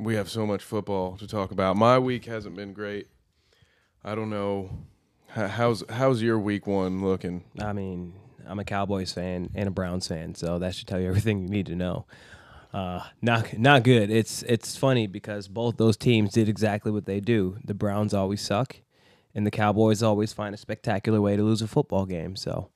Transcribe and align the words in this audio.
we 0.00 0.14
have 0.14 0.30
so 0.30 0.46
much 0.46 0.62
football 0.62 1.16
to 1.18 1.26
talk 1.26 1.50
about. 1.50 1.76
My 1.76 1.98
week 1.98 2.24
hasn't 2.24 2.56
been 2.56 2.72
great. 2.72 3.08
I 4.02 4.14
don't 4.14 4.30
know 4.30 4.70
how's 5.34 5.84
how's 5.88 6.22
your 6.22 6.38
week 6.38 6.66
one 6.66 7.04
looking. 7.04 7.44
I 7.60 7.72
mean, 7.72 8.14
I'm 8.46 8.58
a 8.58 8.64
Cowboys 8.64 9.12
fan 9.12 9.50
and 9.54 9.68
a 9.68 9.70
Browns 9.70 10.08
fan, 10.08 10.34
so 10.34 10.58
that 10.58 10.74
should 10.74 10.88
tell 10.88 11.00
you 11.00 11.08
everything 11.08 11.42
you 11.42 11.48
need 11.48 11.66
to 11.66 11.76
know. 11.76 12.06
Uh, 12.72 13.04
not 13.20 13.58
not 13.58 13.82
good. 13.82 14.10
It's 14.10 14.42
it's 14.44 14.76
funny 14.76 15.06
because 15.06 15.48
both 15.48 15.76
those 15.76 15.96
teams 15.96 16.32
did 16.32 16.48
exactly 16.48 16.92
what 16.92 17.06
they 17.06 17.20
do. 17.20 17.58
The 17.64 17.74
Browns 17.74 18.14
always 18.14 18.40
suck, 18.40 18.76
and 19.34 19.46
the 19.46 19.50
Cowboys 19.50 20.02
always 20.02 20.32
find 20.32 20.54
a 20.54 20.58
spectacular 20.58 21.20
way 21.20 21.36
to 21.36 21.42
lose 21.42 21.62
a 21.62 21.68
football 21.68 22.06
game. 22.06 22.36
So, 22.36 22.70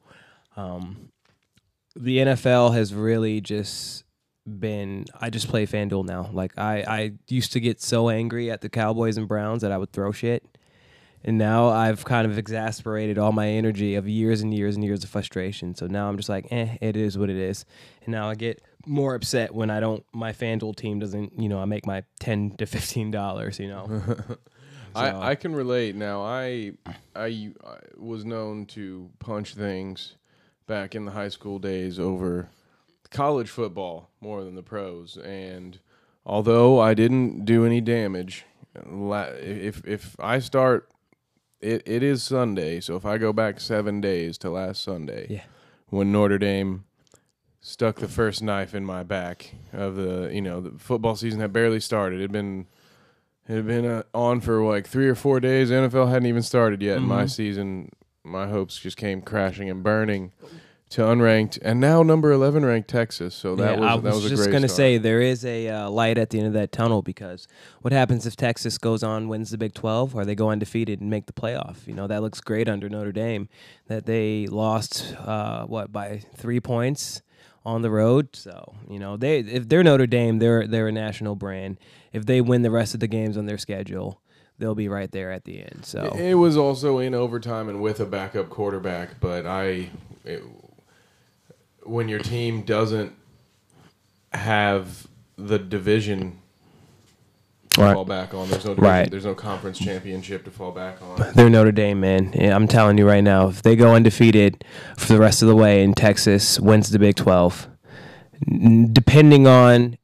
um, 0.57 1.11
the 1.97 2.19
NFL 2.19 2.75
has 2.75 2.93
really 2.93 3.41
just 3.41 4.04
been. 4.47 5.07
I 5.21 5.31
just 5.31 5.49
play 5.49 5.67
FanDuel 5.67 6.07
now. 6.07 6.31
Like 6.33 6.59
I 6.59 6.85
I 6.87 7.13
used 7.29 7.53
to 7.53 7.61
get 7.61 7.81
so 7.81 8.09
angry 8.09 8.51
at 8.51 8.61
the 8.61 8.69
Cowboys 8.69 9.17
and 9.17 9.29
Browns 9.29 9.63
that 9.63 9.73
I 9.73 9.79
would 9.79 9.93
throw 9.93 10.13
shit. 10.13 10.55
And 11.27 11.39
now 11.39 11.69
I've 11.69 12.05
kind 12.05 12.27
of 12.27 12.37
exasperated 12.37 13.17
all 13.17 13.33
my 13.33 13.49
energy 13.49 13.95
of 13.95 14.07
years 14.07 14.43
and 14.43 14.53
years 14.53 14.75
and 14.75 14.85
years 14.85 15.03
of 15.05 15.11
frustration. 15.11 15.75
So 15.75 15.87
now 15.87 16.07
I'm 16.07 16.19
just 16.19 16.29
like, 16.29 16.47
eh, 16.51 16.77
it 16.83 16.97
is 16.97 17.17
what 17.17 17.31
it 17.31 17.37
is. 17.37 17.65
And 18.05 18.13
now 18.13 18.29
I 18.29 18.35
get 18.35 18.63
more 18.87 19.15
upset 19.15 19.55
when 19.55 19.71
I 19.71 19.81
don't, 19.81 20.05
my 20.13 20.33
FanDuel 20.33 20.77
team 20.77 20.99
doesn't, 20.99 21.41
you 21.41 21.49
know, 21.49 21.59
I 21.59 21.65
make 21.65 21.87
my 21.87 22.03
10 22.21 22.57
to 22.59 22.67
$15, 22.67 23.59
you 23.59 23.69
know. 23.69 24.03
so, 24.29 24.37
I, 24.95 25.31
I 25.31 25.35
can 25.35 25.55
relate. 25.55 25.95
Now 25.95 26.23
I, 26.23 26.73
I 27.17 27.53
I 27.65 27.79
was 27.97 28.27
known 28.27 28.67
to 28.67 29.09
punch 29.19 29.55
things 29.55 30.17
back 30.67 30.95
in 30.95 31.07
the 31.07 31.13
high 31.13 31.29
school 31.29 31.59
days 31.59 31.99
over 31.99 32.51
college 33.15 33.49
football 33.49 34.11
more 34.21 34.45
than 34.45 34.55
the 34.55 34.63
pros, 34.63 35.17
and 35.17 35.79
although 36.27 36.79
I 36.81 36.93
didn't 36.93 37.45
do 37.47 37.65
any 37.65 37.81
damage, 37.81 38.45
if 38.75 39.83
if 39.87 40.17
I 40.19 40.39
start, 40.41 40.91
it, 41.61 41.83
it 41.87 42.03
is 42.03 42.23
Sunday. 42.23 42.81
So 42.81 42.97
if 42.97 43.07
I 43.07 43.17
go 43.19 43.33
back 43.33 43.61
seven 43.61 44.01
days 44.01 44.37
to 44.39 44.51
last 44.51 44.83
Sunday, 44.83 45.27
Yeah. 45.31 45.43
when 45.89 46.13
Notre 46.13 46.39
Dame 46.39 46.85
stuck 47.61 47.97
the 47.97 48.09
first 48.09 48.43
knife 48.43 48.75
in 48.75 48.85
my 48.85 49.03
back 49.03 49.55
of 49.73 49.97
the 49.97 50.29
you 50.33 50.43
know 50.43 50.61
the 50.61 50.79
football 50.79 51.17
season 51.17 51.41
had 51.41 51.53
barely 51.53 51.81
started. 51.81 52.19
It 52.19 52.23
had 52.23 52.33
been 52.33 52.67
it 53.49 53.55
had 53.57 53.67
been 53.67 53.87
uh, 53.87 54.03
on 54.13 54.41
for 54.41 54.63
like 54.65 54.87
three 54.87 55.09
or 55.09 55.15
four 55.15 55.41
days. 55.41 55.69
The 55.69 55.77
NFL 55.77 56.09
hadn't 56.11 56.27
even 56.27 56.43
started 56.43 56.83
yet. 56.83 56.97
And 56.99 57.07
my 57.07 57.27
season, 57.27 57.91
my 58.23 58.49
hopes 58.49 58.79
just 58.79 58.97
came 58.97 59.21
crashing 59.23 59.69
and 59.71 59.83
burning 59.83 60.33
to 60.91 61.01
unranked 61.03 61.59
and 61.63 61.81
now 61.81 62.03
number 62.03 62.31
eleven 62.31 62.65
ranked 62.65 62.89
Texas. 62.89 63.35
So 63.35 63.57
that 63.57 63.75
Yeah, 63.75 63.81
was 63.81 63.99
I 63.99 64.01
that 64.01 64.15
was 64.15 64.25
a 64.27 64.29
just 64.29 64.51
gonna 64.51 64.69
say 64.69 64.99
there 64.99 65.21
is 65.21 65.45
a 65.45 65.69
uh, 65.69 65.91
light 65.91 66.19
at 66.19 66.31
the 66.31 66.39
end 66.39 66.47
of 66.47 66.53
that 66.53 66.73
tunnel 66.73 67.03
because 67.03 67.49
what 67.81 67.93
happens 67.93 68.27
if 68.27 68.37
Texas 68.37 68.79
goes 68.79 69.03
on 69.03 69.29
wins 69.29 69.51
the 69.51 69.59
Big 69.59 69.75
Twelve 69.75 70.15
or 70.15 70.25
they 70.25 70.35
go 70.35 70.51
undefeated 70.51 71.01
and 71.01 71.11
make 71.11 71.27
the 71.27 71.33
playoff? 71.33 71.87
You 71.87 71.95
know 71.95 72.07
that 72.07 72.23
looks 72.23 72.41
great 72.41 72.69
under 72.69 72.89
Notre 72.89 73.13
Dame 73.13 73.49
that 73.89 74.07
they 74.07 74.47
lost 74.47 75.15
uh, 75.19 75.65
what 75.67 75.91
by 75.91 76.23
three 76.37 76.61
points 76.61 77.23
on 77.65 77.83
the 77.83 77.91
road. 77.91 78.29
So 78.37 78.75
you 78.89 78.99
know 78.99 79.17
they 79.17 79.39
if 79.41 79.69
they're 79.69 79.83
Notre 79.83 80.07
Dame, 80.07 80.39
they're 80.39 80.67
they're 80.67 80.89
a 80.89 80.93
national 80.93 81.35
brand. 81.35 81.79
If 82.13 82.27
they 82.27 82.41
win 82.41 82.63
the 82.63 82.71
rest 82.71 82.95
of 82.95 83.01
the 83.01 83.09
games 83.09 83.37
on 83.37 83.47
their 83.47 83.59
schedule, 83.59 84.21
they'll 84.59 84.77
be 84.77 84.89
right 84.89 85.11
there 85.11 85.33
at 85.33 85.45
the 85.45 85.61
end. 85.61 85.81
So 85.85 86.13
It 86.15 86.21
it 86.31 86.35
was 86.35 86.57
also 86.57 86.99
in 86.99 87.15
overtime 87.15 87.69
and 87.69 87.81
with 87.81 87.99
a 87.99 88.07
backup 88.07 88.51
quarterback, 88.51 89.19
but 89.19 89.47
I, 89.47 89.91
it, 90.25 90.43
when 91.85 92.09
your 92.09 92.19
team 92.21 92.63
doesn't 92.63 93.13
have 94.33 95.07
the 95.37 95.59
division 95.59 96.39
to 97.71 97.81
Right. 97.81 97.95
fall 97.95 98.05
back 98.05 98.35
on, 98.35 98.49
there's 98.49 98.65
no 98.65 98.75
division, 98.75 98.85
Right. 98.93 99.11
there's 99.11 99.25
no 99.25 99.35
conference 99.35 99.79
championship 99.79 100.45
to 100.45 100.51
fall 100.51 100.71
back 100.73 101.03
on. 101.03 101.33
They're 101.35 101.51
Notre 101.51 101.73
Dame, 101.73 102.01
man. 102.01 102.33
Yeah, 102.35 102.55
I'm 102.55 102.69
telling 102.69 102.99
you 102.99 103.07
right 103.07 103.23
now, 103.25 103.49
if 103.49 103.63
they 103.63 103.75
go 103.77 103.95
undefeated 103.95 104.65
for 104.97 105.13
the 105.13 105.19
rest 105.19 105.43
of 105.43 105.49
the 105.49 105.57
way 105.57 105.83
and 105.83 105.97
Texas 105.97 106.59
wins 106.61 106.91
the 106.91 106.99
Big 106.99 107.17
12, 107.17 107.69
depending 108.93 109.47
on 109.47 109.99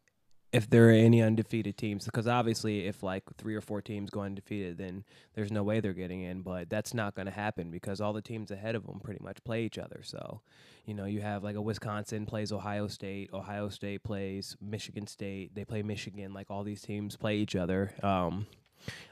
if 0.53 0.69
there 0.69 0.89
are 0.89 0.93
any 0.93 1.23
undefeated 1.23 1.77
teams, 1.77 2.05
because 2.05 2.27
obviously 2.27 2.87
if 2.87 3.05
like 3.05 3.23
three 3.39 3.55
or 3.55 3.61
four 3.61 3.81
teams 3.81 4.11
go 4.11 4.23
undefeated, 4.23 4.79
then 4.79 5.05
there's 5.35 5.53
no 5.53 5.63
way 5.63 5.79
they're 5.79 5.93
getting 5.93 6.23
in. 6.23 6.43
But 6.43 6.69
that's 6.69 6.93
not 6.93 7.15
going 7.15 7.27
to 7.27 7.33
happen 7.33 7.71
because 7.71 8.01
all 8.01 8.13
the 8.13 8.21
teams 8.23 8.51
ahead 8.51 8.75
of 8.75 8.85
them 8.85 8.99
pretty 8.99 9.23
much 9.23 9.45
play 9.45 9.63
each 9.65 9.79
other. 9.79 10.01
So, 10.03 10.41
you 10.85 10.95
know, 10.95 11.05
you 11.05 11.21
have 11.21 11.45
like 11.45 11.57
a 11.57 11.61
Wisconsin 11.61 12.27
plays 12.27 12.53
Ohio 12.53 12.89
State, 12.89 13.31
Ohio 13.33 13.69
State 13.69 14.03
plays 14.03 14.57
Michigan 14.61 15.07
State, 15.07 15.55
they 15.55 15.65
play 15.65 15.83
Michigan. 15.83 16.33
Like 16.33 16.51
all 16.51 16.65
these 16.65 16.83
teams 16.83 17.17
play 17.17 17.37
each 17.37 17.57
other. 17.57 17.93
Um, 18.03 18.47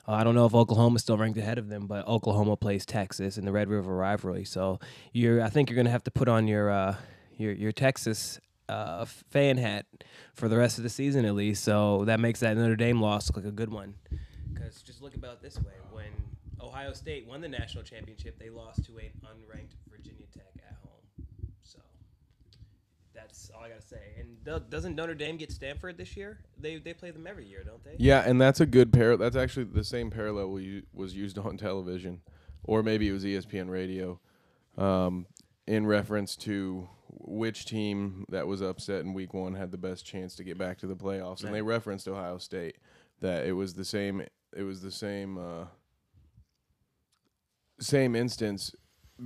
uh, 0.06 0.12
I 0.12 0.24
don't 0.24 0.34
know 0.34 0.46
if 0.46 0.54
Oklahoma's 0.54 1.02
still 1.02 1.18
ranked 1.18 1.38
ahead 1.38 1.58
of 1.58 1.68
them, 1.68 1.86
but 1.86 2.06
Oklahoma 2.06 2.56
plays 2.56 2.86
Texas 2.86 3.36
in 3.36 3.44
the 3.44 3.52
Red 3.52 3.68
River 3.68 3.94
rivalry. 3.94 4.44
So 4.44 4.80
you're, 5.12 5.42
I 5.42 5.50
think 5.50 5.68
you're 5.68 5.76
going 5.76 5.86
to 5.86 5.92
have 5.92 6.04
to 6.04 6.10
put 6.10 6.28
on 6.28 6.48
your 6.48 6.70
uh, 6.70 6.96
your 7.36 7.52
your 7.52 7.72
Texas 7.72 8.40
uh, 8.68 9.04
fan 9.04 9.56
hat 9.56 9.86
for 10.34 10.48
the 10.48 10.56
rest 10.56 10.78
of 10.78 10.84
the 10.84 10.90
season 10.90 11.24
at 11.24 11.34
least. 11.34 11.64
So 11.64 12.04
that 12.06 12.20
makes 12.20 12.40
that 12.40 12.56
Notre 12.56 12.76
Dame 12.76 13.00
loss 13.00 13.28
look 13.28 13.36
like 13.36 13.46
a 13.46 13.52
good 13.52 13.70
one. 13.70 13.94
Because 14.52 14.82
just 14.82 15.02
look 15.02 15.14
about 15.14 15.34
it 15.34 15.42
this 15.42 15.58
way: 15.58 15.74
when 15.90 16.10
Ohio 16.60 16.92
State 16.92 17.26
won 17.26 17.40
the 17.40 17.48
national 17.48 17.84
championship, 17.84 18.38
they 18.38 18.50
lost 18.50 18.84
to 18.86 18.96
an 18.98 19.10
unranked 19.24 19.76
Virginia 19.90 20.26
Tech 20.32 20.57
that's 23.18 23.50
all 23.54 23.64
I 23.64 23.68
gotta 23.68 23.82
say. 23.82 24.14
And 24.18 24.42
do- 24.44 24.64
doesn't 24.68 24.94
Notre 24.94 25.14
Dame 25.14 25.36
get 25.36 25.50
Stanford 25.52 25.98
this 25.98 26.16
year? 26.16 26.38
They 26.58 26.78
they 26.78 26.94
play 26.94 27.10
them 27.10 27.26
every 27.26 27.46
year, 27.46 27.64
don't 27.64 27.82
they? 27.84 27.96
Yeah, 27.98 28.22
and 28.24 28.40
that's 28.40 28.60
a 28.60 28.66
good 28.66 28.92
pair. 28.92 29.16
That's 29.16 29.36
actually 29.36 29.64
the 29.64 29.84
same 29.84 30.10
parallel 30.10 30.50
we, 30.50 30.84
was 30.92 31.14
used 31.14 31.38
on 31.38 31.56
television, 31.56 32.20
or 32.64 32.82
maybe 32.82 33.08
it 33.08 33.12
was 33.12 33.24
ESPN 33.24 33.68
radio, 33.68 34.20
um, 34.76 35.26
in 35.66 35.86
reference 35.86 36.36
to 36.36 36.88
which 37.10 37.64
team 37.64 38.24
that 38.28 38.46
was 38.46 38.62
upset 38.62 39.00
in 39.00 39.14
week 39.14 39.34
one 39.34 39.54
had 39.54 39.70
the 39.70 39.78
best 39.78 40.06
chance 40.06 40.34
to 40.36 40.44
get 40.44 40.58
back 40.58 40.78
to 40.78 40.86
the 40.86 40.96
playoffs, 40.96 41.44
and 41.44 41.54
they 41.54 41.62
referenced 41.62 42.06
Ohio 42.08 42.38
State. 42.38 42.76
That 43.20 43.46
it 43.46 43.52
was 43.52 43.74
the 43.74 43.84
same. 43.84 44.22
It 44.56 44.62
was 44.62 44.80
the 44.80 44.92
same. 44.92 45.38
Uh, 45.38 45.64
same 47.80 48.14
instance. 48.16 48.74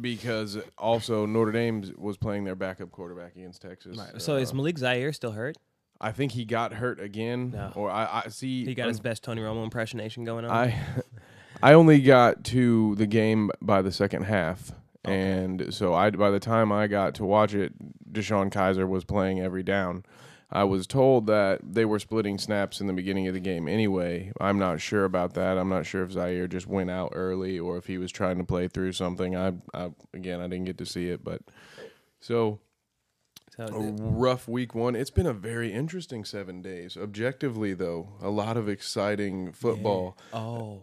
Because 0.00 0.58
also 0.78 1.26
Notre 1.26 1.52
Dame 1.52 1.94
was 1.98 2.16
playing 2.16 2.44
their 2.44 2.54
backup 2.54 2.90
quarterback 2.90 3.36
against 3.36 3.62
Texas. 3.62 3.98
Right. 3.98 4.20
So 4.20 4.36
is 4.36 4.52
Uh, 4.52 4.54
Malik 4.56 4.78
Zaire 4.78 5.12
still 5.12 5.32
hurt? 5.32 5.56
I 6.00 6.10
think 6.12 6.32
he 6.32 6.44
got 6.44 6.72
hurt 6.72 6.98
again, 6.98 7.50
No. 7.52 7.72
or 7.76 7.90
I, 7.90 8.22
I 8.24 8.28
see. 8.28 8.64
He 8.64 8.74
got 8.74 8.88
his 8.88 8.98
best 9.00 9.22
Tony 9.22 9.40
Romo 9.40 9.62
impersonation 9.62 10.24
going 10.24 10.44
on. 10.44 10.50
I 10.50 10.80
I 11.62 11.74
only 11.74 12.00
got 12.00 12.42
to 12.44 12.94
the 12.96 13.06
game 13.06 13.50
by 13.60 13.82
the 13.82 13.92
second 13.92 14.24
half, 14.24 14.72
and 15.04 15.72
so 15.72 15.94
I 15.94 16.10
by 16.10 16.30
the 16.30 16.40
time 16.40 16.72
I 16.72 16.86
got 16.88 17.14
to 17.16 17.24
watch 17.24 17.54
it, 17.54 17.72
DeShone 18.12 18.50
Kizer 18.50 18.88
was 18.88 19.04
playing 19.04 19.40
every 19.40 19.62
down. 19.62 20.04
I 20.52 20.64
was 20.64 20.86
told 20.86 21.26
that 21.28 21.60
they 21.62 21.86
were 21.86 21.98
splitting 21.98 22.36
snaps 22.36 22.80
in 22.80 22.86
the 22.86 22.92
beginning 22.92 23.26
of 23.26 23.32
the 23.32 23.40
game 23.40 23.66
anyway. 23.66 24.32
I'm 24.38 24.58
not 24.58 24.82
sure 24.82 25.04
about 25.04 25.32
that. 25.34 25.56
I'm 25.56 25.70
not 25.70 25.86
sure 25.86 26.02
if 26.04 26.12
Zaire 26.12 26.46
just 26.46 26.66
went 26.66 26.90
out 26.90 27.12
early 27.14 27.58
or 27.58 27.78
if 27.78 27.86
he 27.86 27.96
was 27.96 28.12
trying 28.12 28.36
to 28.36 28.44
play 28.44 28.68
through 28.68 28.92
something. 28.92 29.34
I, 29.34 29.54
I 29.72 29.90
again, 30.12 30.40
I 30.40 30.48
didn't 30.48 30.66
get 30.66 30.76
to 30.78 30.86
see 30.86 31.08
it, 31.08 31.24
but 31.24 31.40
so 32.20 32.60
a 33.58 33.70
rough 33.70 34.46
week 34.48 34.74
one. 34.74 34.94
It's 34.94 35.10
been 35.10 35.26
a 35.26 35.32
very 35.32 35.72
interesting 35.72 36.24
seven 36.24 36.62
days. 36.62 36.96
Objectively, 36.96 37.74
though, 37.74 38.08
a 38.20 38.30
lot 38.30 38.56
of 38.56 38.68
exciting 38.68 39.52
football. 39.52 40.16
oh, 40.32 40.82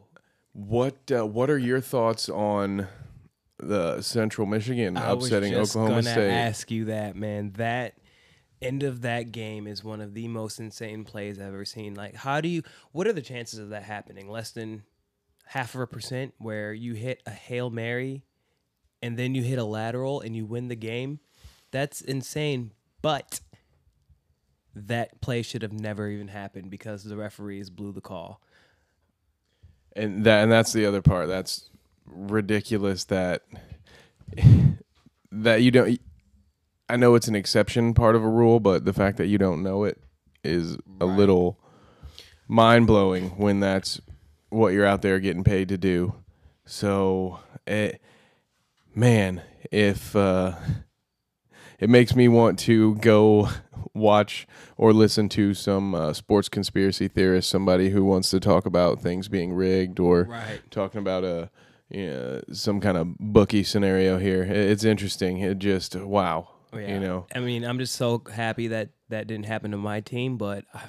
What 0.53 1.11
uh, 1.11 1.25
What 1.25 1.49
are 1.49 1.57
your 1.57 1.81
thoughts 1.81 2.27
on 2.29 2.87
the 3.57 4.01
Central 4.01 4.47
Michigan 4.47 4.97
I 4.97 5.11
upsetting 5.11 5.53
Oklahoma 5.55 6.03
State? 6.03 6.31
ask 6.31 6.71
you 6.71 6.85
that, 6.85 7.15
man. 7.15 7.53
That 7.57 7.95
end 8.61 8.83
of 8.83 9.01
that 9.01 9.31
game 9.31 9.67
is 9.67 9.83
one 9.83 10.01
of 10.01 10.13
the 10.13 10.27
most 10.27 10.59
insane 10.59 11.03
plays 11.05 11.39
I've 11.39 11.47
ever 11.47 11.65
seen. 11.65 11.93
Like, 11.95 12.15
how 12.15 12.41
do 12.41 12.49
you? 12.49 12.63
What 12.91 13.07
are 13.07 13.13
the 13.13 13.21
chances 13.21 13.59
of 13.59 13.69
that 13.69 13.83
happening? 13.83 14.29
Less 14.29 14.51
than 14.51 14.83
half 15.45 15.75
of 15.75 15.81
a 15.81 15.87
percent, 15.87 16.33
where 16.37 16.73
you 16.73 16.93
hit 16.93 17.21
a 17.25 17.31
hail 17.31 17.69
mary, 17.69 18.23
and 19.01 19.17
then 19.17 19.35
you 19.35 19.43
hit 19.43 19.59
a 19.59 19.63
lateral 19.63 20.21
and 20.21 20.35
you 20.35 20.45
win 20.45 20.67
the 20.67 20.75
game. 20.75 21.19
That's 21.71 22.01
insane. 22.01 22.71
But 23.01 23.39
that 24.75 25.21
play 25.21 25.41
should 25.41 25.61
have 25.61 25.73
never 25.73 26.07
even 26.09 26.27
happened 26.27 26.69
because 26.69 27.03
the 27.03 27.17
referees 27.17 27.69
blew 27.69 27.91
the 27.91 28.01
call. 28.01 28.41
and 29.95 30.23
that 30.25 30.43
and 30.43 30.51
that's 30.51 30.73
the 30.73 30.85
other 30.85 31.01
part. 31.01 31.27
That's 31.27 31.69
ridiculous. 32.05 33.05
That 33.05 33.43
that 35.31 35.61
you 35.61 35.71
don't. 35.71 35.99
I 36.89 36.97
know 36.97 37.15
it's 37.15 37.27
an 37.27 37.35
exception 37.35 37.93
part 37.93 38.15
of 38.15 38.23
a 38.23 38.29
rule, 38.29 38.59
but 38.59 38.85
the 38.85 38.93
fact 38.93 39.17
that 39.17 39.27
you 39.27 39.37
don't 39.37 39.61
know 39.61 39.83
it 39.83 40.01
is 40.43 40.77
a 40.99 41.05
little 41.05 41.59
mind 42.47 42.87
blowing 42.87 43.29
when 43.31 43.59
that's 43.59 44.01
what 44.49 44.73
you're 44.73 44.85
out 44.85 45.01
there 45.01 45.19
getting 45.19 45.43
paid 45.43 45.69
to 45.69 45.77
do. 45.77 46.15
So, 46.65 47.39
it, 47.67 48.01
man, 48.95 49.41
if 49.71 50.15
uh, 50.15 50.55
it 51.79 51.89
makes 51.89 52.15
me 52.15 52.27
want 52.27 52.57
to 52.59 52.95
go 52.95 53.49
watch 53.93 54.47
or 54.77 54.93
listen 54.93 55.29
to 55.29 55.53
some 55.53 55.93
uh, 55.93 56.13
sports 56.13 56.49
conspiracy 56.49 57.07
theorist, 57.07 57.49
somebody 57.49 57.89
who 57.89 58.03
wants 58.05 58.29
to 58.31 58.39
talk 58.39 58.65
about 58.65 59.01
things 59.01 59.27
being 59.27 59.53
rigged 59.53 59.99
or 59.99 60.23
Right. 60.23 60.59
talking 60.71 60.99
about 60.99 61.23
a 61.23 61.49
you 61.89 62.05
know, 62.07 62.41
some 62.51 62.79
kind 62.79 62.97
of 62.97 63.17
bookie 63.17 63.63
scenario 63.63 64.19
here. 64.19 64.43
It's 64.43 64.83
interesting. 64.83 65.39
It 65.39 65.57
just 65.57 65.95
wow, 65.95 66.49
yeah. 66.73 66.93
you 66.93 66.99
know. 66.99 67.25
I 67.33 67.39
mean, 67.39 67.63
I'm 67.63 67.79
just 67.79 67.95
so 67.95 68.21
happy 68.31 68.67
that 68.67 68.89
that 69.09 69.27
didn't 69.27 69.45
happen 69.45 69.71
to 69.71 69.77
my 69.77 70.01
team, 70.01 70.37
but 70.37 70.65
I, 70.73 70.81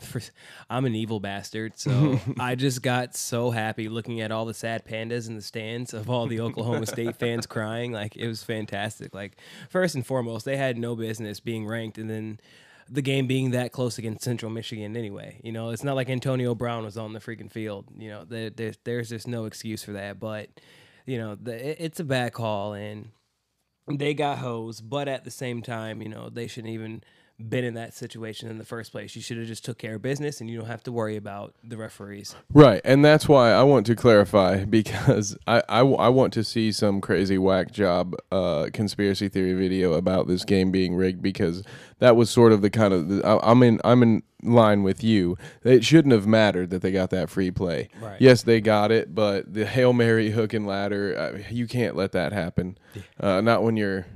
I'm 0.69 0.85
an 0.85 0.95
evil 0.95 1.21
bastard. 1.21 1.79
So 1.79 2.21
I 2.39 2.55
just 2.55 2.83
got 2.83 3.17
so 3.17 3.51
happy 3.51 3.89
looking 3.89 4.21
at 4.21 4.31
all 4.31 4.45
the 4.45 4.55
sad 4.55 4.85
pandas 4.85 5.29
in 5.29 5.37
the 5.37 5.43
stands 5.43 5.93
of 5.95 6.09
all 6.09 6.27
the 6.27 6.41
Oklahoma 6.41 6.87
State 6.87 7.17
fans 7.17 7.47
crying. 7.47 7.93
Like, 7.93 8.17
it 8.17 8.29
was 8.29 8.43
fantastic. 8.43 9.15
Like, 9.15 9.37
first 9.69 9.95
and 9.95 10.07
foremost, 10.07 10.45
they 10.45 10.57
had 10.57 10.79
no 10.79 10.95
business 10.95 11.41
being 11.41 11.67
ranked. 11.67 11.99
And 11.99 12.09
then 12.09 12.41
the 12.89 13.03
game 13.03 13.27
being 13.27 13.53
that 13.53 13.73
close 13.73 13.99
against 13.99 14.25
Central 14.25 14.51
Michigan 14.51 14.97
anyway. 14.97 15.41
You 15.43 15.53
know, 15.53 15.71
it's 15.71 15.85
not 15.85 15.97
like 15.97 16.11
Antonio 16.11 16.55
Brown 16.55 16.85
was 16.85 16.99
on 16.99 17.13
the 17.13 17.21
freaking 17.21 17.51
field. 17.51 17.87
You 17.97 18.11
know, 18.11 18.25
there, 18.25 18.51
there's, 18.51 18.79
there's 18.85 19.09
just 19.09 19.29
no 19.29 19.45
excuse 19.45 19.83
for 19.83 19.93
that. 19.93 20.21
But, 20.21 20.49
you 21.07 21.19
know, 21.19 21.37
the, 21.37 21.71
it, 21.71 21.77
it's 21.81 22.01
a 22.01 22.05
bad 22.05 22.33
call. 22.33 22.75
And 22.75 23.11
they 23.99 24.15
got 24.15 24.39
hosed, 24.39 24.89
but 24.89 25.09
at 25.09 25.25
the 25.25 25.31
same 25.31 25.63
time, 25.63 26.03
you 26.03 26.09
know, 26.09 26.29
they 26.29 26.47
shouldn't 26.47 26.73
even 26.73 27.03
been 27.49 27.65
in 27.65 27.75
that 27.75 27.95
situation 27.95 28.49
in 28.51 28.59
the 28.59 28.65
first 28.65 28.93
place. 28.93 29.17
You 29.17 29.23
should 29.23 29.39
have 29.39 29.47
just 29.47 29.65
took 29.65 29.79
care 29.79 29.97
of 29.97 30.03
business, 30.03 30.41
and 30.41 30.51
you 30.51 30.59
don't 30.59 30.67
have 30.67 30.83
to 30.85 30.93
worry 30.93 31.17
about 31.17 31.55
the 31.63 31.77
referees. 31.77 32.35
Right, 32.53 32.81
and 32.85 33.05
that's 33.05 33.29
why 33.29 33.53
I 33.53 33.63
want 33.63 33.87
to 33.87 33.97
clarify 33.97 34.65
because 34.71 35.37
I, 35.47 35.63
I, 35.69 35.81
I 35.81 36.09
want 36.09 36.33
to 36.35 36.45
see 36.45 36.73
some 36.73 37.01
crazy 37.01 37.39
whack 37.39 37.73
job 37.73 38.15
uh, 38.31 38.69
conspiracy 38.73 39.29
theory 39.29 39.55
video 39.55 39.95
about 39.95 40.27
this 40.27 40.45
game 40.45 40.71
being 40.71 40.95
rigged 40.95 41.23
because 41.23 41.63
that 41.99 42.17
was 42.17 42.31
sort 42.31 42.53
of 42.53 42.63
the 42.63 42.71
kind 42.71 42.93
of 42.93 43.25
I, 43.25 43.39
I'm 43.43 43.63
in 43.63 43.81
I'm 43.85 44.03
in 44.03 44.23
line 44.43 44.83
with 44.83 45.05
you. 45.05 45.37
It 45.63 45.85
shouldn't 45.85 46.13
have 46.13 46.27
mattered 46.27 46.71
that 46.71 46.83
they 46.83 46.93
got 46.93 47.11
that 47.11 47.29
free 47.29 47.51
play. 47.51 47.89
Right. 48.01 48.21
Yes, 48.21 48.43
they 48.43 48.61
got 48.61 48.91
it, 48.91 49.15
but 49.15 49.53
the 49.53 49.67
hail 49.67 49.93
mary 49.93 50.31
hook 50.31 50.53
and 50.55 50.67
ladder, 50.67 51.17
uh, 51.17 51.39
you 51.51 51.67
can't 51.67 51.97
let 51.97 52.13
that 52.13 52.33
happen. 52.33 52.79
Uh, 53.19 53.41
not 53.41 53.63
when 53.63 53.77
you're 53.77 54.07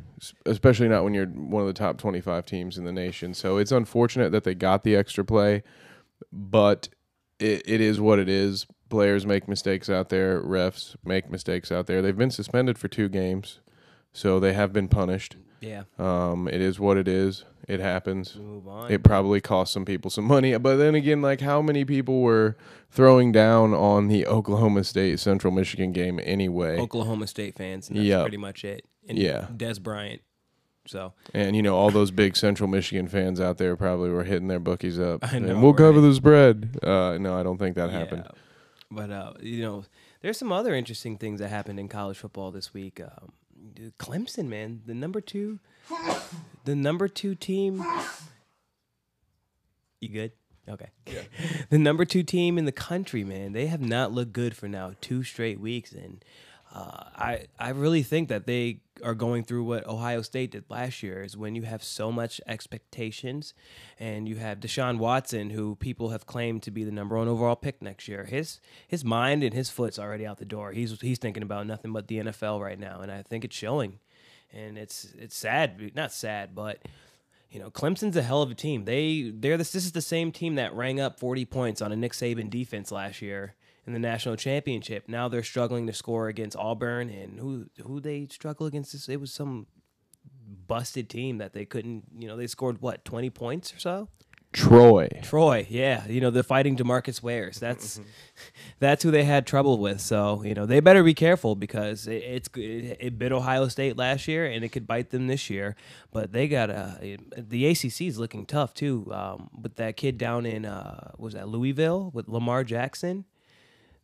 especially 0.47 0.89
not 0.89 1.05
when 1.05 1.15
you're 1.15 1.27
one 1.27 1.63
of 1.63 1.67
the 1.67 1.75
top 1.75 1.99
25 1.99 2.47
teams 2.47 2.79
in 2.79 2.85
the 2.85 2.93
nation. 2.93 3.35
So 3.35 3.59
it's 3.59 3.73
unfortunate 3.73 4.33
that 4.33 4.45
they 4.45 4.55
got 4.55 4.85
the 4.85 4.97
extra 4.97 5.25
play, 5.25 5.63
but 6.33 6.89
it, 7.39 7.63
it 7.67 7.81
is 7.81 8.01
what 8.01 8.19
it 8.19 8.29
is. 8.29 8.67
Players 8.89 9.27
make 9.27 9.49
mistakes 9.49 9.91
out 9.91 10.09
there. 10.09 10.41
Refs 10.41 10.95
make 11.05 11.31
mistakes 11.31 11.73
out 11.73 11.87
there. 11.87 12.01
They've 12.01 12.17
been 12.17 12.31
suspended 12.31 12.79
for 12.79 12.89
two 12.89 13.09
games, 13.09 13.61
so 14.15 14.41
they 14.41 14.55
have 14.55 14.73
been 14.73 14.89
punished. 14.89 15.37
Yeah, 15.61 15.83
Um, 15.99 16.49
it 16.49 16.61
is 16.63 16.79
what 16.81 16.97
it 16.97 17.09
is. 17.09 17.45
It 17.67 17.81
happens. 17.81 18.37
move 18.37 18.69
on. 18.69 18.91
It 18.91 19.03
probably 19.03 19.41
cost 19.41 19.73
some 19.73 19.85
people 19.87 20.11
some 20.11 20.25
money, 20.27 20.55
but 20.59 20.77
then 20.77 20.95
again, 20.95 21.21
like 21.23 21.41
how 21.41 21.63
many 21.63 21.85
people 21.87 22.21
were 22.21 22.57
throwing 22.91 23.33
down 23.33 23.73
on 23.73 24.09
the 24.09 24.27
Oklahoma 24.27 24.85
State 24.85 25.19
Central 25.21 25.51
Michigan 25.53 25.93
game 25.93 26.21
anyway? 26.23 26.79
Oklahoma 26.79 27.27
State 27.27 27.55
fans, 27.55 27.89
and 27.89 27.97
that's 27.99 28.07
Yeah. 28.07 28.21
pretty 28.23 28.37
much 28.37 28.65
it. 28.65 28.85
And 29.09 29.17
Yeah. 29.19 29.47
Dez 29.57 29.83
Bryant. 29.83 30.21
So 30.87 31.15
And 31.33 31.57
you 31.57 31.63
know, 31.63 31.75
all 31.77 31.91
those 31.91 32.11
big 32.11 32.37
Central 32.37 32.69
Michigan 32.69 33.09
fans 33.09 33.41
out 33.41 33.57
there 33.57 33.75
probably 33.75 34.11
were 34.11 34.25
hitting 34.25 34.49
their 34.49 34.61
bookies 34.61 35.01
up. 35.01 35.25
I 35.25 35.37
and 35.37 35.63
we'll 35.63 35.73
cover 35.73 36.01
right? 36.01 36.09
the 36.09 36.15
spread. 36.15 36.77
Uh, 36.83 37.17
no, 37.19 37.39
I 37.39 37.43
don't 37.43 37.57
think 37.57 37.77
that 37.77 37.89
happened. 37.91 38.25
Yeah. 38.27 38.41
But 38.91 39.11
uh, 39.11 39.33
you 39.41 39.63
know, 39.63 39.85
there's 40.21 40.37
some 40.37 40.53
other 40.53 40.75
interesting 40.75 41.17
things 41.17 41.41
that 41.41 41.49
happened 41.49 41.81
in 41.81 41.89
college 41.89 42.19
football 42.19 42.51
this 42.51 42.75
week. 42.75 43.01
Um, 43.01 43.33
Clemson, 43.99 44.49
man, 44.49 44.83
the 44.87 44.95
number 44.95 45.21
two, 45.21 45.59
the 46.65 46.75
number 46.75 47.09
two 47.09 47.35
team. 47.35 47.85
You 50.01 50.09
good? 50.09 50.33
Okay. 50.69 50.91
the 51.71 51.79
number 51.79 52.05
two 52.05 52.23
team 52.23 52.59
in 52.59 52.65
the 52.65 52.73
country, 52.73 53.25
man, 53.25 53.53
they 53.53 53.67
have 53.67 53.81
not 53.81 54.13
looked 54.13 54.33
good 54.33 54.57
for 54.57 54.69
now 54.69 54.95
two 55.01 55.23
straight 55.23 55.61
weeks, 55.61 55.93
and 55.93 56.25
uh, 56.75 57.05
I 57.17 57.47
I 57.59 57.69
really 57.71 58.03
think 58.03 58.29
that 58.31 58.47
they 58.47 58.81
are 59.05 59.15
going 59.15 59.45
through 59.45 59.63
what 59.63 59.87
Ohio 59.87 60.23
State 60.23 60.51
did 60.51 60.65
last 60.69 61.05
year. 61.05 61.23
Is 61.23 61.37
when 61.37 61.55
you 61.55 61.63
have 61.63 61.85
so 61.85 62.11
much 62.11 62.41
expectations, 62.49 63.55
and 64.01 64.29
you 64.29 64.37
have 64.37 64.59
Deshaun 64.59 64.99
Watson, 64.99 65.51
who 65.51 65.77
people 65.77 66.09
have 66.09 66.27
claimed 66.27 66.65
to 66.65 66.73
be 66.73 66.83
the 66.83 66.91
number 66.91 67.17
one 67.17 67.29
overall 67.29 67.55
pick 67.55 67.81
next 67.81 68.09
year. 68.09 68.25
His 68.25 68.61
his 68.89 69.05
mind 69.05 69.45
and 69.45 69.55
his 69.55 69.71
foot's 69.71 70.01
already 70.01 70.27
out 70.27 70.39
the 70.39 70.45
door. 70.45 70.73
He's 70.73 71.01
he's 71.01 71.19
thinking 71.19 71.45
about 71.45 71.69
nothing 71.69 71.93
but 71.93 72.09
the 72.09 72.19
NFL 72.19 72.61
right 72.61 72.79
now, 72.79 73.01
and 73.01 73.13
I 73.13 73.23
think 73.23 73.45
it's 73.45 73.57
showing. 73.57 74.01
And 74.53 74.77
it's 74.77 75.15
it's 75.17 75.37
sad, 75.37 75.93
not 75.95 76.13
sad, 76.13 76.57
but 76.57 76.83
you 77.51 77.61
know, 77.61 77.71
Clemson's 77.71 78.17
a 78.17 78.23
hell 78.23 78.43
of 78.43 78.51
a 78.51 78.55
team. 78.55 78.85
They 78.85 79.33
they're 79.33 79.57
this 79.57 79.71
this 79.71 79.85
is 79.85 79.93
the 79.93 80.03
same 80.03 80.33
team 80.33 80.57
that 80.57 80.75
rang 80.75 80.99
up 80.99 81.21
40 81.21 81.45
points 81.45 81.81
on 81.81 81.93
a 81.93 81.97
Nick 81.97 82.13
Saban 82.15 82.51
defense 82.51 82.91
last 82.91 83.23
year 83.23 83.55
in 83.87 83.93
the 83.93 83.99
national 83.99 84.37
championship. 84.37 85.05
Now 85.09 85.29
they're 85.29 85.43
struggling 85.43 85.87
to 85.87 85.93
score 85.93 86.29
against 86.29 86.57
Auburn 86.57 87.11
and 87.11 87.39
who 87.39 87.67
who 87.83 88.01
they 88.01 88.27
struggle 88.31 88.67
against 88.67 88.93
this 88.93 89.09
it 89.09 89.21
was 89.21 89.33
some 89.33 89.67
busted 90.67 91.09
team 91.09 91.39
that 91.39 91.53
they 91.53 91.65
couldn't, 91.65 92.05
you 92.19 92.27
know, 92.29 92.37
they 92.37 92.47
scored 92.47 92.81
what, 92.81 93.05
20 93.05 93.31
points 93.31 93.75
or 93.75 93.79
so? 93.79 94.09
Troy. 94.55 95.09
Troy, 95.23 95.67
yeah, 95.69 96.07
you 96.07 96.21
know 96.21 96.31
the 96.31 96.45
fighting 96.45 96.77
Demarcus 96.77 97.21
Wares. 97.21 97.59
That's 97.59 98.01
that's 98.79 99.03
who 99.03 99.11
they 99.11 99.25
had 99.25 99.49
trouble 99.49 99.79
with. 99.79 100.01
So 100.01 100.45
you 100.45 100.55
know 100.55 100.65
they 100.65 100.79
better 100.79 101.03
be 101.03 101.13
careful 101.13 101.57
because 101.57 102.07
it, 102.07 102.23
it's 102.23 102.49
it, 102.55 102.99
it 103.01 103.19
bit 103.19 103.33
Ohio 103.33 103.67
State 103.67 103.97
last 103.97 104.29
year 104.29 104.47
and 104.47 104.65
it 104.65 104.69
could 104.69 104.87
bite 104.87 105.11
them 105.11 105.27
this 105.27 105.51
year. 105.51 105.75
But 106.13 106.31
they 106.31 106.47
got 106.47 106.71
a 106.71 107.19
the 107.37 107.67
ACC 107.67 108.03
is 108.03 108.17
looking 108.17 108.47
tough 108.47 108.75
too. 108.75 109.11
Um, 109.13 109.51
with 109.61 109.75
that 109.75 109.97
kid 109.97 110.19
down 110.19 110.47
in 110.47 110.65
uh, 110.65 111.11
was 111.19 111.35
that 111.35 111.49
Louisville 111.49 112.13
with 112.15 112.29
Lamar 112.29 112.63
Jackson. 112.63 113.25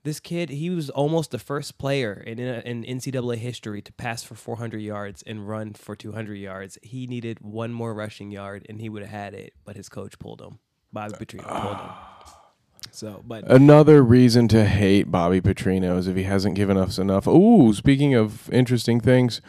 This 0.02 0.18
kid, 0.18 0.48
he 0.48 0.70
was 0.70 0.88
almost 0.88 1.30
the 1.30 1.38
first 1.38 1.76
player 1.76 2.14
in 2.14 2.38
in 2.38 2.84
NCAA 2.84 3.36
history 3.36 3.82
to 3.82 3.92
pass 3.92 4.22
for 4.22 4.34
400 4.34 4.78
yards 4.78 5.22
and 5.26 5.46
run 5.46 5.74
for 5.74 5.94
200 5.94 6.36
yards. 6.36 6.78
He 6.82 7.06
needed 7.06 7.40
one 7.40 7.72
more 7.72 7.92
rushing 7.92 8.30
yard, 8.30 8.64
and 8.68 8.80
he 8.80 8.88
would 8.88 9.02
have 9.02 9.10
had 9.10 9.34
it, 9.34 9.52
but 9.64 9.76
his 9.76 9.88
coach 9.90 10.18
pulled 10.18 10.40
him. 10.40 10.58
Bobby 10.92 11.14
Petrino 11.14 11.62
pulled 11.62 11.76
him. 11.76 11.90
So, 12.92 13.22
but 13.26 13.50
Another 13.50 14.02
reason 14.02 14.48
to 14.48 14.64
hate 14.64 15.10
Bobby 15.10 15.40
Petrino 15.40 15.98
is 15.98 16.08
if 16.08 16.16
he 16.16 16.24
hasn't 16.24 16.54
given 16.54 16.76
us 16.76 16.98
enough. 16.98 17.28
Ooh, 17.28 17.72
speaking 17.72 18.14
of 18.14 18.50
interesting 18.52 19.00
things, 19.00 19.40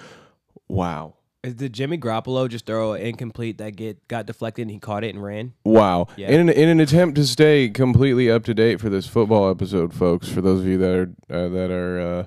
wow. 0.68 1.16
Did 1.44 1.74
Jimmy 1.74 1.98
Garoppolo 1.98 2.48
just 2.48 2.66
throw 2.66 2.94
an 2.94 3.02
incomplete 3.02 3.58
that 3.58 3.76
get 3.76 4.08
got 4.08 4.26
deflected 4.28 4.64
and 4.64 4.72
he 4.72 4.80
caught 4.80 5.04
it 5.04 5.14
and 5.16 5.24
ran? 5.24 5.54
Wow. 5.64 6.08
Yeah. 6.16 6.30
In, 6.30 6.42
an, 6.42 6.50
in 6.50 6.70
an 6.70 6.80
attempt 6.80 7.16
to 7.16 7.26
stay 7.26 7.70
completely 7.70 8.30
up 8.30 8.44
to 8.46 8.54
date 8.54 8.80
for 8.80 8.90
this 8.90 9.08
football 9.08 9.50
episode, 9.50 9.94
folks, 9.94 10.30
for 10.30 10.42
those 10.42 10.62
of 10.62 10.68
you 10.68 10.78
that 10.78 10.96
are 10.96 11.10
uh, 11.30 11.50
that 11.50 11.72
are 11.72 12.00
uh, 12.00 12.26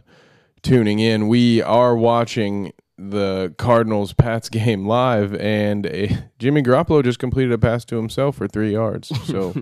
tuning 0.63 0.99
in, 0.99 1.29
we 1.29 1.63
are 1.63 1.95
watching 1.97 2.73
the 2.99 3.55
Cardinals 3.59 4.13
Pats 4.13 4.49
game 4.51 4.87
live, 4.87 5.35
and 5.37 5.87
uh, 5.87 6.07
Jimmy 6.39 6.63
Garoppolo 6.63 7.03
just 7.05 7.19
completed 7.19 7.53
a 7.53 7.59
pass 7.59 7.85
to 7.87 7.97
himself 7.97 8.37
for 8.37 8.49
three 8.49 8.73
yards. 8.73 9.13
So 9.27 9.55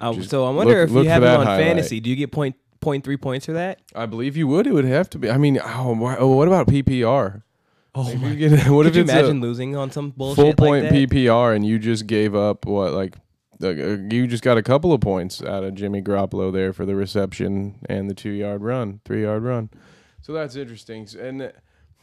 Uh, 0.00 0.20
so 0.22 0.44
I 0.46 0.50
wonder 0.50 0.80
look- 0.80 0.88
if 0.88 0.94
look 0.94 1.04
you 1.04 1.10
have 1.10 1.22
him 1.22 1.28
on 1.40 1.46
highlight. 1.46 1.64
fantasy. 1.64 2.00
Do 2.00 2.10
you 2.10 2.16
get 2.16 2.30
point 2.32 2.56
point 2.80 3.04
three 3.04 3.16
points 3.16 3.46
for 3.46 3.52
that? 3.54 3.80
I 3.94 4.04
believe 4.06 4.36
you 4.36 4.46
would. 4.48 4.66
It 4.66 4.72
would 4.72 4.84
have 4.84 5.08
to 5.10 5.18
be. 5.18 5.30
I 5.30 5.38
mean, 5.38 5.58
oh, 5.64 6.16
oh, 6.18 6.28
what 6.36 6.46
about 6.48 6.66
PPR? 6.66 7.42
Oh 7.98 8.08
If 8.10 8.20
you 8.20 8.34
get- 8.36 8.50
what 8.68 8.82
Could 8.82 8.86
if 8.88 8.96
you 8.96 9.02
it's 9.02 9.10
imagine 9.10 9.38
a 9.38 9.40
losing 9.40 9.74
on 9.76 9.90
some 9.90 10.10
bullshit 10.10 10.36
full 10.36 10.46
like 10.48 10.56
point 10.56 10.82
that? 10.90 10.92
PPR 10.92 11.56
and 11.56 11.64
you 11.66 11.78
just 11.78 12.06
gave 12.06 12.34
up 12.34 12.66
what 12.66 12.92
like. 12.92 13.16
uh, 13.62 13.68
uh, 13.68 13.72
You 14.10 14.26
just 14.26 14.42
got 14.42 14.58
a 14.58 14.62
couple 14.62 14.92
of 14.92 15.00
points 15.00 15.42
out 15.42 15.64
of 15.64 15.74
Jimmy 15.74 16.02
Garoppolo 16.02 16.52
there 16.52 16.72
for 16.74 16.84
the 16.84 16.94
reception 16.94 17.76
and 17.88 18.10
the 18.10 18.14
two 18.14 18.30
yard 18.30 18.62
run, 18.62 19.00
three 19.06 19.22
yard 19.22 19.42
run. 19.44 19.70
So 20.20 20.32
that's 20.34 20.56
interesting. 20.56 21.08
And 21.18 21.40
uh, 21.42 21.48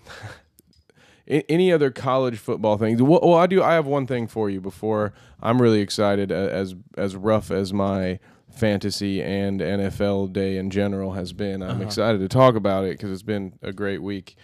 any 1.27 1.71
other 1.71 1.91
college 1.91 2.37
football 2.37 2.77
things? 2.77 3.01
Well, 3.01 3.19
well, 3.23 3.35
I 3.37 3.47
do. 3.47 3.61
I 3.63 3.73
have 3.73 3.85
one 3.85 4.07
thing 4.07 4.27
for 4.27 4.49
you 4.49 4.59
before 4.61 5.13
I'm 5.41 5.61
really 5.61 5.81
excited. 5.81 6.31
uh, 6.31 6.35
As 6.35 6.75
as 6.97 7.15
rough 7.15 7.51
as 7.51 7.71
my 7.73 8.19
fantasy 8.51 9.21
and 9.21 9.59
NFL 9.61 10.31
day 10.33 10.57
in 10.57 10.69
general 10.69 11.13
has 11.13 11.33
been, 11.33 11.61
I'm 11.63 11.71
Uh-huh. 11.71 11.83
excited 11.83 12.19
to 12.19 12.27
talk 12.27 12.55
about 12.55 12.83
it 12.85 12.91
because 12.97 13.11
it's 13.11 13.23
been 13.23 13.53
a 13.61 13.71
great 13.73 14.01
week. 14.01 14.35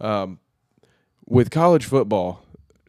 Um, 0.00 0.38
with 1.28 1.50
college 1.50 1.84
football, 1.84 2.42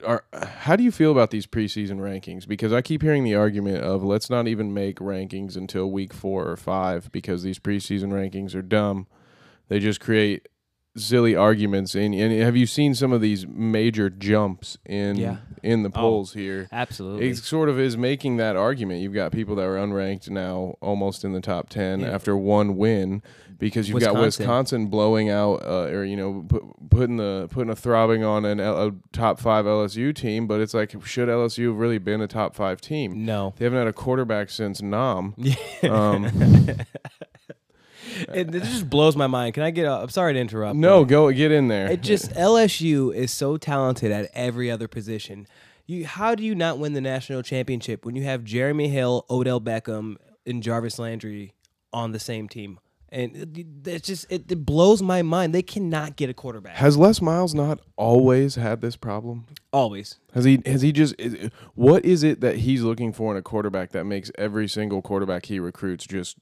are 0.06 0.24
how 0.34 0.76
do 0.76 0.84
you 0.84 0.92
feel 0.92 1.12
about 1.12 1.32
these 1.32 1.46
preseason 1.46 1.98
rankings? 2.00 2.48
Because 2.48 2.72
I 2.72 2.82
keep 2.82 3.02
hearing 3.02 3.24
the 3.24 3.36
argument 3.36 3.84
of 3.84 4.04
let's 4.04 4.30
not 4.30 4.48
even 4.48 4.74
make 4.74 5.00
rankings 5.00 5.56
until 5.58 5.92
week 5.92 6.14
four 6.14 6.48
or 6.50 6.56
five 6.56 7.12
because 7.12 7.44
these 7.44 7.60
preseason 7.60 8.10
rankings 8.12 8.56
are 8.56 8.62
dumb. 8.62 9.08
They 9.68 9.80
just 9.80 10.00
create 10.00 10.48
silly 10.98 11.36
arguments. 11.36 11.96
And, 11.96 12.16
and 12.16 12.42
have 12.42 12.56
you 12.56 12.66
seen 12.66 12.96
some 12.96 13.12
of 13.12 13.22
these 13.22 13.46
major 13.46 14.10
jumps 14.10 14.78
in 14.86 15.18
Yeah. 15.18 15.38
in 15.62 15.84
the 15.84 15.90
Oh. 15.90 16.00
polls 16.00 16.34
here? 16.34 16.68
Absolutely. 16.72 17.30
It 17.30 17.38
sort 17.38 17.70
of 17.70 17.80
is 17.80 17.96
making 17.98 18.38
that 18.38 18.56
argument. 18.56 19.02
You've 19.02 19.14
got 19.14 19.32
people 19.32 19.56
that 19.56 19.64
are 19.66 19.76
unranked 19.76 20.30
now, 20.30 20.76
almost 20.82 21.24
in 21.26 21.34
the 21.34 21.42
top 21.42 21.70
ten 21.70 22.00
Yeah. 22.00 22.08
after 22.12 22.36
one 22.38 22.76
win, 22.78 23.22
because 23.60 23.88
you've 23.88 24.00
got 24.00 24.14
Wisconsin. 24.16 24.44
Wisconsin 24.46 24.88
blowing 24.88 25.30
out, 25.30 25.62
uh, 25.64 25.84
or 25.92 26.04
you 26.04 26.16
know, 26.18 26.46
pu- 26.48 26.76
putting 26.90 27.18
the 27.18 27.48
putting 27.52 27.70
a 27.70 27.76
throbbing 27.76 28.24
on 28.24 28.46
an 28.46 28.60
L- 28.60 28.88
a 28.88 28.92
top 29.12 29.40
five 29.40 29.66
LSU 29.66 30.16
team. 30.16 30.48
But 30.48 30.62
it's 30.62 30.74
like, 30.74 30.96
should 31.06 31.30
LSU 31.30 31.68
have 31.68 31.76
really 31.76 31.98
been 32.00 32.22
a 32.22 32.28
top 32.28 32.56
five 32.56 32.82
team? 32.82 33.26
no. 33.26 33.54
They 33.58 33.66
haven't 33.66 33.80
had 33.80 33.88
a 33.88 33.94
quarterback 33.94 34.50
since 34.50 34.82
Nam. 34.82 35.36
Um, 35.84 36.26
It, 38.34 38.54
it 38.54 38.64
just 38.64 38.90
blows 38.90 39.16
my 39.16 39.28
mind. 39.28 39.54
Can 39.54 39.64
I 39.64 39.72
get? 39.72 39.86
i 39.86 40.02
I'm 40.02 40.10
sorry 40.10 40.34
to 40.34 40.40
interrupt. 40.40 40.76
no, 40.76 41.06
go 41.06 41.32
get 41.32 41.52
in 41.52 41.68
there. 41.68 41.92
It 41.92 42.02
just 42.02 42.32
LSU 42.32 43.14
is 43.14 43.32
so 43.32 43.58
talented 43.58 44.12
at 44.12 44.30
every 44.34 44.72
other 44.72 44.88
position. 44.88 45.48
You, 45.86 46.06
how 46.06 46.36
do 46.36 46.44
you 46.44 46.56
not 46.56 46.80
win 46.80 46.94
the 46.94 47.02
national 47.02 47.44
championship 47.44 48.06
when 48.06 48.16
you 48.16 48.24
have 48.24 48.44
Jeremy 48.44 48.90
Hill, 48.90 49.26
Odell 49.30 49.62
Beckham, 49.62 50.16
and 50.46 50.62
Jarvis 50.64 50.98
Landry 51.00 51.54
on 51.94 52.12
the 52.12 52.20
same 52.20 52.48
team? 52.50 52.80
And 53.12 53.36
it- 53.36 53.88
it's 53.88 54.08
just 54.08 54.26
it, 54.32 54.52
it 54.52 54.66
blows 54.66 55.02
my 55.02 55.22
mind. 55.24 55.54
They 55.54 55.62
cannot 55.64 56.16
get 56.16 56.30
a 56.30 56.34
quarterback. 56.34 56.76
Has 56.76 56.96
Les 56.98 57.22
Miles 57.22 57.56
not 57.56 57.80
always 57.96 58.56
had 58.56 58.82
this 58.82 58.96
problem? 58.96 59.46
Always. 59.74 60.20
Has 60.34 60.46
he? 60.46 60.62
Has 60.66 60.82
he 60.84 60.92
just? 60.92 61.16
Is, 61.18 61.50
what 61.76 62.06
is 62.06 62.22
it 62.24 62.42
that 62.42 62.58
he's 62.58 62.84
looking 62.84 63.12
for 63.12 63.32
in 63.32 63.38
a 63.38 63.42
quarterback 63.42 63.92
that 63.92 64.04
makes 64.06 64.32
every 64.38 64.68
single 64.68 65.02
quarterback 65.02 65.46
he 65.48 65.60
recruits 65.60 66.06
just 66.06 66.38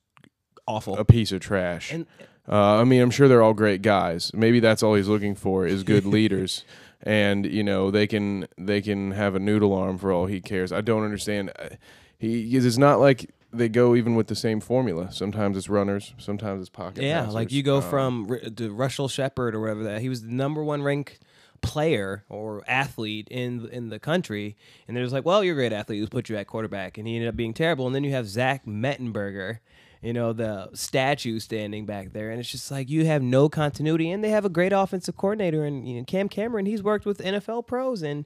Awful. 0.67 0.97
a 0.97 1.05
piece 1.05 1.31
of 1.31 1.39
trash? 1.39 1.93
And 1.93 2.05
Uh, 2.49 2.75
I 2.81 2.83
mean, 2.85 3.01
I'm 3.01 3.11
sure 3.11 3.27
they're 3.27 3.41
all 3.43 3.53
great 3.53 3.81
guys. 3.81 4.31
Maybe 4.33 4.59
that's 4.61 4.81
all 4.83 4.95
he's 4.95 5.07
looking 5.09 5.35
for 5.35 5.65
is 5.67 5.83
good 5.83 6.05
leaders, 6.17 6.63
and 7.01 7.45
you 7.45 7.63
know 7.63 7.91
they 7.91 8.07
can 8.07 8.47
they 8.57 8.81
can 8.81 9.11
have 9.11 9.35
a 9.35 9.39
noodle 9.39 9.73
arm 9.73 9.97
for 9.97 10.11
all 10.11 10.25
he 10.27 10.41
cares. 10.41 10.71
I 10.71 10.81
don't 10.81 11.03
understand. 11.03 11.51
He 12.17 12.43
He 12.49 12.57
it's 12.57 12.77
not 12.77 12.99
like 12.99 13.31
they 13.53 13.69
go 13.69 13.95
even 13.95 14.15
with 14.15 14.27
the 14.27 14.35
same 14.35 14.59
formula. 14.59 15.11
Sometimes 15.11 15.57
it's 15.57 15.69
runners, 15.69 16.13
sometimes 16.17 16.61
it's 16.61 16.69
pocket. 16.69 17.03
yeah, 17.03 17.19
passers. 17.21 17.33
like 17.33 17.51
you 17.51 17.63
go 17.63 17.77
Um, 17.77 17.81
from 17.83 18.27
R- 18.29 18.39
to 18.49 18.71
Russell 18.71 19.07
Shepard 19.07 19.55
or 19.55 19.61
whatever 19.61 19.83
that 19.85 20.01
he 20.01 20.09
was 20.09 20.21
the 20.23 20.31
number 20.31 20.63
one 20.63 20.83
ranked 20.83 21.19
player 21.61 22.23
or 22.29 22.63
athlete 22.67 23.27
in 23.31 23.67
in 23.71 23.89
the 23.89 23.99
country, 23.99 24.55
and 24.87 24.95
they're 24.95 25.03
just 25.03 25.13
like, 25.13 25.25
well, 25.25 25.43
you're 25.43 25.53
a 25.55 25.57
great 25.57 25.73
athlete. 25.73 25.99
Let's 26.01 26.09
put 26.11 26.29
you 26.29 26.37
at 26.37 26.47
quarterback, 26.47 26.97
and 26.97 27.07
he 27.07 27.15
ended 27.15 27.29
up 27.29 27.35
being 27.35 27.53
terrible. 27.53 27.85
And 27.87 27.95
then 27.95 28.03
you 28.03 28.11
have 28.11 28.27
Zach 28.27 28.65
Mettenberger, 28.65 29.59
you 30.01 30.13
know, 30.13 30.33
the 30.33 30.69
statue 30.73 31.39
standing 31.39 31.85
back 31.85 32.13
there, 32.13 32.29
and 32.29 32.39
it's 32.39 32.51
just 32.51 32.69
like 32.69 32.89
you 32.89 33.05
have 33.05 33.21
no 33.23 33.49
continuity. 33.49 34.11
And 34.11 34.23
they 34.23 34.29
have 34.29 34.45
a 34.45 34.49
great 34.49 34.73
offensive 34.73 35.15
coordinator, 35.17 35.63
and 35.63 35.87
you 35.87 35.97
know, 35.97 36.03
Cam 36.05 36.29
Cameron, 36.29 36.65
he's 36.67 36.83
worked 36.83 37.05
with 37.05 37.19
NFL 37.19 37.65
pros, 37.65 38.03
and 38.03 38.25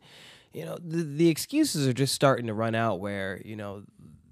you 0.53 0.65
know, 0.65 0.77
the 0.85 1.03
the 1.03 1.29
excuses 1.29 1.87
are 1.87 1.93
just 1.93 2.13
starting 2.13 2.47
to 2.47 2.53
run 2.53 2.75
out. 2.75 2.99
Where 2.99 3.41
you 3.45 3.55
know 3.55 3.83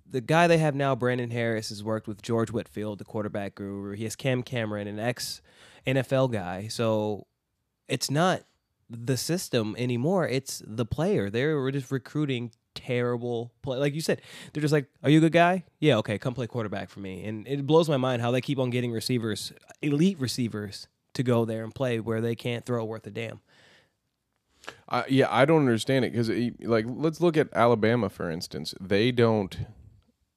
the 0.10 0.22
guy 0.22 0.48
they 0.48 0.58
have 0.58 0.76
now, 0.76 0.96
Brandon 0.96 1.32
Harris, 1.32 1.70
has 1.70 1.84
worked 1.84 2.08
with 2.08 2.22
George 2.22 2.52
Whitfield, 2.52 3.00
the 3.00 3.06
quarterback 3.06 3.56
guru. 3.56 3.94
He 3.94 4.04
has 4.04 4.16
Cam 4.16 4.44
Cameron, 4.44 4.88
an 4.88 5.00
ex 5.00 5.42
NFL 5.86 6.32
guy. 6.32 6.68
So 6.68 7.28
it's 7.88 8.10
not 8.10 8.44
the 8.90 9.18
system 9.18 9.76
anymore. 9.78 10.28
It's 10.28 10.62
the 10.66 10.86
player. 10.86 11.30
They're 11.30 11.72
just 11.72 11.92
recruiting 11.92 12.52
terrible 12.76 13.52
play. 13.62 13.78
Like 13.78 13.94
you 13.94 14.02
said, 14.02 14.22
they're 14.54 14.62
just 14.62 14.72
like, 14.72 14.88
"Are 15.04 15.10
you 15.10 15.20
a 15.20 15.22
good 15.22 15.32
guy? 15.32 15.64
Yeah, 15.80 15.98
okay, 15.98 16.18
come 16.18 16.34
play 16.34 16.48
quarterback 16.48 16.90
for 16.90 17.00
me." 17.00 17.26
And 17.26 17.48
it 17.48 17.66
blows 17.66 17.90
my 17.90 17.98
mind 17.98 18.22
how 18.22 18.32
they 18.32 18.42
keep 18.42 18.60
on 18.60 18.70
getting 18.70 18.92
receivers, 18.92 19.54
elite 19.82 20.20
receivers, 20.20 20.88
to 21.14 21.24
go 21.24 21.46
there 21.46 21.64
and 21.64 21.74
play 21.74 22.00
where 22.00 22.22
they 22.22 22.36
can't 22.36 22.66
throw 22.66 22.84
worth 22.84 23.06
a 23.06 23.12
damn. 23.12 23.42
I, 24.88 25.06
yeah, 25.08 25.28
I 25.30 25.46
don't 25.46 25.62
understand 25.62 26.06
it 26.06 26.12
because, 26.12 26.30
like, 26.62 26.86
let's 26.88 27.22
look 27.22 27.38
at 27.38 27.50
Alabama 27.54 28.10
for 28.10 28.30
instance. 28.30 28.74
They 28.80 29.12
don't, 29.12 29.58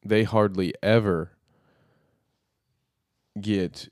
they 0.05 0.25
hardly 0.25 0.75
ever 0.83 1.33
get 3.41 3.89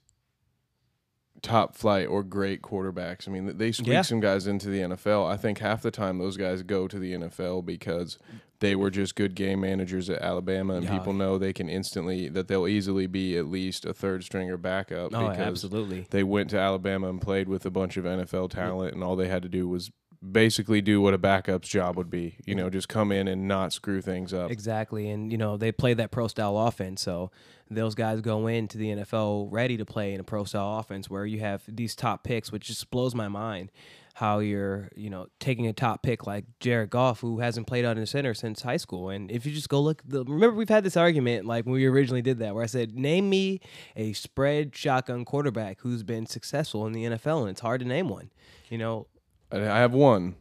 top 1.43 1.75
flight 1.75 2.07
or 2.07 2.23
great 2.23 2.61
quarterbacks. 2.61 3.27
I 3.27 3.31
mean, 3.31 3.57
they 3.57 3.73
squeak 3.73 3.89
Yeah. 3.89 4.03
some 4.03 4.21
guys 4.21 4.47
into 4.47 4.69
the 4.69 4.81
NFL. 4.81 5.25
I 5.27 5.39
think 5.39 5.59
half 5.59 5.81
the 5.81 5.91
time 5.91 6.19
those 6.19 6.37
guys 6.37 6.63
go 6.63 6.87
to 6.87 6.99
the 6.99 7.15
NFL 7.15 7.63
because 7.63 8.19
they 8.59 8.77
were 8.77 8.91
just 8.91 9.15
good 9.17 9.35
game 9.35 9.61
managers 9.63 10.11
at 10.11 10.21
Alabama, 10.21 10.75
and 10.75 10.85
Yeah. 10.85 10.99
people 10.99 11.15
know 11.15 11.39
they 11.39 11.55
can 11.55 11.71
instantly 11.71 12.29
that 12.29 12.49
they'll 12.49 12.69
easily 12.69 13.07
be 13.07 13.39
at 13.39 13.47
least 13.47 13.87
a 13.87 13.95
third 13.95 14.23
stringer 14.23 14.59
backup 14.59 15.15
Oh, 15.15 15.31
because 15.31 15.39
absolutely. 15.39 16.07
they 16.11 16.23
went 16.23 16.51
to 16.51 16.59
Alabama 16.59 17.09
and 17.09 17.23
played 17.23 17.49
with 17.49 17.65
a 17.65 17.71
bunch 17.71 17.97
of 17.97 18.05
NFL 18.05 18.49
talent, 18.51 18.93
and 18.93 19.03
all 19.03 19.17
they 19.17 19.29
had 19.29 19.43
to 19.43 19.49
do 19.49 19.67
was 19.67 19.91
basically 20.23 20.81
do 20.81 21.01
what 21.01 21.15
a 21.15 21.19
backup's 21.19 21.69
job 21.69 21.97
would 21.97 22.11
be. 22.11 22.37
You 22.45 22.55
know, 22.55 22.69
just 22.71 22.89
come 22.89 23.11
in 23.11 23.29
and 23.29 23.49
not 23.49 23.73
screw 23.73 24.01
things 24.01 24.35
up. 24.35 24.51
Exactly. 24.51 25.09
And, 25.09 25.33
you 25.33 25.39
know, 25.39 25.57
they 25.57 25.73
play 25.73 25.95
that 25.95 26.11
pro 26.11 26.29
style 26.29 26.59
offense. 26.59 27.03
So 27.03 27.31
those 27.71 27.95
guys 27.95 28.21
go 28.21 28.47
into 28.47 28.77
the 28.77 28.89
NFL 28.89 29.49
ready 29.51 29.77
to 29.77 29.85
play 29.85 30.13
in 30.13 30.21
a 30.21 30.25
pro 30.25 30.45
style 30.45 30.79
offense 30.79 31.09
where 31.09 31.25
you 31.25 31.41
have 31.41 31.63
these 31.67 31.95
top 31.95 32.25
picks, 32.25 32.53
which 32.53 32.67
just 32.67 32.91
blows 32.91 33.15
my 33.15 33.29
mind 33.29 33.71
how 34.15 34.41
you're, 34.41 34.91
you 34.97 35.09
know, 35.09 35.29
taking 35.39 35.67
a 35.67 35.73
top 35.73 36.03
pick 36.03 36.27
like 36.27 36.45
Jared 36.59 36.91
Goff, 36.91 37.21
who 37.21 37.39
hasn't 37.39 37.67
played 37.67 37.87
under 37.87 38.05
center 38.05 38.35
since 38.35 38.61
high 38.61 38.77
school. 38.77 39.09
And 39.09 39.31
if 39.31 39.47
you 39.47 39.53
just 39.53 39.71
go 39.71 39.81
look, 39.81 40.03
the, 40.05 40.25
remember 40.25 40.57
we've 40.57 40.69
had 40.69 40.85
this 40.85 40.97
argument 40.97 41.47
like 41.47 41.65
when 41.65 41.73
we 41.75 41.87
originally 41.87 42.21
did 42.21 42.41
that, 42.41 42.55
where 42.55 42.65
I 42.65 42.67
said, 42.67 42.95
name 42.95 43.31
me 43.31 43.61
a 43.97 44.13
spread 44.13 44.77
shotgun 44.77 45.25
quarterback 45.25 45.81
who's 45.81 46.03
been 46.03 46.27
successful 46.27 46.87
in 46.87 46.93
the 46.93 47.05
NFL. 47.05 47.43
And 47.43 47.51
it's 47.51 47.63
hard 47.63 47.81
to 47.81 47.87
name 47.87 48.09
one. 48.09 48.31
You 48.69 48.79
know, 48.79 49.07
I 49.53 49.79
have 49.79 49.93
one. 49.93 50.37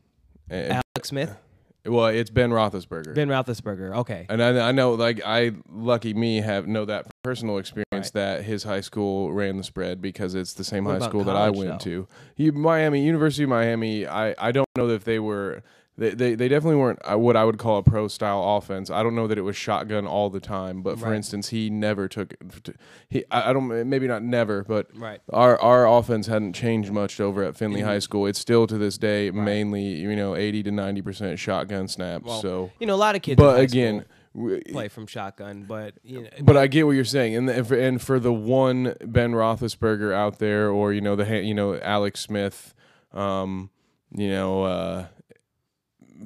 Alex 0.52 0.84
Smith, 1.04 1.36
well, 1.86 2.08
it's 2.08 2.30
Ben 2.30 2.50
Roethlisberger. 2.50 3.14
Ben 3.16 3.28
Roethlisberger. 3.28 3.96
Okay. 3.98 4.26
and 4.30 4.42
I, 4.42 4.70
I 4.70 4.72
know, 4.72 4.94
like, 4.94 5.22
I 5.26 5.52
lucky 5.70 6.14
me 6.14 6.42
have 6.42 6.68
know 6.68 6.86
that 6.86 7.04
from 7.04 7.12
personal 7.24 7.58
experience 7.58 7.86
Right. 7.94 8.14
that 8.14 8.44
his 8.44 8.64
high 8.64 8.82
school 8.82 9.32
ran 9.32 9.58
the 9.58 9.64
spread 9.64 10.02
because 10.02 10.36
it's 10.36 10.54
the 10.54 10.64
same 10.64 10.86
What 10.86 10.92
high 10.92 10.98
about 10.98 11.10
school 11.10 11.24
that 11.26 11.36
I 11.36 11.46
college, 11.52 11.58
went 11.58 11.70
though? 11.72 11.78
to. 11.78 12.08
He, 12.36 12.52
Miami 12.52 13.04
University 13.04 13.44
of 13.44 13.50
Miami. 13.50 14.06
I, 14.08 14.36
I 14.38 14.52
don't 14.52 14.68
know 14.78 14.90
if 14.90 15.04
they 15.04 15.20
were. 15.20 15.62
They, 16.00 16.12
they, 16.12 16.36
they 16.36 16.48
definitely 16.48 16.78
weren't 16.78 17.00
uh, 17.10 17.18
what 17.18 17.36
I 17.36 17.44
would 17.44 17.58
call 17.58 17.78
a 17.78 17.84
pro 17.84 18.08
style 18.08 18.42
offense. 18.58 18.90
I 18.90 19.04
don't 19.04 19.16
know 19.16 19.28
that 19.28 19.38
it 19.38 19.42
was 19.42 19.56
shotgun 19.58 20.08
all 20.08 20.30
the 20.30 20.40
time, 20.40 20.82
but 20.82 20.98
for 20.98 21.08
Right. 21.08 21.16
instance, 21.18 21.50
he 21.50 21.70
never 21.70 22.08
took 22.08 22.34
he 23.10 23.24
I 23.30 23.52
don't 23.54 23.68
maybe 23.90 24.08
not 24.08 24.24
never, 24.24 24.64
but 24.64 24.88
Right. 24.96 25.20
our 25.32 25.60
our 25.60 25.86
offense 25.88 26.28
hadn't 26.28 26.54
changed 26.54 26.92
much 26.92 27.20
over 27.20 27.44
at 27.44 27.56
Findlay 27.58 27.82
High 27.82 28.00
School. 28.00 28.26
It's 28.28 28.40
still 28.40 28.66
to 28.68 28.78
this 28.78 28.98
day 28.98 29.30
mainly 29.32 29.84
you 29.84 30.16
know 30.16 30.36
eighty 30.36 30.64
to 30.64 30.72
ninety 30.72 31.02
percent 31.02 31.38
shotgun 31.38 31.88
snaps. 31.88 32.26
Well, 32.26 32.42
so, 32.42 32.72
You 32.80 32.88
know, 32.88 32.96
a 32.96 32.98
lot 32.98 33.16
of 33.16 33.22
kids. 33.22 33.38
but 33.38 33.60
again, 33.60 34.06
school 34.34 34.44
w- 34.50 34.62
play 34.72 34.88
from 34.88 35.06
shotgun, 35.06 35.66
but 35.68 35.96
you 36.04 36.22
know, 36.22 36.30
but 36.42 36.56
I 36.56 36.68
get 36.68 36.86
what 36.86 36.94
you're 36.94 37.04
saying, 37.04 37.36
and 37.36 37.50
the, 37.50 37.56
and 37.58 37.68
for, 37.68 37.76
and 37.76 38.02
for 38.02 38.20
the 38.20 38.32
one 38.34 38.96
Ben 39.04 39.34
Roethlisberger 39.34 40.14
out 40.14 40.40
there, 40.40 40.70
or 40.70 40.94
you 40.94 41.02
know 41.02 41.16
the 41.18 41.42
you 41.44 41.54
know 41.54 41.78
Alex 41.80 42.22
Smith, 42.22 42.74
um, 43.12 43.70
you 44.16 44.30
know 44.30 44.64
uh, 44.64 45.06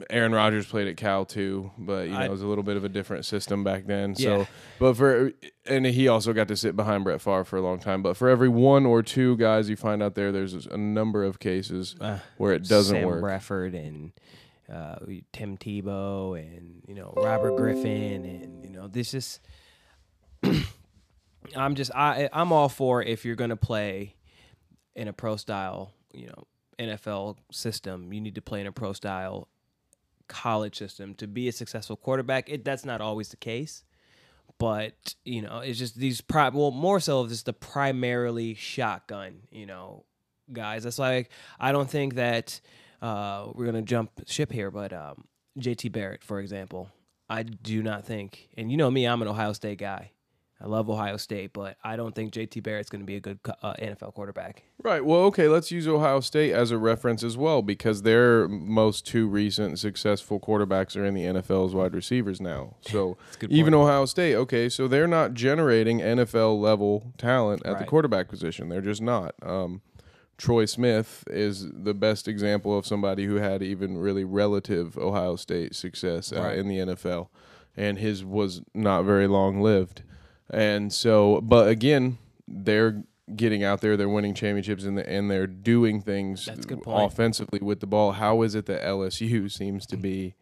Aaron 0.10 0.32
Rodgers 0.32 0.66
played 0.66 0.88
at 0.88 0.98
Cal 0.98 1.26
too, 1.26 1.72
but 1.78 2.08
you 2.08 2.14
know 2.14 2.20
I- 2.20 2.26
it 2.26 2.32
was 2.32 2.42
a 2.42 2.48
little 2.48 2.64
bit 2.64 2.78
of 2.78 2.84
a 2.84 2.90
different 2.90 3.26
system 3.26 3.64
back 3.64 3.86
then. 3.86 4.16
Yeah. 4.18 4.44
So, 4.44 4.48
but 4.80 4.94
for 4.96 5.32
and 5.66 5.86
he 5.86 6.08
also 6.08 6.34
got 6.34 6.48
to 6.50 6.56
sit 6.58 6.76
behind 6.76 7.04
Brett 7.04 7.22
Favre 7.22 7.44
for 7.44 7.58
a 7.58 7.62
long 7.62 7.80
time. 7.80 8.02
But 8.02 8.18
for 8.18 8.28
every 8.30 8.50
one 8.50 8.86
or 8.86 9.04
two 9.04 9.38
guys 9.38 9.70
you 9.70 9.76
find 9.76 10.02
out 10.02 10.16
there, 10.16 10.32
there's 10.32 10.66
a 10.68 10.78
number 10.78 11.24
of 11.24 11.40
cases 11.40 11.96
uh, 12.02 12.20
where 12.38 12.54
it 12.54 12.64
doesn't 12.68 12.96
Sam 12.98 13.08
work. 13.08 13.22
Bradford 13.22 13.76
and 13.76 14.12
uh, 14.72 14.96
Tim 15.32 15.58
Tebow 15.58 16.40
and 16.40 16.82
you 16.88 16.96
know 16.96 17.14
Robert 17.16 17.56
Griffin 17.58 18.26
and 18.26 18.64
you 18.64 18.70
know 18.72 18.88
this 18.88 19.14
is. 19.14 19.40
I'm 21.56 21.76
just 21.76 21.92
I 21.94 22.30
I'm 22.32 22.52
all 22.52 22.70
for 22.70 23.02
if 23.04 23.26
you're 23.26 23.36
gonna 23.36 23.56
play 23.58 24.16
in 24.96 25.08
a 25.08 25.14
pro 25.14 25.36
style 25.36 25.94
you 26.14 26.28
know 26.28 26.48
NFL 26.80 27.38
system, 27.52 28.12
you 28.14 28.22
need 28.22 28.36
to 28.36 28.42
play 28.42 28.62
in 28.62 28.68
a 28.68 28.72
pro 28.72 28.94
style 28.94 29.48
college 30.28 30.78
system 30.78 31.16
to 31.16 31.28
be 31.28 31.48
a 31.48 31.52
successful 31.52 31.96
quarterback. 31.96 32.50
It 32.50 32.64
that's 32.66 32.86
not 32.86 33.02
always 33.02 33.30
the 33.30 33.38
case. 33.38 33.84
But 34.60 35.16
you 35.26 35.42
know, 35.42 35.60
it's 35.60 35.80
just 35.80 35.96
these 35.98 36.22
pri- 36.22 36.50
well 36.50 36.72
more 36.72 37.00
so 37.00 37.28
just 37.28 37.46
the 37.46 37.54
primarily 37.54 38.54
shotgun, 38.54 39.42
you 39.52 39.66
know, 39.66 40.06
guys. 40.52 40.84
That's 40.84 41.00
like 41.00 41.30
I 41.60 41.72
don't 41.72 41.90
think 41.90 42.16
that 42.16 42.62
uh, 43.02 43.50
we're 43.54 43.66
gonna 43.66 43.82
jump 43.82 44.12
ship 44.28 44.52
here, 44.52 44.72
but 44.72 44.94
um, 44.94 45.26
JT 45.60 45.92
Barrett, 45.92 46.24
for 46.24 46.40
example, 46.40 46.90
I 47.30 47.44
do 47.44 47.82
not 47.84 48.06
think, 48.06 48.50
and 48.58 48.72
you 48.72 48.78
know 48.78 48.92
me, 48.92 49.06
I'm 49.06 49.22
an 49.22 49.28
Ohio 49.28 49.54
State 49.54 49.80
guy. 49.80 50.12
I 50.62 50.68
love 50.68 50.90
Ohio 50.90 51.18
State, 51.18 51.52
but 51.52 51.78
I 51.84 51.98
don't 51.98 52.16
think 52.16 52.32
JT 52.32 52.64
Barrett's 52.64 52.90
going 52.90 53.02
to 53.02 53.06
be 53.06 53.18
a 53.18 53.20
good 53.20 53.40
uh, 53.62 53.74
NFL 53.74 54.14
quarterback. 54.14 54.64
Right. 54.84 55.04
Well, 55.04 55.22
okay, 55.22 55.48
let's 55.48 55.72
use 55.72 55.88
Ohio 55.88 56.20
State 56.20 56.52
as 56.52 56.70
a 56.70 56.78
reference 56.78 57.24
as 57.24 57.38
well 57.38 57.62
because 57.62 58.02
their 58.02 58.50
most 58.50 59.08
two 59.08 59.28
recent 59.30 59.80
successful 59.80 60.42
quarterbacks 60.42 60.98
are 60.98 61.06
in 61.06 61.14
the 61.14 61.24
NFL 61.24 61.68
as 61.68 61.74
wide 61.74 61.94
receivers 61.96 62.42
now. 62.42 62.76
So 62.84 63.18
That's 63.26 63.36
a 63.38 63.40
good 63.40 63.52
even. 63.54 63.74
Ohio 63.74 64.06
State, 64.06 64.36
okay, 64.36 64.68
so 64.68 64.90
they're 64.90 65.08
not 65.08 65.34
generating 65.34 66.00
NFL 66.00 66.60
level 66.60 67.14
talent 67.18 67.66
at 67.66 67.80
the 67.80 67.86
quarterback 67.86 68.28
position. 68.28 68.68
They're 68.70 68.82
just 68.82 69.02
not. 69.02 69.36
Um, 69.42 69.82
Troy 70.38 70.66
Smith 70.66 71.24
is 71.30 71.72
the 71.72 71.94
best 71.94 72.28
example 72.28 72.78
of 72.78 72.86
somebody 72.86 73.26
who 73.26 73.36
had 73.36 73.64
even 73.64 73.98
really 73.98 74.26
relative 74.26 74.98
Ohio 74.98 75.38
State 75.38 75.76
success 75.76 76.34
uh, 76.34 76.42
Right. 76.42 76.58
in 76.58 76.68
the 76.68 76.80
NFL, 76.80 77.30
and 77.78 77.98
his 78.00 78.26
was 78.26 78.62
not 78.74 79.04
very 79.04 79.28
long 79.28 79.62
lived. 79.62 80.04
And 80.50 80.92
so, 80.92 81.40
but 81.42 81.70
again, 81.70 82.18
they're 82.48 83.04
getting 83.36 83.64
out 83.64 83.82
there, 83.82 83.96
they're 83.96 84.10
winning 84.10 84.34
championships, 84.34 84.84
and, 84.84 85.00
and 85.00 85.30
they're 85.30 85.48
doing 85.48 86.02
things 86.02 86.46
That's 86.46 86.66
good 86.66 86.84
point. 86.84 87.12
offensively 87.12 87.60
with 87.62 87.80
the 87.80 87.88
ball. 87.88 88.14
How 88.14 88.42
is 88.42 88.56
it 88.56 88.66
that 88.66 88.84
LSU 88.84 89.52
seems 89.52 89.86
to 89.88 89.98
mm. 89.98 90.02
be 90.02 90.36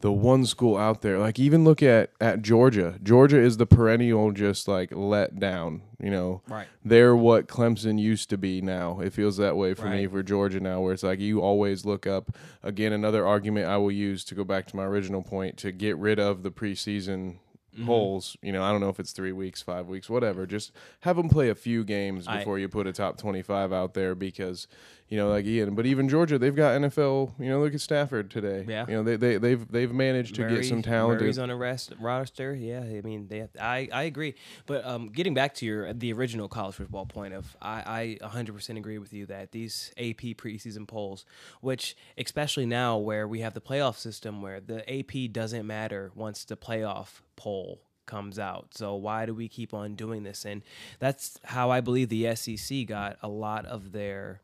the 0.00 0.12
one 0.12 0.44
school 0.44 0.76
out 0.76 1.00
there? 1.00 1.18
Like, 1.18 1.38
even 1.38 1.64
look 1.64 1.82
at 1.82 2.10
at 2.20 2.42
Georgia. 2.42 2.98
Georgia 3.02 3.38
is 3.38 3.56
the 3.56 3.66
perennial, 3.66 4.30
just 4.32 4.68
like 4.68 4.90
let 4.94 5.38
down. 5.38 5.82
You 5.98 6.10
know, 6.10 6.42
Right. 6.48 6.66
they're 6.84 7.16
what 7.16 7.46
Clemson 7.46 7.98
used 7.98 8.28
to 8.30 8.36
be 8.36 8.60
now. 8.60 9.00
It 9.00 9.12
feels 9.12 9.36
that 9.38 9.56
way 9.56 9.72
for 9.72 9.88
me 9.88 10.06
for 10.06 10.22
Georgia 10.22 10.60
now, 10.60 10.80
where 10.80 10.92
it's 10.92 11.04
like 11.04 11.20
you 11.20 11.40
always 11.40 11.86
look 11.86 12.06
up. 12.06 12.36
Again, 12.62 12.92
another 12.92 13.26
argument 13.26 13.66
I 13.66 13.76
will 13.78 13.92
use 13.92 14.24
to 14.24 14.34
go 14.34 14.44
back 14.44 14.66
to 14.66 14.76
my 14.76 14.84
original 14.84 15.22
point 15.22 15.56
to 15.58 15.72
get 15.72 15.96
rid 15.96 16.18
of 16.18 16.42
the 16.42 16.50
preseason 16.50 17.36
Mm-hmm. 17.74 17.86
polls. 17.86 18.36
You 18.42 18.52
know, 18.52 18.62
I 18.62 18.70
don't 18.70 18.80
know 18.80 18.90
if 18.90 19.00
it's 19.00 19.12
three 19.12 19.32
weeks, 19.32 19.62
five 19.62 19.86
weeks, 19.86 20.10
whatever. 20.10 20.46
Just 20.46 20.72
have 21.00 21.16
them 21.16 21.28
play 21.30 21.48
a 21.48 21.54
few 21.54 21.84
games 21.84 22.28
I- 22.28 22.38
before 22.38 22.58
you 22.58 22.68
put 22.68 22.86
a 22.86 22.92
top 22.92 23.16
twenty-five 23.18 23.72
out 23.72 23.94
there 23.94 24.14
because. 24.14 24.66
You 25.08 25.18
know, 25.18 25.28
like 25.28 25.44
Ian, 25.44 25.74
but 25.74 25.84
even 25.84 26.08
Georgia, 26.08 26.38
they've 26.38 26.56
got 26.56 26.80
NFL. 26.80 27.38
You 27.38 27.50
know, 27.50 27.60
look 27.60 27.74
at 27.74 27.82
Stafford 27.82 28.30
today. 28.30 28.64
Yeah. 28.66 28.86
You 28.88 28.94
know, 28.94 29.02
they 29.02 29.16
they 29.16 29.36
they've 29.36 29.70
they've 29.70 29.92
managed 29.92 30.36
to 30.36 30.48
get 30.48 30.64
some 30.64 30.80
talent. 30.80 31.20
Murray's 31.20 31.38
on 31.38 31.50
a 31.50 31.56
rest 31.56 31.92
roster. 32.00 32.54
Yeah, 32.54 32.80
I 32.80 33.02
mean, 33.02 33.26
they. 33.28 33.40
Have, 33.40 33.50
I 33.60 33.90
I 33.92 34.04
agree. 34.04 34.36
But 34.64 34.86
um, 34.86 35.10
getting 35.10 35.34
back 35.34 35.52
to 35.56 35.66
your 35.66 35.92
the 35.92 36.14
original 36.14 36.48
college 36.48 36.76
football 36.76 37.04
point 37.04 37.34
of, 37.34 37.54
I 37.60 38.16
I 38.22 38.26
100% 38.26 38.78
agree 38.78 38.96
with 38.96 39.12
you 39.12 39.26
that 39.26 39.52
these 39.52 39.92
AP 39.98 40.38
preseason 40.38 40.88
polls, 40.88 41.26
which 41.60 41.94
especially 42.16 42.64
now 42.64 42.96
where 42.96 43.28
we 43.28 43.40
have 43.40 43.52
the 43.52 43.60
playoff 43.60 43.98
system 43.98 44.40
where 44.40 44.60
the 44.60 44.80
AP 44.90 45.30
doesn't 45.30 45.66
matter 45.66 46.10
once 46.14 46.42
the 46.44 46.56
playoff 46.56 47.20
poll 47.36 47.80
comes 48.06 48.38
out. 48.38 48.74
So 48.74 48.94
why 48.94 49.26
do 49.26 49.34
we 49.34 49.48
keep 49.48 49.72
on 49.72 49.94
doing 49.94 50.22
this? 50.22 50.44
And 50.44 50.62
that's 50.98 51.38
how 51.44 51.70
I 51.70 51.80
believe 51.80 52.08
the 52.08 52.34
SEC 52.34 52.86
got 52.86 53.16
a 53.22 53.28
lot 53.28 53.64
of 53.66 53.92
their 53.92 54.42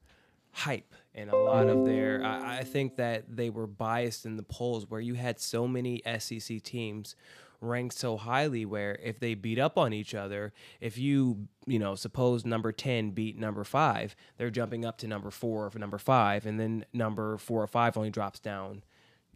hype 0.53 0.95
and 1.15 1.31
a 1.31 1.37
lot 1.37 1.69
of 1.69 1.85
their 1.85 2.25
I, 2.25 2.59
I 2.59 2.65
think 2.65 2.97
that 2.97 3.37
they 3.37 3.51
were 3.51 3.67
biased 3.67 4.27
in 4.27 4.37
the 4.37 4.43
polls 4.43 4.89
where 4.89 5.01
you 5.01 5.15
had 5.15 5.39
so 5.39 5.69
many 5.69 6.03
SEC 6.19 6.63
teams 6.63 7.15
ranked 7.61 7.97
so 7.97 8.17
highly 8.17 8.65
where 8.65 8.99
if 9.03 9.19
they 9.19 9.35
beat 9.35 9.59
up 9.59 9.77
on 9.77 9.93
each 9.93 10.15
other 10.15 10.53
if 10.81 10.97
you 10.97 11.49
you 11.67 11.79
know 11.79 11.95
suppose 11.95 12.45
number 12.45 12.71
10 12.71 13.11
beat 13.11 13.37
number 13.37 13.65
5 13.65 14.15
they're 14.37 14.51
jumping 14.51 14.85
up 14.85 14.97
to 14.99 15.09
number 15.09 15.31
4 15.31 15.71
or 15.75 15.79
number 15.79 15.99
5 15.99 16.47
and 16.47 16.61
then 16.61 16.85
number 16.93 17.37
4 17.37 17.63
or 17.65 17.67
5 17.67 17.97
only 17.97 18.11
drops 18.11 18.39
down 18.39 18.85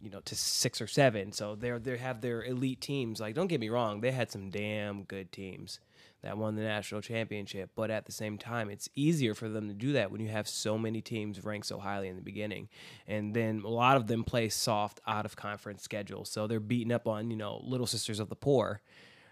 you 0.03 0.09
know 0.09 0.19
to 0.25 0.35
6 0.35 0.81
or 0.81 0.87
7 0.87 1.31
so 1.31 1.55
they're 1.55 1.79
they 1.79 1.97
have 1.97 2.21
their 2.21 2.43
elite 2.43 2.81
teams 2.81 3.19
like 3.19 3.33
don't 3.33 3.47
get 3.47 3.59
me 3.59 3.69
wrong 3.69 4.01
they 4.01 4.11
had 4.11 4.29
some 4.29 4.49
damn 4.49 5.03
good 5.03 5.31
teams 5.31 5.79
that 6.23 6.37
won 6.37 6.55
the 6.55 6.63
national 6.63 7.01
championship. 7.01 7.69
But 7.75 7.91
at 7.91 8.05
the 8.05 8.11
same 8.11 8.37
time, 8.37 8.69
it's 8.69 8.89
easier 8.95 9.35
for 9.35 9.49
them 9.49 9.67
to 9.67 9.73
do 9.73 9.93
that 9.93 10.09
when 10.09 10.21
you 10.21 10.29
have 10.29 10.47
so 10.47 10.77
many 10.77 11.01
teams 11.01 11.43
ranked 11.43 11.67
so 11.67 11.79
highly 11.79 12.07
in 12.07 12.15
the 12.15 12.21
beginning. 12.21 12.69
And 13.07 13.33
then 13.33 13.61
a 13.63 13.69
lot 13.69 13.97
of 13.97 14.07
them 14.07 14.23
play 14.23 14.49
soft 14.49 15.01
out 15.05 15.25
of 15.25 15.35
conference 15.35 15.83
schedules. 15.83 16.29
So 16.29 16.47
they're 16.47 16.61
beating 16.61 16.93
up 16.93 17.07
on, 17.07 17.29
you 17.29 17.37
know, 17.37 17.61
little 17.63 17.85
sisters 17.85 18.19
of 18.19 18.29
the 18.29 18.35
poor. 18.35 18.81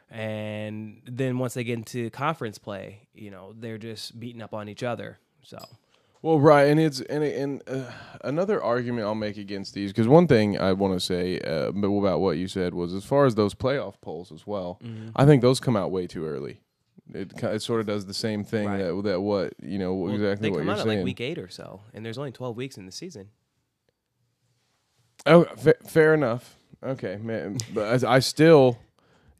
And 0.10 1.02
then 1.06 1.40
once 1.40 1.54
they 1.54 1.64
get 1.64 1.78
into 1.78 2.10
conference 2.10 2.58
play, 2.58 3.08
you 3.14 3.32
know, 3.32 3.56
they're 3.58 3.78
just 3.78 4.20
beating 4.20 4.42
up 4.42 4.54
on 4.54 4.68
each 4.68 4.84
other. 4.84 5.18
So 5.44 5.58
Well, 6.22 6.40
right, 6.40 6.64
and 6.68 6.80
it's 6.80 7.02
and 7.02 7.24
and 7.24 7.64
uh, 7.68 7.92
another 8.24 8.62
argument 8.62 9.08
I'll 9.08 9.16
make 9.16 9.38
against 9.38 9.74
these 9.74 9.92
because 9.92 10.08
one 10.08 10.28
thing 10.28 10.60
I 10.60 10.74
want 10.74 10.94
to 10.94 11.00
say 11.00 11.40
uh, 11.40 11.70
about 11.70 12.20
what 12.20 12.38
you 12.38 12.48
said 12.48 12.74
was 12.76 12.94
as 12.94 13.04
far 13.04 13.26
as 13.26 13.34
those 13.36 13.56
playoff 13.56 14.00
polls 14.02 14.32
as 14.32 14.46
well. 14.46 14.80
Mm-hmm. 14.84 15.10
I 15.16 15.26
think 15.26 15.42
those 15.42 15.60
come 15.60 15.76
out 15.76 15.90
way 15.92 16.06
too 16.06 16.26
early. 16.28 16.62
It 17.14 17.34
it 17.44 17.62
sort 17.64 17.80
of 17.82 17.88
does 17.88 18.06
the 18.06 18.14
same 18.14 18.44
thing 18.44 18.68
Right. 18.68 18.78
that 18.84 19.02
that 19.04 19.22
what 19.22 19.54
you 19.62 19.80
know 19.80 19.96
well, 19.96 20.14
exactly 20.14 20.50
they 20.50 20.52
what 20.52 20.58
come 20.60 20.68
you're 20.68 20.76
out 20.76 20.80
at 20.82 20.86
saying. 20.86 21.00
like 21.00 21.06
week 21.06 21.22
eight 21.22 21.40
or 21.40 21.50
so. 21.50 21.82
And 21.94 22.06
there's 22.06 22.18
only 22.20 22.32
12 22.32 22.56
weeks 22.56 22.78
in 22.78 22.86
the 22.86 22.92
season. 22.92 23.30
Oh, 25.26 25.44
fa- 25.58 25.76
fair 25.88 26.14
enough. 26.14 26.56
Okay, 26.84 27.18
man, 27.18 27.58
but 27.74 27.88
as 27.88 28.04
I 28.04 28.20
still, 28.20 28.80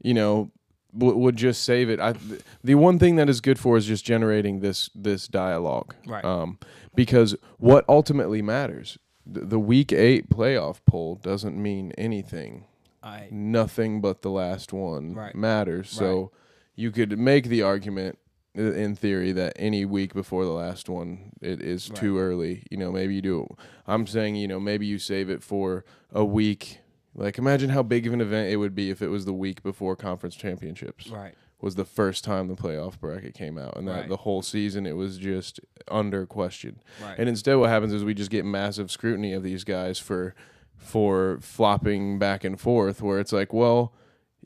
you 0.00 0.14
know, 0.14 0.50
w- 0.96 1.16
would 1.16 1.36
just 1.36 1.62
save 1.64 1.88
it. 1.90 2.00
I 2.00 2.12
th- 2.14 2.40
the 2.62 2.74
one 2.76 2.98
thing 2.98 3.16
that 3.16 3.28
is 3.28 3.40
good 3.40 3.58
for 3.58 3.76
is 3.76 3.86
just 3.86 4.04
generating 4.04 4.60
this 4.60 4.90
this 4.94 5.28
dialogue, 5.28 5.94
Right. 6.06 6.24
Um, 6.24 6.58
because 6.94 7.34
what 7.58 7.84
ultimately 7.88 8.42
matters, 8.42 8.98
the, 9.26 9.40
the 9.40 9.58
week 9.58 9.92
eight 9.92 10.28
playoff 10.28 10.80
poll 10.86 11.16
doesn't 11.16 11.60
mean 11.60 11.92
anything. 11.98 12.64
I 13.02 13.28
Nothing 13.30 14.00
but 14.00 14.22
the 14.22 14.30
last 14.30 14.72
one 14.72 15.14
Right. 15.14 15.34
matters. 15.34 15.90
So 15.90 16.30
you 16.76 16.90
could 16.90 17.18
make 17.18 17.46
the 17.46 17.62
argument 17.62 18.18
in 18.54 18.94
theory 18.94 19.32
that 19.32 19.54
any 19.56 19.84
week 19.86 20.12
before 20.12 20.44
the 20.44 20.50
last 20.52 20.88
one 20.88 21.32
it 21.40 21.60
is 21.62 21.88
too 21.88 22.18
early. 22.18 22.64
You 22.70 22.76
know, 22.76 22.92
maybe 22.92 23.14
you 23.14 23.22
do. 23.22 23.46
I'm 23.86 24.06
saying, 24.06 24.36
you 24.36 24.46
know, 24.46 24.60
maybe 24.60 24.86
you 24.86 24.98
save 24.98 25.30
it 25.30 25.42
for 25.42 25.84
a 26.12 26.24
week. 26.24 26.78
Like 27.14 27.38
imagine 27.38 27.70
how 27.70 27.82
big 27.82 28.06
of 28.06 28.12
an 28.12 28.20
event 28.20 28.50
it 28.50 28.56
would 28.56 28.74
be 28.74 28.90
if 28.90 29.02
it 29.02 29.08
was 29.08 29.24
the 29.24 29.32
week 29.34 29.62
before 29.62 29.96
conference 29.96 30.34
championships. 30.34 31.08
right. 31.08 31.34
Was 31.60 31.76
the 31.76 31.84
first 31.84 32.24
time 32.24 32.48
the 32.48 32.56
playoff 32.56 32.98
bracket 32.98 33.34
came 33.34 33.56
out 33.56 33.76
and 33.76 33.86
that 33.86 33.92
Right. 33.92 34.08
the 34.08 34.16
whole 34.16 34.42
season 34.42 34.84
it 34.84 34.96
was 34.96 35.16
just 35.16 35.60
under 35.88 36.26
question. 36.26 36.80
Right. 37.00 37.16
And 37.18 37.28
instead 37.28 37.54
what 37.56 37.68
happens 37.70 37.92
is 37.92 38.02
we 38.02 38.14
just 38.14 38.32
get 38.32 38.44
massive 38.44 38.90
scrutiny 38.90 39.32
of 39.32 39.42
these 39.44 39.62
guys 39.62 39.98
for 39.98 40.34
for 40.76 41.38
flopping 41.40 42.18
back 42.18 42.42
and 42.42 42.58
forth 42.60 43.00
where 43.00 43.20
it's 43.20 43.32
like, 43.32 43.52
well, 43.52 43.92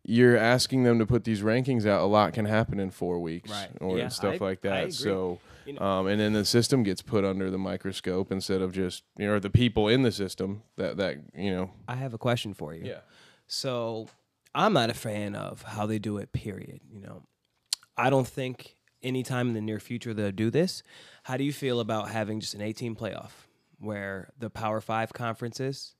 you're 0.05 0.37
asking 0.37 0.83
them 0.83 0.99
to 0.99 1.07
put 1.07 1.25
these 1.25 1.41
rankings 1.41 1.87
out. 1.87 2.03
A 2.03 2.07
lot 2.07 2.35
can 2.35 2.45
happen 2.45 2.79
in 2.79 2.91
four 2.91 3.19
weeks, 3.19 3.51
Right. 3.51 3.71
or 3.81 3.97
Yeah, 3.97 4.09
stuff 4.09 4.43
I- 4.43 4.45
like 4.45 4.61
that. 4.61 4.93
So, 4.93 5.39
um, 5.79 6.07
and 6.07 6.21
then 6.21 6.33
the 6.33 6.45
system 6.45 6.83
gets 6.83 7.03
put 7.03 7.25
under 7.25 7.51
the 7.51 7.59
microscope 7.59 8.31
instead 8.31 8.63
of 8.63 8.73
just 8.73 9.03
you 9.19 9.27
know 9.27 9.39
the 9.39 9.51
people 9.51 9.89
in 9.89 10.03
the 10.03 10.13
system 10.13 10.63
that 10.77 10.97
that 10.97 11.19
you 11.35 11.55
know. 11.55 11.71
I 11.89 11.97
have 11.97 12.15
a 12.15 12.19
question 12.19 12.55
for 12.55 12.75
you. 12.75 12.85
Yeah. 12.85 13.01
So 13.47 14.09
I'm 14.55 14.73
not 14.73 14.91
a 14.91 14.95
fan 14.95 15.35
of 15.35 15.63
how 15.63 15.87
they 15.87 15.99
do 15.99 16.19
it, 16.19 16.33
period. 16.33 16.81
You 16.91 17.01
know, 17.01 17.23
I 17.97 18.11
don't 18.11 18.27
think 18.27 18.77
anytime 19.03 19.49
in 19.49 19.55
the 19.55 19.61
near 19.61 19.81
future 19.81 20.15
they'll 20.15 20.33
do 20.33 20.51
this. 20.51 20.83
How 21.25 21.37
do 21.37 21.45
you 21.45 21.53
feel 21.53 21.81
about 21.81 22.11
having 22.11 22.41
just 22.41 22.55
an 22.55 22.63
18 22.63 22.97
playoff 22.97 23.31
where 23.79 24.31
the 24.39 24.51
Power 24.51 24.81
Five 24.81 25.13
conferences 25.13 25.95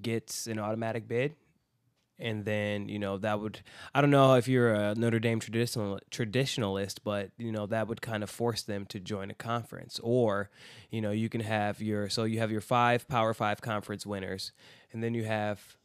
gets 0.00 0.46
an 0.46 0.58
automatic 0.58 1.08
bid? 1.08 1.34
And 2.18 2.44
then 2.44 2.88
you 2.88 2.98
know 2.98 3.18
that 3.18 3.40
would 3.40 3.60
I 3.94 4.00
don't 4.00 4.10
know 4.10 4.34
if 4.34 4.46
you're 4.46 4.72
a 4.72 4.94
Notre 4.94 5.18
Dame 5.18 5.40
traditional 5.40 5.98
traditionalist, 6.10 6.98
but 7.02 7.30
you 7.36 7.50
know 7.50 7.66
that 7.66 7.88
would 7.88 8.00
kind 8.00 8.22
of 8.22 8.30
force 8.30 8.62
them 8.62 8.86
to 8.86 9.00
join 9.00 9.30
a 9.30 9.34
conference. 9.34 9.98
Or 10.02 10.50
you 10.90 11.00
know 11.00 11.10
you 11.10 11.28
can 11.28 11.40
have 11.40 11.82
your 11.82 12.08
so 12.08 12.24
you 12.24 12.38
have 12.38 12.52
your 12.52 12.60
five 12.60 13.08
Power 13.08 13.34
Five 13.34 13.60
conference 13.60 14.06
winners, 14.06 14.52
and 14.92 15.02
then 15.02 15.14
you 15.14 15.24
have 15.24 15.76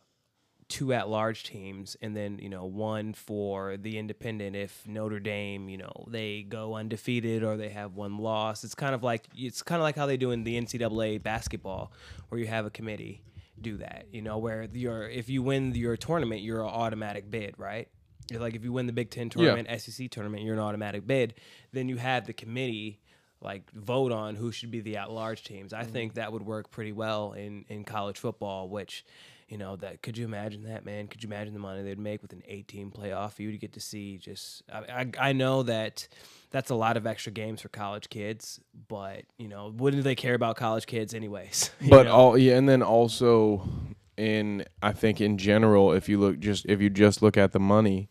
two 0.69 0.91
at 0.91 1.07
large 1.07 1.43
teams 1.43 1.95
and 2.01 2.15
then 2.15 2.39
you 2.39 2.49
know 2.49 2.65
one 2.65 3.13
for 3.13 3.77
the 3.77 3.97
independent 3.97 4.55
if 4.55 4.85
Notre 4.85 5.19
Dame 5.19 5.69
you 5.69 5.77
know 5.77 6.05
they 6.07 6.43
go 6.43 6.75
undefeated 6.75 7.41
or 7.41 7.55
they 7.55 7.69
have 7.69 7.95
one 7.95 8.17
loss 8.17 8.63
it's 8.65 8.75
kind 8.75 8.93
of 8.93 9.01
like 9.01 9.27
it's 9.33 9.63
kind 9.63 9.79
of 9.79 9.83
like 9.83 9.95
how 9.95 10.05
they 10.05 10.17
do 10.17 10.31
in 10.31 10.43
the 10.43 10.59
NCAA 10.59 11.23
basketball 11.23 11.91
where 12.27 12.39
you 12.39 12.47
have 12.47 12.65
a 12.65 12.69
committee 12.69 13.21
do 13.61 13.77
that 13.77 14.05
you 14.11 14.21
know 14.21 14.37
where 14.37 14.67
you're 14.73 15.07
if 15.07 15.29
you 15.29 15.41
win 15.41 15.73
your 15.73 15.97
tournament 15.97 16.41
you're 16.41 16.61
an 16.61 16.69
automatic 16.69 17.29
bid 17.29 17.55
right 17.57 17.89
You're 18.31 18.41
like 18.41 18.55
if 18.55 18.63
you 18.63 18.71
win 18.71 18.87
the 18.87 18.93
Big 18.93 19.09
Ten 19.09 19.29
tournament 19.29 19.67
SEC 19.81 20.09
tournament 20.11 20.43
you're 20.43 20.53
an 20.53 20.59
automatic 20.59 21.07
bid 21.07 21.33
then 21.71 21.89
you 21.89 21.97
have 21.97 22.27
the 22.27 22.33
committee 22.33 22.99
like 23.41 23.69
vote 23.71 24.11
on 24.11 24.35
who 24.35 24.51
should 24.51 24.71
be 24.71 24.81
the 24.81 24.97
at-large 24.97 25.43
teams. 25.43 25.73
I 25.73 25.83
mm-hmm. 25.83 25.91
think 25.91 26.13
that 26.15 26.31
would 26.31 26.43
work 26.43 26.71
pretty 26.71 26.91
well 26.91 27.33
in 27.33 27.65
in 27.69 27.83
college 27.83 28.17
football. 28.17 28.69
Which, 28.69 29.05
you 29.47 29.57
know, 29.57 29.77
that 29.77 30.01
could 30.01 30.17
you 30.17 30.25
imagine 30.25 30.63
that 30.63 30.83
man? 30.85 31.07
Could 31.07 31.23
you 31.23 31.27
imagine 31.27 31.53
the 31.53 31.59
money 31.59 31.81
they'd 31.81 31.97
make 31.97 32.21
with 32.21 32.33
an 32.33 32.43
18 32.47 32.91
playoff? 32.91 33.39
You'd 33.39 33.59
get 33.61 33.73
to 33.73 33.79
see 33.79 34.17
just. 34.17 34.63
I, 34.71 34.79
I 35.19 35.29
I 35.29 35.33
know 35.33 35.63
that 35.63 36.07
that's 36.51 36.69
a 36.69 36.75
lot 36.75 36.97
of 36.97 37.07
extra 37.07 37.31
games 37.31 37.61
for 37.61 37.69
college 37.69 38.09
kids, 38.09 38.59
but 38.87 39.23
you 39.37 39.47
know, 39.47 39.73
wouldn't 39.75 40.03
they 40.03 40.15
care 40.15 40.33
about 40.33 40.57
college 40.57 40.85
kids 40.85 41.13
anyways? 41.13 41.71
But 41.89 42.03
know? 42.03 42.11
all 42.11 42.37
yeah, 42.37 42.57
and 42.57 42.67
then 42.67 42.81
also 42.81 43.67
in 44.17 44.65
I 44.81 44.91
think 44.91 45.21
in 45.21 45.37
general, 45.37 45.93
if 45.93 46.09
you 46.09 46.19
look 46.19 46.39
just 46.39 46.65
if 46.65 46.81
you 46.81 46.89
just 46.89 47.21
look 47.21 47.37
at 47.37 47.53
the 47.53 47.59
money, 47.59 48.09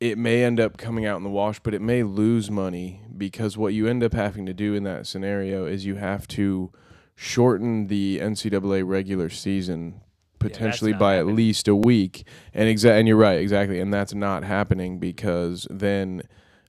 it 0.00 0.18
may 0.18 0.42
end 0.42 0.58
up 0.58 0.76
coming 0.76 1.06
out 1.06 1.18
in 1.18 1.22
the 1.22 1.30
wash, 1.30 1.60
but 1.60 1.74
it 1.74 1.80
may 1.80 2.02
lose 2.02 2.50
money 2.50 3.02
because 3.16 3.56
what 3.56 3.72
you 3.72 3.86
end 3.86 4.02
up 4.02 4.14
having 4.14 4.46
to 4.46 4.54
do 4.54 4.74
in 4.74 4.82
that 4.82 5.06
scenario 5.06 5.64
is 5.66 5.86
you 5.86 5.94
have 5.94 6.26
to 6.28 6.72
shorten 7.16 7.86
the 7.86 8.18
NCAA 8.20 8.86
regular 8.86 9.28
season 9.28 10.00
potentially 10.38 10.92
not 10.92 11.00
by 11.00 11.14
happening. 11.14 11.30
at 11.32 11.36
least 11.36 11.68
a 11.68 11.76
week. 11.76 12.26
And 12.52 12.68
exa- 12.68 12.98
and 12.98 13.08
you're 13.08 13.16
right, 13.16 13.38
exactly. 13.38 13.80
And 13.80 13.92
that's 13.92 14.14
not 14.14 14.44
happening 14.44 14.98
because 14.98 15.66
then 15.70 16.22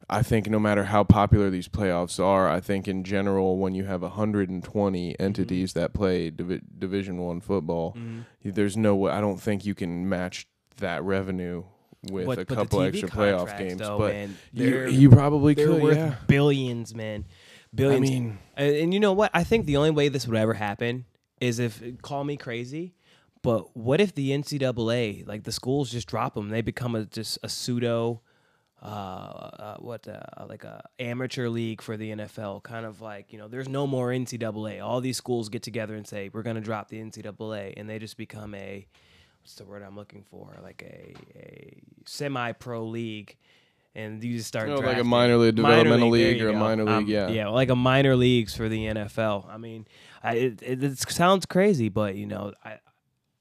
I 0.09 0.21
think 0.21 0.49
no 0.49 0.59
matter 0.59 0.85
how 0.85 1.03
popular 1.03 1.49
these 1.49 1.67
playoffs 1.67 2.23
are, 2.23 2.47
I 2.49 2.59
think 2.59 2.87
in 2.87 3.03
general, 3.03 3.57
when 3.57 3.73
you 3.73 3.85
have 3.85 4.01
120 4.01 4.61
mm-hmm. 5.13 5.23
entities 5.23 5.73
that 5.73 5.93
play 5.93 6.29
divi- 6.29 6.61
Division 6.77 7.17
One 7.17 7.41
football, 7.41 7.93
mm-hmm. 7.93 8.21
there's 8.43 8.77
no 8.77 8.95
way. 8.95 9.11
I 9.11 9.21
don't 9.21 9.41
think 9.41 9.65
you 9.65 9.75
can 9.75 10.07
match 10.07 10.47
that 10.77 11.03
revenue 11.03 11.63
with 12.11 12.27
But- 12.27 12.39
a 12.39 12.45
couple 12.45 12.81
extra 12.81 13.09
playoff 13.09 13.57
games. 13.57 13.79
though, 13.79 13.97
but 13.97 14.13
man, 14.13 14.37
you, 14.53 14.87
you 14.87 15.09
probably 15.09 15.55
could. 15.55 15.81
worth 15.81 15.97
yeah. 15.97 16.15
billions, 16.27 16.93
man. 16.93 17.25
Billions. 17.75 18.09
mean- 18.09 18.39
and, 18.55 18.75
and 18.75 18.93
you 18.93 18.99
know 18.99 19.13
what? 19.13 19.31
I 19.33 19.43
think 19.43 19.65
the 19.65 19.77
only 19.77 19.91
way 19.91 20.09
this 20.09 20.27
would 20.27 20.37
ever 20.37 20.53
happen 20.53 21.05
is 21.41 21.59
if 21.59 21.81
call 22.01 22.23
me 22.23 22.37
crazy, 22.37 22.93
but 23.41 23.75
what 23.75 24.01
if 24.01 24.15
the 24.15 24.31
NCAA, 24.31 25.27
like 25.27 25.43
the 25.43 25.51
schools, 25.51 25.91
just 25.91 26.07
drop 26.07 26.33
them? 26.33 26.49
They 26.49 26.61
become 26.61 26.95
a 26.95 27.05
just 27.05 27.37
a 27.43 27.49
pseudo, 27.49 28.21
uh, 28.81 28.85
uh 28.85 29.77
what, 29.77 30.07
uh, 30.07 30.45
like 30.47 30.63
a 30.63 30.83
amateur 30.99 31.49
league 31.49 31.81
for 31.81 31.97
the 31.97 32.11
NFL. 32.11 32.63
Kind 32.63 32.85
of 32.85 33.01
like 33.01 33.31
you 33.33 33.37
know, 33.37 33.47
there's 33.47 33.69
no 33.69 33.85
more 33.85 34.09
NCAA. 34.09 34.83
All 34.83 35.01
these 35.01 35.17
schools 35.17 35.49
get 35.49 35.61
together 35.61 35.95
and 35.95 36.07
say 36.07 36.29
we're 36.33 36.43
going 36.43 36.55
to 36.55 36.61
drop 36.61 36.89
the 36.89 36.99
NCAA, 36.99 37.73
and 37.77 37.89
they 37.89 37.99
just 37.99 38.17
become 38.17 38.55
a 38.55 38.87
what's 39.41 39.55
the 39.55 39.65
word 39.65 39.83
I'm 39.83 39.95
looking 39.95 40.23
for? 40.23 40.57
Like 40.63 40.81
a 40.83 41.13
a 41.37 41.77
semi-pro 42.05 42.83
league. 42.85 43.37
And 43.95 44.21
you 44.21 44.35
just 44.35 44.47
start 44.49 44.67
Oh, 44.69 44.75
like 44.75 44.97
a 44.97 45.03
minor 45.05 45.37
league, 45.37 45.55
developmental 45.55 46.11
there 46.11 46.27
league 46.31 46.39
you 46.39 46.47
or 46.47 46.49
a 46.49 46.53
minor 46.53 46.83
league, 46.83 46.93
Um, 46.93 47.07
yeah. 47.07 47.29
yeah, 47.29 47.47
like 47.47 47.69
a 47.69 47.75
minor 47.77 48.15
leagues 48.17 48.53
for 48.53 48.67
the 48.67 48.87
NFL. 48.87 49.47
I 49.49 49.57
mean, 49.57 49.87
I, 50.21 50.35
it, 50.35 50.61
it, 50.61 50.83
it 50.83 50.97
sounds 50.99 51.45
crazy, 51.45 51.87
but 51.87 52.15
you 52.15 52.25
know, 52.25 52.51
I 52.63 52.79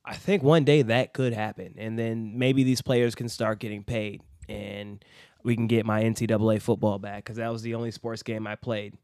I 0.04 0.14
think 0.14 0.42
one 0.44 0.64
day 0.64 0.82
that 0.82 1.12
could 1.12 1.32
happen, 1.32 1.74
and 1.76 1.98
then 1.98 2.38
maybe 2.38 2.62
these 2.62 2.82
players 2.82 3.14
can 3.16 3.28
start 3.28 3.58
getting 3.58 3.82
paid, 3.82 4.22
and 4.48 5.04
we 5.42 5.56
can 5.56 5.66
get 5.66 5.84
my 5.86 6.02
NCAA 6.04 6.62
football 6.62 6.98
back 6.98 7.24
because 7.24 7.38
that 7.38 7.50
was 7.50 7.62
the 7.62 7.74
only 7.74 7.90
sports 7.90 8.22
game 8.22 8.46
I 8.46 8.54
played. 8.54 8.94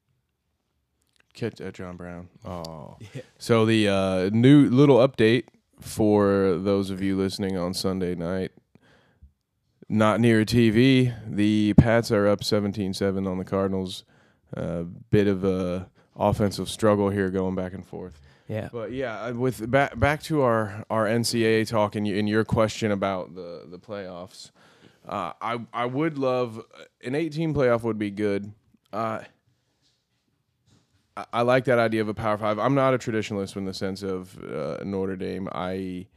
Catch 1.35 1.61
uh, 1.61 1.71
John 1.71 1.97
Brown. 1.97 2.29
Oh, 2.45 2.97
yeah. 3.15 3.23
so 3.39 3.65
the 3.65 3.89
uh, 3.89 4.31
new 4.33 4.69
little 4.69 4.99
update 4.99 5.45
for 5.81 6.57
those 6.59 6.91
of 6.91 7.01
you 7.03 7.17
listening 7.17 7.57
on 7.57 7.73
Sunday 7.73 8.15
night, 8.15 8.53
not 9.91 10.21
near 10.21 10.41
a 10.41 10.47
TV. 10.47 11.13
The 11.27 11.75
Pats 11.75 12.11
are 12.13 12.29
up 12.29 12.41
17-7 12.41 13.29
on 13.29 13.39
the 13.39 13.45
Cardinals. 13.45 14.05
A 14.55 14.85
bit 14.85 15.27
of 15.27 15.45
a 15.45 15.89
offensive 16.17 16.69
struggle 16.69 17.11
here, 17.11 17.31
going 17.31 17.55
back 17.55 17.73
and 17.73 17.85
forth. 17.85 18.21
Yeah, 18.49 18.69
But 18.73 18.91
yeah, 18.91 19.21
uh, 19.23 19.35
with 19.35 19.71
back 19.71 19.97
back 19.99 20.25
to 20.25 20.43
our 20.43 20.85
our 20.91 21.07
NCAA 21.07 21.69
talk 21.69 21.95
and, 21.95 22.07
you, 22.07 22.19
and 22.19 22.29
your 22.29 22.45
question 22.45 22.91
about 22.91 23.37
the 23.37 23.65
the 23.71 23.79
playoffs, 23.79 24.51
uh, 25.09 25.35
I 25.41 25.61
I 25.73 25.87
would 25.87 26.19
love 26.19 26.61
an 27.05 27.15
18 27.15 27.55
playoff 27.55 27.85
would 27.85 27.99
be 27.99 28.11
good. 28.11 28.53
Uh, 28.93 29.21
I, 31.17 31.27
I 31.33 31.43
like 31.43 31.65
that 31.67 31.79
idea 31.79 32.01
of 32.01 32.09
a 32.09 32.15
Power 32.15 32.39
Five. 32.39 32.59
I'm 32.59 32.75
not 32.75 32.93
a 32.93 32.99
traditionalist 32.99 33.57
in 33.57 33.67
the 33.67 33.75
sense 33.75 34.03
of 34.03 34.37
uh, 34.43 34.79
Notre 34.83 35.15
Dame. 35.15 35.49
I 35.53 36.09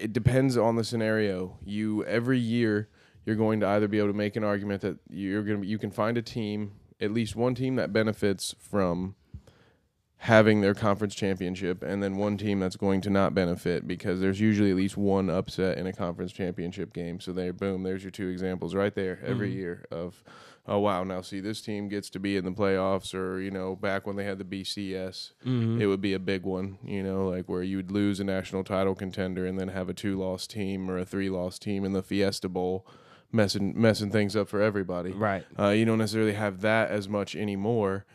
it 0.00 0.12
depends 0.12 0.56
on 0.56 0.76
the 0.76 0.84
scenario. 0.84 1.58
You 1.64 2.04
every 2.04 2.38
year 2.38 2.88
you're 3.24 3.36
going 3.36 3.60
to 3.60 3.68
either 3.68 3.86
be 3.86 3.98
able 3.98 4.08
to 4.08 4.14
make 4.16 4.36
an 4.36 4.44
argument 4.44 4.80
that 4.82 4.98
you're 5.08 5.42
going 5.42 5.62
to 5.62 5.66
you 5.66 5.78
can 5.78 5.90
find 5.90 6.16
a 6.16 6.22
team, 6.22 6.72
at 7.00 7.12
least 7.12 7.36
one 7.36 7.54
team 7.54 7.76
that 7.76 7.92
benefits 7.92 8.54
from 8.58 9.14
having 10.24 10.60
their 10.60 10.74
conference 10.74 11.14
championship 11.14 11.82
and 11.82 12.02
then 12.02 12.16
one 12.16 12.36
team 12.36 12.60
that's 12.60 12.76
going 12.76 13.00
to 13.00 13.08
not 13.08 13.34
benefit 13.34 13.88
because 13.88 14.20
there's 14.20 14.38
usually 14.38 14.70
at 14.70 14.76
least 14.76 14.94
one 14.94 15.30
upset 15.30 15.78
in 15.78 15.86
a 15.86 15.92
conference 15.92 16.32
championship 16.32 16.92
game. 16.92 17.20
So 17.20 17.32
there 17.32 17.52
boom, 17.52 17.82
there's 17.82 18.02
your 18.02 18.10
two 18.10 18.28
examples 18.28 18.74
right 18.74 18.94
there 18.94 19.18
every 19.24 19.48
mm-hmm. 19.48 19.58
year 19.58 19.84
of 19.90 20.22
oh 20.70 20.78
wow, 20.78 21.02
now 21.04 21.20
see 21.20 21.40
this 21.40 21.60
team 21.60 21.88
gets 21.88 22.08
to 22.10 22.20
be 22.20 22.36
in 22.36 22.44
the 22.44 22.52
playoffs 22.52 23.12
or 23.12 23.40
you 23.40 23.50
know, 23.50 23.74
back 23.76 24.06
when 24.06 24.16
they 24.16 24.24
had 24.24 24.38
the 24.38 24.44
BCS, 24.44 25.32
it 25.80 25.86
would 25.86 26.00
be 26.00 26.14
a 26.14 26.18
big 26.18 26.44
one, 26.44 26.78
you 26.84 27.02
know, 27.02 27.28
like 27.28 27.48
where 27.48 27.62
you 27.62 27.76
would 27.76 27.90
lose 27.90 28.20
a 28.20 28.24
national 28.24 28.62
title 28.64 28.94
contender 28.94 29.44
and 29.44 29.58
then 29.58 29.68
have 29.68 29.88
a 29.88 29.94
two 29.94 30.16
loss 30.18 30.46
team 30.46 30.88
or 30.88 30.96
a 30.96 31.04
three 31.04 31.28
loss 31.28 31.58
team 31.58 31.84
in 31.84 31.92
the 31.92 32.02
Fiesta 32.02 32.48
Bowl 32.48 32.86
messing 33.32 33.78
messing 33.80 34.10
things 34.10 34.34
up 34.36 34.48
for 34.48 34.62
everybody. 34.62 35.10
right. 35.10 35.44
Uh, 35.58 35.68
you 35.70 35.84
don't 35.84 35.98
necessarily 35.98 36.32
have 36.34 36.60
that 36.60 36.90
as 36.90 37.08
much 37.08 37.34
anymore, 37.36 38.06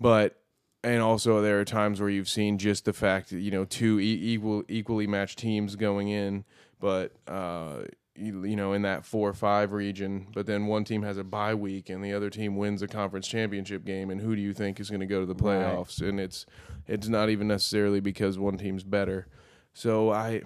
but 0.00 0.40
and 0.84 1.02
also 1.02 1.42
there 1.42 1.60
are 1.60 1.64
times 1.64 2.00
where 2.00 2.10
you've 2.10 2.28
seen 2.28 2.56
just 2.56 2.84
the 2.84 2.92
fact 2.92 3.30
that 3.30 3.40
you 3.40 3.50
know 3.50 3.64
two 3.64 4.00
e- 4.00 4.32
equal 4.34 4.64
equally 4.68 5.06
matched 5.06 5.38
teams 5.38 5.76
going 5.76 6.08
in, 6.08 6.44
but 6.80 7.12
uh, 7.26 7.82
you, 8.18 8.56
know 8.56 8.72
in 8.72 8.82
that 8.82 9.04
four 9.04 9.28
or 9.28 9.34
five 9.34 9.72
region, 9.72 10.26
but 10.34 10.46
then 10.46 10.66
one 10.66 10.84
team 10.84 11.02
has 11.02 11.18
a 11.18 11.24
bye 11.24 11.54
week 11.54 11.88
and 11.88 12.04
the 12.04 12.12
other 12.12 12.30
team 12.30 12.56
wins 12.56 12.82
a 12.82 12.88
conference 12.88 13.26
championship 13.28 13.84
game, 13.84 14.10
and 14.10 14.20
who 14.20 14.34
do 14.36 14.42
you 14.42 14.52
think 14.52 14.80
is 14.80 14.90
going 14.90 15.00
to 15.00 15.06
go 15.06 15.20
to 15.20 15.26
the 15.26 15.34
Right. 15.34 15.58
playoffs? 15.58 16.00
And 16.00 16.20
it's 16.20 16.46
it's 16.86 17.08
not 17.08 17.30
even 17.30 17.48
necessarily 17.48 18.00
because 18.00 18.38
one 18.38 18.58
team's 18.58 18.84
better. 18.84 19.26
So 19.72 20.10
I. 20.10 20.42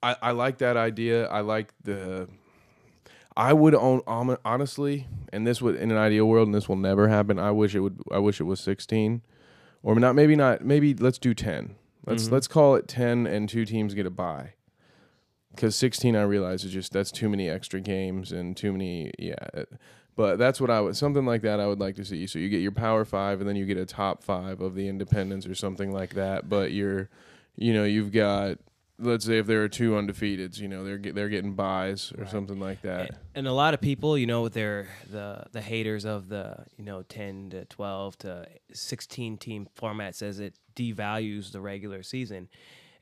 I, 0.00 0.14
I 0.22 0.30
like 0.30 0.58
that 0.58 0.76
idea. 0.76 1.26
I 1.26 1.40
like 1.40 1.74
the 1.82 2.28
I 3.38 3.52
would 3.52 3.76
own 3.76 4.02
honestly, 4.44 5.06
and 5.32 5.46
this 5.46 5.62
would 5.62 5.76
in 5.76 5.92
an 5.92 5.96
ideal 5.96 6.26
world, 6.26 6.48
and 6.48 6.54
this 6.54 6.68
will 6.68 6.76
never 6.76 7.06
happen. 7.06 7.38
I 7.38 7.52
wish 7.52 7.72
it 7.72 7.80
would. 7.80 8.00
I 8.10 8.18
wish 8.18 8.40
it 8.40 8.44
was 8.44 8.58
sixteen, 8.58 9.22
or 9.84 9.94
not. 9.94 10.16
Maybe 10.16 10.34
not. 10.34 10.64
Maybe 10.64 10.92
let's 10.92 11.18
do 11.18 11.34
ten. 11.34 11.76
Let's 12.04 12.24
mm-hmm. 12.24 12.34
let's 12.34 12.48
call 12.48 12.74
it 12.74 12.88
ten, 12.88 13.28
and 13.28 13.48
two 13.48 13.64
teams 13.64 13.94
get 13.94 14.06
a 14.06 14.10
bye. 14.10 14.54
Because 15.58 15.74
sixteen, 15.74 16.14
I 16.14 16.22
realize 16.22 16.62
is 16.62 16.72
just 16.72 16.92
that's 16.92 17.10
too 17.10 17.28
many 17.28 17.48
extra 17.48 17.80
games 17.80 18.30
and 18.30 18.56
too 18.56 18.70
many. 18.70 19.10
Yeah, 19.18 19.34
uh, 19.52 19.64
but 20.14 20.38
that's 20.38 20.60
what 20.60 20.70
I 20.70 20.80
would 20.80 20.96
something 20.96 21.26
like 21.26 21.42
that. 21.42 21.58
I 21.58 21.66
would 21.66 21.80
like 21.80 21.96
to 21.96 22.04
see. 22.04 22.28
So 22.28 22.38
you 22.38 22.48
get 22.48 22.60
your 22.60 22.70
power 22.70 23.04
five, 23.04 23.40
and 23.40 23.48
then 23.48 23.56
you 23.56 23.66
get 23.66 23.76
a 23.76 23.84
top 23.84 24.22
five 24.22 24.60
of 24.60 24.76
the 24.76 24.86
independents 24.86 25.46
or 25.46 25.56
something 25.56 25.90
like 25.90 26.14
that. 26.14 26.48
But 26.48 26.70
you're, 26.70 27.10
you 27.56 27.72
know, 27.72 27.82
you've 27.82 28.12
got. 28.12 28.58
Let's 29.00 29.24
say 29.24 29.38
if 29.38 29.46
there 29.46 29.62
are 29.64 29.68
two 29.68 29.92
undefeateds, 29.92 30.60
you 30.60 30.68
know 30.68 30.84
they're 30.84 30.98
get, 30.98 31.16
they're 31.16 31.28
getting 31.28 31.54
buys 31.54 32.12
or 32.16 32.26
something 32.26 32.60
like 32.60 32.82
that. 32.82 33.00
And, 33.00 33.18
and 33.34 33.46
a 33.48 33.52
lot 33.52 33.74
of 33.74 33.80
people, 33.80 34.16
you 34.16 34.26
know, 34.26 34.48
they're 34.48 34.86
the 35.10 35.44
the 35.50 35.60
haters 35.60 36.04
of 36.04 36.28
the 36.28 36.66
you 36.76 36.84
know 36.84 37.02
ten 37.02 37.50
to 37.50 37.64
twelve 37.64 38.16
to 38.18 38.46
sixteen 38.72 39.38
team 39.38 39.66
format 39.74 40.14
says 40.14 40.38
it 40.38 40.54
devalues 40.76 41.50
the 41.50 41.60
regular 41.60 42.04
season, 42.04 42.48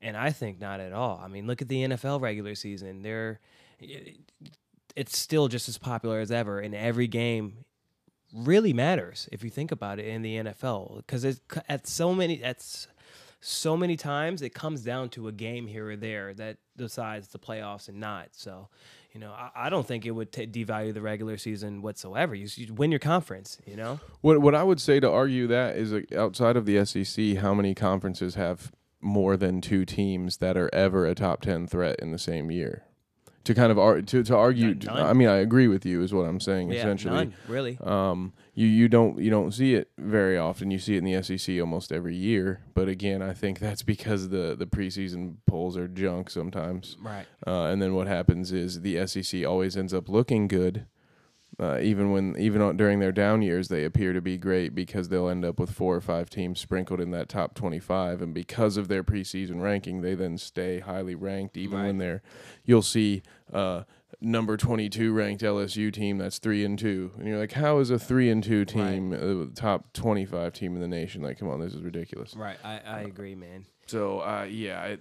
and 0.06 0.16
I 0.16 0.30
think 0.30 0.60
not 0.60 0.78
at 0.78 0.92
all. 0.92 1.20
I 1.22 1.26
mean, 1.26 1.48
look 1.48 1.60
at 1.60 1.68
the 1.68 1.82
NFL 1.82 2.20
regular 2.20 2.54
season; 2.54 3.02
they're 3.02 3.40
it's 4.94 5.18
still 5.18 5.48
just 5.48 5.68
as 5.68 5.78
popular 5.78 6.20
as 6.20 6.30
ever, 6.30 6.60
and 6.60 6.74
every 6.74 7.08
game 7.08 7.64
really 8.32 8.72
matters 8.72 9.28
if 9.32 9.42
you 9.42 9.50
think 9.50 9.72
about 9.72 9.98
it 9.98 10.06
in 10.06 10.22
the 10.22 10.36
NFL 10.36 10.98
because 10.98 11.40
at 11.68 11.86
so 11.86 12.14
many 12.14 12.42
at 12.42 12.64
so 13.40 13.76
many 13.76 13.96
times 13.96 14.42
it 14.42 14.54
comes 14.54 14.82
down 14.82 15.08
to 15.10 15.28
a 15.28 15.32
game 15.32 15.66
here 15.66 15.90
or 15.90 15.96
there 15.96 16.34
that 16.34 16.58
decides 16.76 17.28
the 17.28 17.38
playoffs 17.38 17.88
and 17.88 17.98
not. 17.98 18.28
So, 18.32 18.68
you 19.12 19.20
know, 19.20 19.30
I, 19.30 19.50
I 19.54 19.70
don't 19.70 19.86
think 19.86 20.04
it 20.06 20.10
would 20.10 20.32
t- 20.32 20.46
devalue 20.46 20.92
the 20.92 21.02
regular 21.02 21.36
season 21.36 21.82
whatsoever. 21.82 22.34
You, 22.34 22.48
you 22.54 22.74
win 22.74 22.90
your 22.90 22.98
conference, 22.98 23.58
you 23.66 23.76
know. 23.76 24.00
What 24.20 24.40
what 24.40 24.54
I 24.54 24.62
would 24.62 24.80
say 24.80 25.00
to 25.00 25.10
argue 25.10 25.48
that 25.48 25.76
is 25.76 25.92
like, 25.92 26.12
outside 26.12 26.56
of 26.56 26.64
the 26.64 26.84
SEC, 26.84 27.36
how 27.38 27.54
many 27.54 27.74
conferences 27.74 28.36
have 28.36 28.72
more 29.00 29.37
than 29.37 29.61
two 29.61 29.85
teams 29.85 30.38
that 30.38 30.56
are 30.56 30.70
ever 30.74 31.06
a 31.06 31.14
top 31.14 31.42
ten 31.42 31.66
threat 31.66 31.96
in 32.00 32.12
the 32.12 32.18
same 32.18 32.50
year? 32.50 32.85
To 33.44 33.54
kind 33.54 33.70
of 33.70 33.78
ar- 33.78 34.02
to 34.02 34.22
to 34.24 34.37
argue. 34.37 34.76
I 34.90 35.12
mean, 35.12 35.28
I 35.28 35.37
agree 35.37 35.68
with 35.68 35.87
you 35.87 36.02
is 36.02 36.12
what 36.12 36.22
I'm 36.26 36.40
saying. 36.40 36.70
Yeah, 36.72 36.78
essentially, 36.80 37.14
none 37.14 37.35
really. 37.46 37.78
um, 37.80 38.32
you 38.54 38.66
you 38.66 38.88
don't 38.88 39.20
you 39.20 39.30
don't 39.30 39.52
see 39.52 39.74
it 39.76 39.88
very 39.96 40.37
often. 40.37 40.72
You 40.72 40.80
see 40.80 40.96
it 40.96 40.98
in 40.98 41.04
the 41.04 41.22
SEC 41.22 41.61
almost 41.61 41.92
every 41.92 42.16
year. 42.16 42.62
But 42.74 42.88
again, 42.88 43.22
I 43.22 43.35
think 43.35 43.61
that's 43.61 43.82
because 43.85 44.30
the 44.30 44.56
the 44.59 44.66
preseason 44.66 45.37
polls 45.46 45.76
are 45.76 45.87
junk 45.87 46.28
sometimes. 46.28 46.96
Right. 47.00 47.26
Uh, 47.46 47.66
and 47.66 47.80
then 47.80 47.94
what 47.94 48.09
happens 48.09 48.50
is 48.50 48.80
the 48.80 49.06
SEC 49.06 49.46
always 49.46 49.76
ends 49.76 49.94
up 49.94 50.09
looking 50.09 50.48
good, 50.48 50.87
uh, 51.58 51.78
even 51.80 52.10
when 52.10 52.36
even 52.38 52.60
on, 52.60 52.76
during 52.76 53.00
their 53.00 53.12
down 53.12 53.40
years 53.40 53.68
they 53.68 53.84
appear 53.84 54.12
to 54.12 54.20
be 54.20 54.36
great 54.36 54.74
because 54.74 55.08
they'll 55.08 55.28
end 55.28 55.44
up 55.44 55.58
with 55.58 55.70
four 55.70 55.94
or 55.94 56.00
five 56.00 56.28
teams 56.28 56.60
sprinkled 56.60 57.00
in 57.00 57.10
that 57.12 57.28
top 57.28 57.54
twenty 57.54 57.78
five, 57.78 58.20
and 58.20 58.34
because 58.34 58.76
of 58.76 58.88
their 58.88 59.02
preseason 59.02 59.62
ranking, 59.62 60.02
they 60.02 60.14
then 60.14 60.36
stay 60.36 60.80
highly 60.80 61.14
ranked 61.14 61.56
even 61.56 61.82
when 61.82 61.98
they're. 61.98 62.22
You'll 62.64 62.82
see 62.82 63.22
uh, 63.52 63.84
number 64.20 64.56
twenty 64.58 64.90
two 64.90 65.12
ranked 65.14 65.42
LSU 65.42 65.90
team 65.92 66.18
that's 66.18 66.38
three 66.38 66.64
and 66.64 66.78
two, 66.78 67.12
and 67.18 67.26
you're 67.26 67.38
like, 67.38 67.52
how 67.52 67.78
is 67.78 67.90
a 67.90 67.98
three 67.98 68.28
and 68.28 68.44
two 68.44 68.66
team 68.66 69.12
uh, 69.12 69.46
top 69.54 69.92
twenty 69.94 70.26
five 70.26 70.52
team 70.52 70.74
in 70.74 70.82
the 70.82 70.88
nation? 70.88 71.22
Like, 71.22 71.38
come 71.38 71.48
on, 71.48 71.60
this 71.60 71.72
is 71.72 71.82
ridiculous. 71.82 72.34
Right. 72.36 72.58
I, 72.62 72.80
I 72.84 73.00
agree, 73.00 73.34
man. 73.34 73.64
So 73.86 74.20
uh, 74.20 74.46
yeah, 74.50 74.96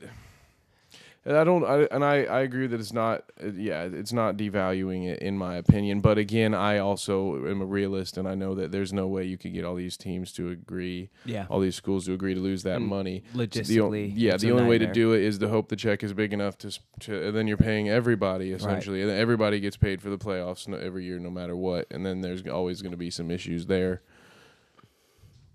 And 1.28 1.36
I 1.36 1.44
don't, 1.44 1.66
I, 1.66 1.84
and 1.86 2.06
I, 2.06 2.26
I 2.26 2.42
agree 2.42 2.68
that 2.68 2.80
it's 2.80 2.94
not, 2.94 3.24
yeah, 3.42 3.82
it's 3.92 4.14
not 4.14 4.38
devaluing 4.38 5.08
it 5.08 5.24
in 5.24 5.36
my 5.40 5.56
opinion. 5.56 6.00
But 6.00 6.20
again, 6.20 6.54
I 6.54 6.78
also 6.78 7.48
am 7.48 7.62
a 7.62 7.66
realist, 7.66 8.18
and 8.18 8.28
I 8.28 8.36
know 8.36 8.54
that 8.54 8.72
there's 8.72 8.94
no 8.94 9.08
way 9.08 9.24
you 9.24 9.36
could 9.36 9.52
get 9.52 9.66
all 9.66 9.74
these 9.74 9.98
teams 9.98 10.32
to 10.34 10.52
agree, 10.52 11.10
Yeah. 11.26 11.48
all 11.50 11.60
these 11.60 11.76
schools 11.76 12.06
to 12.06 12.14
agree 12.14 12.36
to 12.36 12.40
lose 12.40 12.62
that 12.64 12.80
Mm, 12.80 12.90
money. 12.90 13.24
The 13.34 13.48
Logistically, 13.48 14.14
yeah, 14.16 14.36
it's 14.36 14.44
the 14.44 14.52
only 14.52 14.66
way 14.66 14.78
to 14.78 14.86
do 14.86 15.14
it 15.14 15.24
is 15.24 15.40
to 15.40 15.48
hope 15.50 15.70
the 15.70 15.76
check 15.76 16.04
is 16.04 16.14
big 16.14 16.32
enough 16.32 16.60
to, 16.60 16.80
to 17.00 17.28
and 17.30 17.36
then 17.36 17.48
you're 17.48 17.58
paying 17.58 17.90
everybody 17.90 18.52
essentially, 18.52 19.02
and 19.02 19.10
then 19.10 19.18
everybody 19.20 19.60
gets 19.60 19.78
paid 19.78 20.04
for 20.04 20.12
the 20.12 20.20
playoffs 20.20 20.72
every 20.72 21.06
year, 21.06 21.18
no 21.18 21.32
matter 21.32 21.56
what. 21.56 21.88
And 21.90 22.06
then 22.06 22.22
there's 22.22 22.46
always 22.46 22.84
going 22.84 22.92
to 22.92 22.98
be 22.98 23.10
some 23.10 23.32
issues 23.32 23.66
there. 23.66 24.04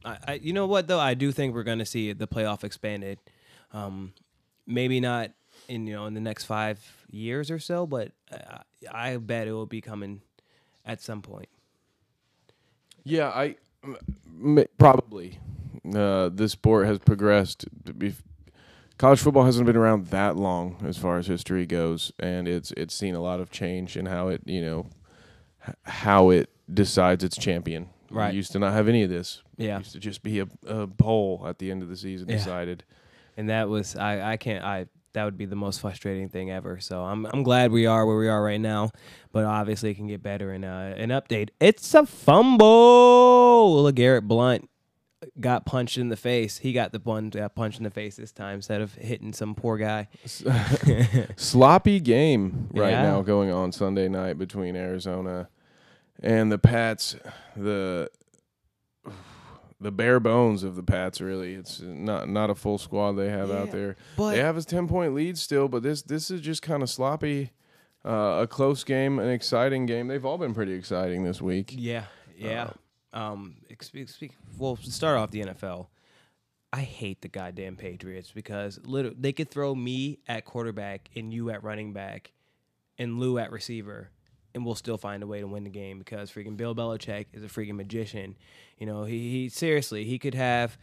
I, 0.05 0.19
I, 0.27 0.33
you 0.43 0.53
know 0.53 0.67
what 0.67 0.89
though? 0.89 0.99
I 0.99 1.15
do 1.15 1.31
think 1.31 1.55
we're 1.55 1.63
going 1.63 1.79
to 1.79 1.87
see 1.87 2.13
the 2.13 2.27
playoff 2.27 2.65
expanded. 2.65 3.19
Um, 3.73 4.15
maybe 4.67 4.99
not 4.99 5.31
in 5.71 5.87
you 5.87 5.95
know 5.95 6.07
in 6.07 6.15
the 6.15 6.21
next 6.21 6.45
five 6.45 6.79
years 7.11 7.51
or 7.51 7.59
so, 7.59 7.87
but 7.87 8.13
I, 8.33 9.13
I 9.13 9.17
bet 9.17 9.47
it 9.49 9.53
will 9.53 9.67
be 9.67 9.81
coming 9.81 10.21
at 10.85 11.01
some 11.01 11.23
point. 11.23 11.49
Yeah, 13.05 13.29
I 13.29 13.57
m- 13.85 14.65
probably 14.79 15.39
uh, 15.95 16.29
this 16.31 16.53
sport 16.53 16.87
has 16.87 16.99
progressed. 16.99 17.65
be- 17.99 18.15
College 18.99 19.21
football 19.21 19.45
hasn't 19.45 19.65
been 19.65 19.77
around 19.77 20.09
that 20.09 20.37
long 20.37 20.77
as 20.87 20.99
far 20.99 21.17
as 21.17 21.27
history 21.27 21.65
goes, 21.65 22.13
and 22.19 22.47
it's 22.47 22.71
it's 22.77 22.95
seen 22.95 23.15
a 23.15 23.21
lot 23.23 23.41
of 23.41 23.51
change 23.51 23.97
in 23.97 24.05
how 24.07 24.29
it 24.29 24.43
you 24.45 24.61
know 24.61 24.87
h- 25.67 25.75
how 25.85 26.29
it 26.31 26.51
decides 26.73 27.25
its 27.25 27.39
champion. 27.39 27.89
Right. 28.11 28.33
We 28.33 28.37
used 28.37 28.53
to 28.53 28.59
not 28.59 28.73
have 28.75 28.89
any 28.89 29.03
of 29.03 29.09
this. 29.09 29.43
Yeah. 29.57 29.77
It 29.77 29.79
used 29.81 29.93
to 29.93 30.01
just 30.01 30.23
be 30.23 30.41
a, 30.41 30.49
a 30.67 30.87
poll 30.89 31.45
at 31.47 31.59
the 31.59 31.71
end 31.71 31.83
of 31.83 31.89
the 31.89 31.97
season 31.97 32.29
Yeah. 32.29 32.37
decided. 32.37 32.85
and 33.39 33.49
that 33.49 33.69
was 33.71 33.97
I 33.97 34.33
I 34.33 34.37
can't 34.37 34.65
I 34.65 34.87
that 35.13 35.25
would 35.25 35.37
be 35.37 35.45
the 35.47 35.57
most 35.57 35.81
frustrating 35.81 36.29
thing 36.29 36.51
ever. 36.51 36.79
So 36.81 37.03
I'm 37.03 37.27
I'm 37.27 37.43
glad 37.43 37.73
we 37.73 37.87
are 37.87 38.07
where 38.07 38.17
we 38.19 38.29
are 38.29 38.43
right 38.43 38.61
now, 38.61 38.91
but 39.33 39.45
obviously 39.45 39.91
it 39.91 39.95
can 39.95 40.07
get 40.07 40.23
better. 40.23 40.53
And 40.53 40.65
uh, 40.65 40.69
an 40.97 41.11
update, 41.11 41.51
it's 41.61 41.93
a 41.95 42.07
fumble. 42.07 43.85
LeGarrette 43.85 44.23
Blunt 44.29 44.69
got 45.39 45.67
punched 45.67 45.99
in 45.99 46.09
the 46.09 46.17
face. 46.17 46.59
He 46.59 46.73
got 46.73 46.93
the 46.93 47.01
one 47.03 47.29
got 47.31 47.55
punched 47.55 47.79
in 47.79 47.85
the 47.85 47.91
face 47.91 48.17
this 48.17 48.33
time 48.33 48.57
instead 48.57 48.81
of 48.81 48.95
hitting 48.95 49.33
some 49.33 49.55
poor 49.55 49.77
guy. 49.77 50.09
Sloppy 51.37 52.01
game 52.01 52.69
right 52.73 52.91
Yeah. 52.91 53.03
now 53.03 53.23
going 53.23 53.51
on 53.51 53.73
Sunday 53.73 54.09
night 54.09 54.39
between 54.39 54.77
Arizona 54.77 55.49
and 56.23 56.51
the 56.51 56.59
Pats. 56.59 57.17
The 57.57 58.11
the 59.81 59.91
bare 59.91 60.21
bones 60.21 60.63
of 60.63 60.77
the 60.77 60.83
Pats 60.83 61.21
really. 61.21 61.55
It's 61.55 61.81
not 61.81 62.29
not 62.29 62.51
a 62.51 62.55
full 62.55 62.79
squad 62.79 63.13
they 63.13 63.31
have 63.31 63.51
out 63.51 63.71
there. 63.71 63.97
but- 64.17 64.33
they 64.33 64.39
have 64.39 64.57
a 64.57 64.63
ten 64.63 64.87
point 64.89 65.15
lead 65.15 65.39
still, 65.39 65.69
but 65.69 65.83
this 65.83 66.03
this 66.03 66.31
is 66.31 66.41
just 66.41 66.63
kind 66.63 66.83
of 66.83 66.91
sloppy. 66.91 67.51
Uh, 68.03 68.41
a 68.43 68.47
close 68.47 68.83
game, 68.83 69.19
an 69.19 69.29
exciting 69.29 69.85
game. 69.85 70.09
They've 70.09 70.25
all 70.25 70.39
been 70.39 70.55
pretty 70.55 70.73
exciting 70.73 71.23
this 71.23 71.43
week. 71.43 71.75
Yeah, 71.77 72.05
yeah. 72.35 72.71
um, 73.13 73.57
speak, 73.83 74.09
speak, 74.09 74.33
well, 74.57 74.77
to 74.77 74.91
start 74.91 75.19
off 75.19 75.31
the 75.31 75.43
NFL, 75.43 75.89
I 76.73 76.81
hate 76.81 77.21
the 77.21 77.29
goddamn 77.29 77.77
Patriots 77.77 78.33
because 78.35 78.81
literally 78.85 79.17
they 79.21 79.33
could 79.35 79.51
throw 79.51 79.75
me 79.75 80.19
at 80.27 80.47
quarterback 80.47 81.11
and 81.15 81.31
you 81.35 81.51
at 81.51 81.63
running 81.63 81.93
back, 81.93 82.33
and 82.97 83.19
Lou 83.19 83.37
at 83.39 83.53
receiver, 83.53 84.09
and 84.55 84.65
we'll 84.65 84.75
still 84.75 84.99
find 84.99 85.23
a 85.23 85.27
way 85.27 85.41
to 85.41 85.47
win 85.47 85.65
the 85.65 85.71
game 85.71 85.99
because 85.99 86.31
freaking 86.31 86.57
Bill 86.57 86.75
Belichick 86.75 87.27
is 87.33 87.43
a 87.43 87.47
freaking 87.47 87.75
magician. 87.75 88.37
You 88.79 88.87
know, 88.87 89.05
he, 89.05 89.31
he 89.31 89.49
seriously 89.49 90.05
he 90.05 90.19
could 90.19 90.35
have. 90.35 90.77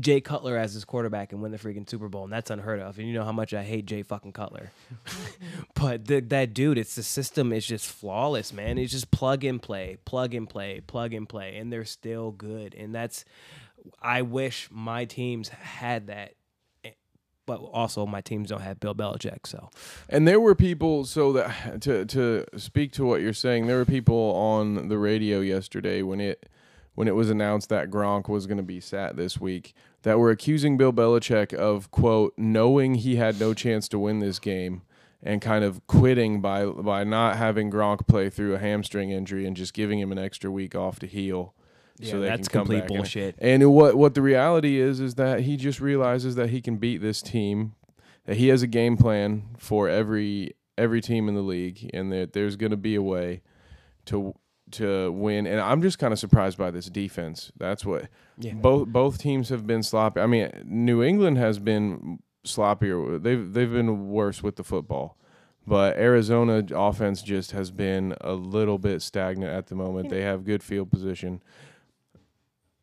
Jay 0.00 0.22
Cutler 0.22 0.56
as 0.56 0.72
his 0.72 0.86
quarterback 0.86 1.32
and 1.32 1.42
win 1.42 1.52
the 1.52 1.58
freaking 1.58 1.88
Super 1.88 2.08
Bowl, 2.08 2.24
and 2.24 2.32
that's 2.32 2.50
unheard 2.50 2.80
of. 2.80 2.98
And 2.98 3.06
you 3.06 3.12
know 3.12 3.24
how 3.24 3.32
much 3.32 3.52
I 3.52 3.62
hate 3.62 3.84
Jay 3.84 4.02
fucking 4.02 4.32
Cutler. 4.32 4.72
but 5.74 6.06
the, 6.06 6.20
that 6.20 6.54
dude, 6.54 6.78
it's 6.78 6.94
the 6.94 7.02
system 7.02 7.52
is 7.52 7.66
just 7.66 7.86
flawless, 7.86 8.54
man. 8.54 8.78
It's 8.78 8.92
just 8.92 9.10
plug 9.10 9.44
and 9.44 9.60
play, 9.60 9.98
plug 10.06 10.32
and 10.32 10.48
play, 10.48 10.80
plug 10.80 11.12
and 11.12 11.28
play, 11.28 11.56
and 11.56 11.70
they're 11.70 11.84
still 11.84 12.30
good. 12.30 12.74
And 12.74 12.94
that's, 12.94 13.26
I 14.00 14.22
wish 14.22 14.68
my 14.70 15.04
teams 15.04 15.50
had 15.50 16.06
that, 16.06 16.36
but 17.46 17.56
also 17.56 18.06
my 18.06 18.20
teams 18.20 18.50
don't 18.50 18.60
have 18.60 18.80
Bill 18.80 18.94
Belichick. 18.94 19.46
So 19.46 19.70
And 20.08 20.26
there 20.26 20.40
were 20.40 20.54
people 20.54 21.04
so 21.04 21.32
that 21.32 21.82
to 21.82 22.04
to 22.06 22.46
speak 22.56 22.92
to 22.92 23.04
what 23.04 23.20
you're 23.20 23.32
saying, 23.32 23.66
there 23.66 23.78
were 23.78 23.84
people 23.84 24.34
on 24.34 24.88
the 24.88 24.98
radio 24.98 25.40
yesterday 25.40 26.02
when 26.02 26.20
it 26.20 26.48
when 26.94 27.08
it 27.08 27.14
was 27.14 27.30
announced 27.30 27.68
that 27.70 27.90
Gronk 27.90 28.28
was 28.28 28.46
going 28.46 28.58
to 28.58 28.62
be 28.62 28.80
sat 28.80 29.16
this 29.16 29.40
week 29.40 29.74
that 30.02 30.18
were 30.18 30.30
accusing 30.30 30.76
Bill 30.76 30.92
Belichick 30.92 31.54
of 31.54 31.90
quote 31.90 32.34
knowing 32.36 32.96
he 32.96 33.16
had 33.16 33.40
no 33.40 33.54
chance 33.54 33.88
to 33.88 33.98
win 33.98 34.18
this 34.18 34.38
game 34.38 34.82
and 35.22 35.40
kind 35.40 35.64
of 35.64 35.86
quitting 35.86 36.40
by 36.40 36.66
by 36.66 37.04
not 37.04 37.36
having 37.36 37.70
Gronk 37.70 38.06
play 38.06 38.28
through 38.28 38.54
a 38.54 38.58
hamstring 38.58 39.10
injury 39.10 39.46
and 39.46 39.56
just 39.56 39.72
giving 39.74 40.00
him 40.00 40.12
an 40.12 40.18
extra 40.18 40.50
week 40.50 40.74
off 40.74 40.98
to 41.00 41.06
heal. 41.06 41.54
Yeah, 42.08 42.18
they 42.18 42.26
that's 42.26 42.48
can 42.48 42.52
come 42.52 42.60
complete 42.66 42.80
back 42.80 42.90
and- 42.90 42.96
bullshit. 42.98 43.34
And 43.38 43.72
what 43.72 43.94
what 43.96 44.14
the 44.14 44.22
reality 44.22 44.80
is 44.80 45.00
is 45.00 45.14
that 45.16 45.40
he 45.40 45.56
just 45.56 45.80
realizes 45.80 46.34
that 46.36 46.50
he 46.50 46.60
can 46.60 46.76
beat 46.76 46.98
this 47.00 47.22
team. 47.22 47.74
That 48.26 48.36
he 48.36 48.48
has 48.48 48.62
a 48.62 48.66
game 48.68 48.96
plan 48.96 49.44
for 49.58 49.88
every 49.88 50.54
every 50.78 51.00
team 51.00 51.28
in 51.28 51.34
the 51.34 51.42
league, 51.42 51.90
and 51.92 52.12
that 52.12 52.32
there's 52.32 52.56
going 52.56 52.70
to 52.70 52.76
be 52.76 52.94
a 52.94 53.02
way 53.02 53.42
to 54.06 54.34
to 54.72 55.12
win. 55.12 55.46
And 55.46 55.60
I'm 55.60 55.82
just 55.82 55.98
kind 55.98 56.12
of 56.12 56.18
surprised 56.18 56.56
by 56.56 56.70
this 56.70 56.86
defense. 56.86 57.52
That's 57.58 57.84
what 57.84 58.08
Yeah. 58.38 58.54
both 58.54 58.88
both 58.88 59.18
teams 59.18 59.48
have 59.50 59.66
been 59.66 59.82
sloppy. 59.82 60.20
I 60.20 60.26
mean, 60.26 60.50
New 60.64 61.02
England 61.02 61.36
has 61.38 61.58
been 61.58 62.20
sloppier. 62.46 63.22
They've 63.22 63.52
they've 63.52 63.70
been 63.72 64.08
worse 64.08 64.42
with 64.42 64.56
the 64.56 64.64
football. 64.64 65.16
But 65.66 65.96
Arizona 65.96 66.64
offense 66.74 67.22
just 67.22 67.52
has 67.52 67.70
been 67.70 68.14
a 68.20 68.32
little 68.32 68.78
bit 68.78 69.00
stagnant 69.00 69.52
at 69.52 69.66
the 69.68 69.76
moment. 69.76 70.08
They 70.10 70.22
have 70.22 70.44
good 70.44 70.60
field 70.62 70.90
position. 70.90 71.40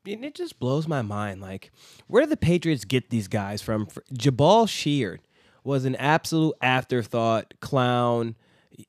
And 0.05 0.23
it 0.25 0.33
just 0.35 0.59
blows 0.59 0.88
my 0.88 1.01
mind. 1.01 1.41
Like, 1.41 1.71
where 2.07 2.23
do 2.23 2.29
the 2.29 2.38
Patriots 2.38 2.85
get 2.85 3.09
these 3.09 3.27
guys 3.27 3.62
from? 3.62 3.88
Jabaal 4.13 4.67
Sheard 4.67 5.21
was 5.63 5.85
an 5.85 5.95
absolute 5.97 6.55
afterthought, 6.62 7.53
clown, 7.59 8.35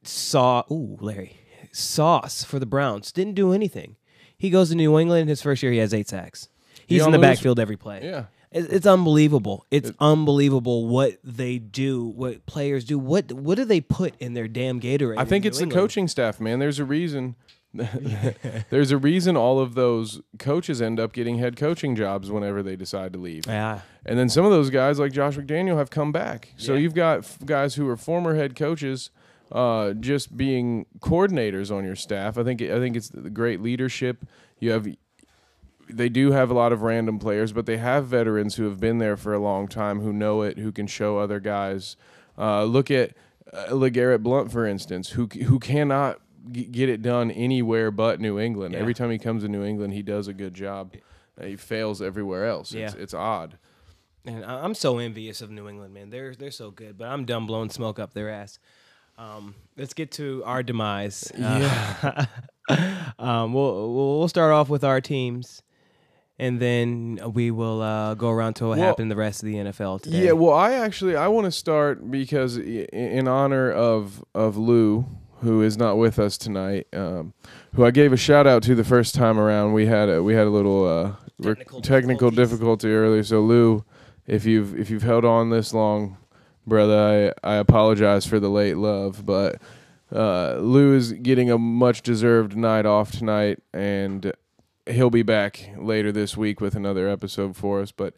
saw. 0.02 0.62
Ooh, 0.70 0.96
Larry, 1.00 1.36
sauce 1.72 2.44
for 2.44 2.58
the 2.58 2.66
Browns. 2.66 3.12
Didn't 3.12 3.34
do 3.34 3.52
anything. 3.52 3.96
He 4.36 4.50
goes 4.50 4.70
to 4.70 4.74
New 4.74 4.98
England. 4.98 5.28
His 5.28 5.42
first 5.42 5.62
year, 5.62 5.72
he 5.72 5.78
has 5.78 5.92
eight 5.92 6.08
sacks. 6.08 6.48
He's 6.86 7.04
in 7.04 7.12
the 7.12 7.18
backfield 7.18 7.60
every 7.60 7.76
play. 7.76 8.00
Yeah. 8.02 8.24
It's, 8.52 8.68
it's 8.68 8.86
unbelievable. 8.86 9.64
It's 9.70 9.92
unbelievable 10.00 10.88
what 10.88 11.18
they 11.22 11.58
do, 11.58 12.06
what 12.06 12.46
players 12.46 12.84
do. 12.84 12.98
What 12.98 13.32
what 13.32 13.56
do 13.56 13.64
they 13.64 13.80
put 13.80 14.14
in 14.18 14.34
their 14.34 14.48
damn 14.48 14.80
Gatorade? 14.80 15.18
I 15.18 15.24
think 15.24 15.44
it's 15.44 15.58
New 15.58 15.66
the 15.66 15.70
England? 15.70 15.82
coaching 15.82 16.08
staff, 16.08 16.40
man. 16.40 16.58
There's 16.58 16.78
a 16.80 16.84
reason. 16.84 17.36
There's 18.70 18.90
a 18.90 18.98
reason 18.98 19.36
all 19.36 19.60
of 19.60 19.74
those 19.74 20.20
coaches 20.38 20.82
end 20.82 20.98
up 20.98 21.12
getting 21.12 21.38
head 21.38 21.56
coaching 21.56 21.94
jobs 21.94 22.30
whenever 22.30 22.62
they 22.62 22.76
decide 22.76 23.12
to 23.12 23.18
leave. 23.18 23.46
Yeah, 23.46 23.80
And 24.04 24.18
then 24.18 24.28
some 24.28 24.44
of 24.44 24.50
those 24.50 24.70
guys, 24.70 24.98
like 24.98 25.12
Josh 25.12 25.36
McDaniel, 25.36 25.76
have 25.76 25.90
come 25.90 26.10
back. 26.12 26.48
So 26.56 26.72
Yeah. 26.74 26.80
you've 26.80 26.94
got 26.94 27.18
f- 27.20 27.38
guys 27.44 27.74
who 27.76 27.88
are 27.88 27.96
former 27.96 28.34
head 28.34 28.56
coaches, 28.56 29.10
uh, 29.52 29.92
just 29.92 30.36
being 30.36 30.86
coordinators 31.00 31.74
on 31.74 31.84
your 31.84 31.96
staff. 31.96 32.36
I 32.38 32.42
think 32.44 32.60
I 32.62 32.78
think 32.78 32.96
it's 32.96 33.08
the 33.08 33.30
great 33.30 33.60
leadership. 33.60 34.24
You 34.58 34.70
have, 34.72 34.86
they 35.88 36.08
do 36.08 36.32
have 36.32 36.50
a 36.50 36.54
lot 36.54 36.72
of 36.72 36.82
random 36.82 37.18
players, 37.18 37.52
but 37.52 37.66
they 37.66 37.76
have 37.78 38.06
veterans 38.06 38.56
who 38.56 38.64
have 38.64 38.78
been 38.80 38.98
there 38.98 39.16
for 39.16 39.32
a 39.32 39.38
long 39.40 39.66
time, 39.68 40.00
who 40.00 40.12
know 40.12 40.42
it, 40.42 40.58
who 40.58 40.70
can 40.72 40.86
show 40.86 41.18
other 41.18 41.40
guys. 41.40 41.96
Uh, 42.38 42.64
look 42.64 42.90
at 42.90 43.12
uh, 43.52 43.66
Legarrette 43.70 44.22
Blunt, 44.22 44.52
for 44.52 44.64
instance, 44.66 45.10
who 45.10 45.26
who 45.26 45.58
cannot 45.58 46.18
g- 46.52 46.64
get 46.64 46.88
it 46.88 47.02
done 47.02 47.30
anywhere 47.30 47.90
but 47.90 48.20
New 48.20 48.38
England. 48.38 48.74
Yeah. 48.74 48.80
Every 48.80 48.94
time 48.94 49.10
he 49.10 49.18
comes 49.18 49.42
to 49.42 49.48
New 49.48 49.64
England, 49.64 49.92
he 49.94 50.02
does 50.02 50.28
a 50.28 50.32
good 50.32 50.54
job. 50.54 50.94
Uh, 51.40 51.46
He 51.46 51.56
fails 51.56 52.00
everywhere 52.02 52.46
else. 52.46 52.72
It's, 52.72 52.94
Yeah. 52.94 53.02
it's 53.02 53.14
odd. 53.14 53.58
And 54.26 54.44
I'm 54.44 54.74
so 54.74 54.98
envious 54.98 55.40
of 55.40 55.50
New 55.50 55.68
England, 55.68 55.94
man. 55.94 56.10
They're 56.10 56.34
they're 56.34 56.50
so 56.50 56.70
good, 56.70 56.98
but 56.98 57.08
I'm 57.08 57.24
done 57.24 57.46
blowing 57.46 57.70
smoke 57.70 57.98
up 57.98 58.12
their 58.12 58.28
ass. 58.28 58.58
Um, 59.16 59.54
let's 59.78 59.94
get 59.94 60.10
to 60.12 60.42
our 60.44 60.62
demise. 60.62 61.30
Yeah. 61.38 62.26
um, 63.18 63.52
we'll 63.54 63.92
we'll 63.94 64.18
we'll 64.18 64.28
start 64.28 64.52
off 64.52 64.68
with 64.68 64.84
our 64.84 65.00
teams, 65.00 65.62
and 66.38 66.60
then 66.60 67.18
we 67.34 67.50
will 67.50 67.80
uh, 67.82 68.14
go 68.14 68.28
around 68.30 68.54
to 68.54 68.66
what 68.68 68.78
Well- 68.78 68.88
happened 68.88 69.04
in 69.04 69.08
the 69.08 69.16
rest 69.16 69.42
of 69.42 69.46
the 69.46 69.54
NFL 69.56 70.02
today. 70.02 70.26
Yeah, 70.26 70.32
well, 70.32 70.52
I 70.54 70.72
actually 70.74 71.16
I 71.16 71.28
want 71.28 71.46
to 71.46 71.50
start 71.52 72.10
because 72.10 72.56
in 72.58 73.26
honor 73.28 73.70
of 73.72 74.22
of 74.34 74.56
Lou, 74.56 75.06
who 75.40 75.62
is 75.62 75.76
not 75.76 75.98
with 75.98 76.18
us 76.18 76.38
tonight, 76.38 76.86
um, 76.92 77.32
who 77.74 77.84
I 77.84 77.90
gave 77.90 78.12
a 78.12 78.16
shout 78.16 78.46
out 78.46 78.62
to 78.64 78.74
the 78.74 78.84
first 78.84 79.14
time 79.14 79.38
around. 79.38 79.72
We 79.72 79.86
had 79.86 80.08
a, 80.08 80.22
we 80.22 80.34
had 80.34 80.46
a 80.46 80.50
little 80.50 80.86
uh, 80.86 81.12
Technical 81.42 81.80
technical 81.80 82.30
difficulty 82.30 82.92
earlier. 82.92 83.22
So 83.22 83.40
Lou, 83.40 83.84
if 84.26 84.44
you've 84.44 84.78
if 84.78 84.90
you've 84.90 85.02
held 85.02 85.24
on 85.24 85.50
this 85.50 85.72
long, 85.72 86.18
brother, 86.66 87.34
I 87.42 87.52
I 87.52 87.56
apologize 87.56 88.26
for 88.26 88.40
the 88.40 88.50
late 88.50 88.76
love, 88.76 89.24
but. 89.26 89.60
Uh, 90.12 90.56
Lou 90.60 90.96
is 90.96 91.12
getting 91.12 91.52
a 91.52 91.56
much 91.56 92.02
deserved 92.02 92.56
night 92.56 92.84
off 92.84 93.12
tonight, 93.12 93.60
and 93.72 94.32
he'll 94.86 95.08
be 95.08 95.22
back 95.22 95.70
later 95.78 96.10
this 96.10 96.36
week 96.36 96.60
with 96.60 96.74
another 96.74 97.08
episode 97.08 97.56
for 97.56 97.80
us. 97.80 97.92
But 97.92 98.14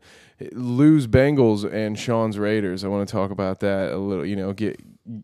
Lou's 0.53 1.07
Bengals 1.07 1.71
and 1.71 1.99
Sean's 1.99 2.39
Raiders. 2.39 2.83
I 2.83 2.89
want 2.89 3.07
to 3.07 3.13
talk 3.13 3.31
about 3.31 3.61
that 3.61 3.93
a 3.93 3.99
little. 3.99 4.25
You 4.25 4.37
know, 4.37 4.55
get 4.55 4.81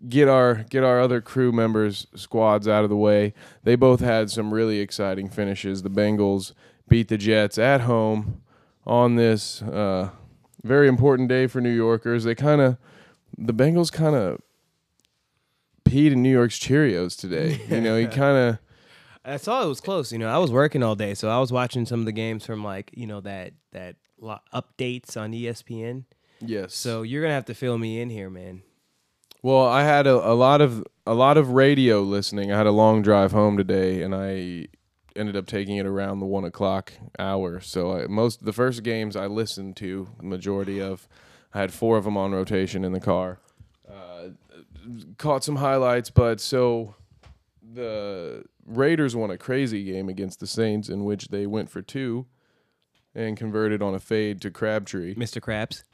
get 0.09 0.29
our 0.29 0.65
get 0.71 0.83
our 0.83 1.01
other 1.01 1.21
crew 1.21 1.53
members 1.53 2.07
squads 2.15 2.67
out 2.67 2.85
of 2.85 2.91
the 2.91 2.97
way. 2.97 3.35
They 3.63 3.77
both 3.77 4.01
had 4.01 4.31
some 4.31 4.53
really 4.53 4.81
exciting 4.81 5.29
finishes. 5.29 5.83
The 5.83 5.91
Bengals 5.91 6.53
beat 6.89 7.09
the 7.09 7.19
Jets 7.19 7.59
at 7.59 7.83
home 7.83 8.43
on 8.87 9.17
this 9.17 9.63
uh, 9.63 10.11
very 10.65 10.89
important 10.89 11.29
day 11.29 11.47
for 11.47 11.61
New 11.61 11.75
Yorkers. 11.75 12.25
They 12.25 12.35
kind 12.35 12.61
of 12.61 12.77
the 13.37 13.55
Bengals 13.55 13.93
kind 13.93 14.17
of 14.17 14.41
peed 15.85 16.13
in 16.13 16.23
New 16.23 16.33
York's 16.33 16.59
Cheerios 16.59 17.19
today. 17.19 17.61
You 17.69 17.81
know, 17.81 17.97
he 17.97 18.07
kind 18.07 18.37
of. 18.37 18.59
I 19.25 19.37
saw 19.37 19.63
it 19.63 19.69
was 19.69 19.81
close. 19.81 20.11
You 20.11 20.19
know, 20.19 20.29
I 20.29 20.39
was 20.39 20.51
working 20.51 20.83
all 20.83 20.95
day, 20.95 21.15
so 21.15 21.29
I 21.29 21.39
was 21.39 21.53
watching 21.53 21.85
some 21.85 22.01
of 22.01 22.07
the 22.07 22.13
games 22.13 22.47
from 22.47 22.65
like 22.65 22.91
you 22.95 23.07
know 23.07 23.21
that 23.21 23.53
that 23.73 23.97
updates 24.23 25.17
on 25.17 25.33
ESPN. 25.33 26.05
Yes. 26.41 26.75
So 26.75 27.03
you're 27.03 27.23
gonna 27.23 27.35
have 27.35 27.47
to 27.47 27.55
fill 27.55 27.79
me 27.79 28.01
in 28.01 28.11
here, 28.11 28.31
man. 28.31 28.63
Well, 29.43 29.67
I 29.67 29.85
had 29.85 30.07
a, 30.07 30.15
a 30.15 30.35
lot 30.35 30.61
of 30.61 30.85
a 31.07 31.15
lot 31.15 31.37
of 31.37 31.51
radio 31.51 32.01
listening. 32.01 32.53
I 32.53 32.57
had 32.57 32.67
a 32.67 32.73
long 32.73 33.03
drive 33.03 33.33
home 33.33 33.57
today, 33.57 34.03
and 34.03 34.15
I 34.15 34.67
ended 35.15 35.37
up 35.37 35.47
taking 35.47 35.77
it 35.77 35.87
around 35.87 36.21
the 36.21 36.27
one 36.27 36.45
o'clock 36.45 36.93
hour. 37.19 37.61
So 37.61 37.99
I, 37.99 38.07
most 38.09 38.45
the 38.45 38.53
first 38.53 38.83
games 38.83 39.17
I 39.17 39.27
listened 39.27 39.77
to, 39.77 40.09
the 40.19 40.25
majority 40.25 40.81
of, 40.81 41.09
I 41.55 41.61
had 41.61 41.73
four 41.73 41.97
of 41.97 42.05
them 42.05 42.17
on 42.17 42.33
rotation 42.33 42.85
in 42.85 42.93
the 42.93 43.01
car. 43.01 43.39
Uh, 43.89 44.31
caught 45.19 45.45
some 45.45 45.57
highlights, 45.57 46.11
but 46.11 46.41
so 46.41 46.95
the 47.63 48.45
Raiders 48.67 49.15
won 49.15 49.31
a 49.31 49.39
crazy 49.39 49.85
game 49.85 50.09
against 50.09 50.41
the 50.41 50.47
Saints, 50.47 50.89
in 50.89 51.05
which 51.05 51.29
they 51.29 51.47
went 51.47 51.71
for 51.71 51.81
two, 51.81 52.27
and 53.15 53.37
converted 53.37 53.83
on 53.83 53.95
a 53.95 54.01
fade 54.01 54.41
to 54.43 54.51
Crabtree. 54.51 55.15
Mr. 55.15 55.41
Krabs. 55.41 55.85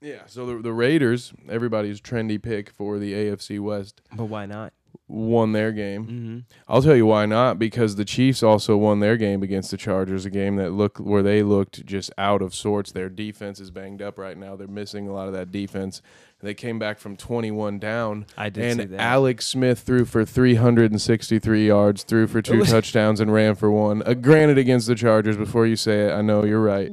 Yeah, 0.00 0.22
so 0.26 0.46
the, 0.46 0.62
the 0.62 0.72
Raiders, 0.72 1.32
everybody's 1.48 2.00
trendy 2.00 2.40
pick 2.40 2.70
for 2.70 2.98
the 2.98 3.12
AFC 3.14 3.58
West, 3.60 4.00
But 4.14 4.26
why 4.26 4.46
not? 4.46 4.72
won 5.08 5.52
their 5.52 5.72
game. 5.72 6.04
Mm-hmm. 6.06 6.38
I'll 6.72 6.82
tell 6.82 6.94
you 6.94 7.06
why 7.06 7.24
not 7.26 7.58
because 7.58 7.96
the 7.96 8.04
Chiefs 8.04 8.42
also 8.42 8.76
won 8.76 9.00
their 9.00 9.16
game 9.16 9.42
against 9.42 9.70
the 9.70 9.76
Chargers, 9.78 10.24
a 10.26 10.30
game 10.30 10.56
that 10.56 10.70
looked 10.72 11.00
where 11.00 11.22
they 11.22 11.42
looked 11.42 11.84
just 11.86 12.10
out 12.18 12.42
of 12.42 12.54
sorts. 12.54 12.92
Their 12.92 13.08
defense 13.08 13.58
is 13.58 13.70
banged 13.70 14.02
up 14.02 14.18
right 14.18 14.36
now. 14.36 14.54
They're 14.54 14.68
missing 14.68 15.08
a 15.08 15.12
lot 15.12 15.26
of 15.26 15.32
that 15.34 15.50
defense. 15.50 16.02
They 16.40 16.54
came 16.54 16.78
back 16.78 17.00
from 17.00 17.16
21 17.16 17.80
down. 17.80 18.24
I 18.36 18.48
did 18.48 18.64
and 18.64 18.80
see 18.80 18.86
that. 18.86 19.00
Alex 19.00 19.44
Smith 19.44 19.80
threw 19.80 20.04
for 20.04 20.24
363 20.24 21.66
yards, 21.66 22.04
threw 22.04 22.28
for 22.28 22.40
two 22.40 22.64
touchdowns, 22.64 23.18
and 23.20 23.32
ran 23.32 23.56
for 23.56 23.72
one. 23.72 24.04
Uh, 24.06 24.14
granted, 24.14 24.56
against 24.56 24.86
the 24.86 24.94
Chargers. 24.94 25.36
Before 25.36 25.66
you 25.66 25.74
say 25.74 26.06
it, 26.06 26.12
I 26.12 26.22
know 26.22 26.44
you're 26.44 26.62
right. 26.62 26.92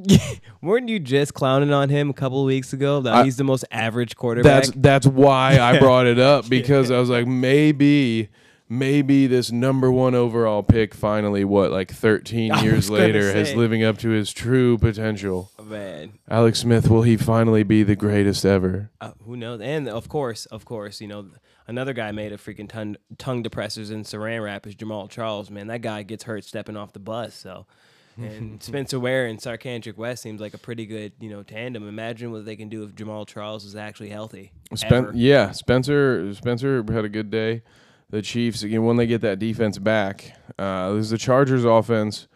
Weren't 0.63 0.89
you 0.89 0.97
just 0.99 1.35
clowning 1.35 1.71
on 1.71 1.89
him 1.89 2.09
a 2.09 2.13
couple 2.13 2.39
of 2.41 2.47
weeks 2.47 2.73
ago 2.73 3.01
that 3.01 3.13
I- 3.13 3.23
he's 3.23 3.37
the 3.37 3.43
most 3.43 3.65
average 3.69 4.15
quarterback? 4.15 4.63
That's 4.63 4.75
that's 4.75 5.05
why 5.07 5.59
I 5.59 5.77
brought 5.79 6.07
it 6.07 6.17
up 6.17 6.49
because 6.49 6.89
I 6.89 6.99
was 6.99 7.09
like, 7.11 7.27
maybe, 7.27 8.29
maybe 8.67 9.27
this 9.27 9.51
number 9.51 9.91
one 9.91 10.15
overall 10.15 10.63
pick 10.63 10.95
finally, 10.95 11.45
what 11.45 11.71
like 11.71 11.91
13 11.91 12.63
years 12.63 12.89
later, 12.89 13.19
is 13.19 13.53
living 13.53 13.83
up 13.83 13.99
to 13.99 14.09
his 14.09 14.33
true 14.33 14.79
potential. 14.79 15.51
Man. 15.65 16.19
Alex 16.29 16.59
Smith, 16.59 16.89
will 16.89 17.01
he 17.01 17.17
finally 17.17 17.63
be 17.63 17.83
the 17.83 17.95
greatest 17.95 18.45
ever? 18.45 18.91
Uh, 19.01 19.11
who 19.23 19.35
knows? 19.35 19.61
And 19.61 19.89
of 19.89 20.07
course, 20.09 20.45
of 20.47 20.65
course, 20.65 21.01
you 21.01 21.07
know, 21.07 21.27
another 21.67 21.93
guy 21.93 22.11
made 22.11 22.31
a 22.31 22.37
freaking 22.37 22.69
ton, 22.69 22.97
tongue 23.17 23.43
depressors 23.43 23.91
and 23.91 24.05
saran 24.05 24.43
wrap 24.43 24.67
is 24.67 24.75
Jamaal 24.75 25.09
Charles. 25.09 25.49
Man, 25.49 25.67
that 25.67 25.81
guy 25.81 26.03
gets 26.03 26.23
hurt 26.23 26.43
stepping 26.43 26.77
off 26.77 26.93
the 26.93 26.99
bus. 26.99 27.33
So, 27.33 27.65
and 28.17 28.61
Spencer 28.61 28.99
Ware 28.99 29.25
and 29.25 29.39
Charcandrick 29.39 29.97
West 29.97 30.23
seems 30.23 30.39
like 30.39 30.53
a 30.53 30.57
pretty 30.57 30.85
good, 30.85 31.13
you 31.19 31.29
know, 31.29 31.43
tandem. 31.43 31.87
Imagine 31.87 32.31
what 32.31 32.45
they 32.45 32.55
can 32.55 32.69
do 32.69 32.83
if 32.83 32.95
Jamaal 32.95 33.27
Charles 33.27 33.65
is 33.65 33.75
actually 33.75 34.09
healthy. 34.09 34.51
Spen- 34.75 35.11
yeah, 35.15 35.51
Spencer 35.51 36.33
Spencer 36.33 36.83
had 36.89 37.05
a 37.05 37.09
good 37.09 37.29
day. 37.29 37.63
The 38.11 38.21
Chiefs 38.21 38.61
again 38.61 38.85
when 38.85 38.97
they 38.97 39.07
get 39.07 39.21
that 39.21 39.39
defense 39.39 39.79
back. 39.79 40.37
Uh, 40.57 40.93
this 40.93 41.05
is 41.05 41.09
the 41.09 41.17
Chargers 41.17 41.65
offense 41.65 42.27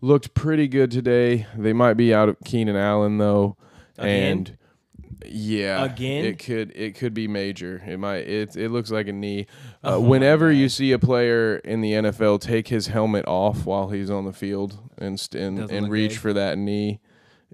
looked 0.00 0.34
pretty 0.34 0.68
good 0.68 0.90
today. 0.90 1.46
They 1.56 1.72
might 1.72 1.94
be 1.94 2.12
out 2.14 2.28
of 2.28 2.36
Keenan 2.44 2.76
Allen 2.76 3.18
though, 3.18 3.56
Again? 3.98 4.32
and 4.32 4.58
yeah, 5.24 5.84
Again? 5.84 6.24
it 6.24 6.38
could 6.38 6.72
it 6.76 6.94
could 6.96 7.14
be 7.14 7.26
major. 7.26 7.82
It 7.86 7.98
might 7.98 8.28
it 8.28 8.56
it 8.56 8.70
looks 8.70 8.90
like 8.90 9.08
a 9.08 9.12
knee. 9.12 9.46
Oh 9.82 9.96
Uh, 9.96 10.00
my 10.00 10.06
whenever 10.08 10.52
you 10.52 10.68
see 10.68 10.92
a 10.92 10.98
player 10.98 11.56
in 11.56 11.80
the 11.80 11.92
NFL 11.92 12.40
take 12.40 12.68
his 12.68 12.88
helmet 12.88 13.24
off 13.26 13.64
while 13.66 13.88
he's 13.90 14.10
on 14.10 14.24
the 14.24 14.32
field 14.32 14.78
and 14.98 15.18
st- 15.18 15.42
and, 15.42 15.56
Doesn't 15.58 15.74
and 15.76 15.86
look 15.86 15.92
reach 15.92 16.10
good. 16.12 16.20
for 16.20 16.32
that 16.34 16.58
knee, 16.58 17.00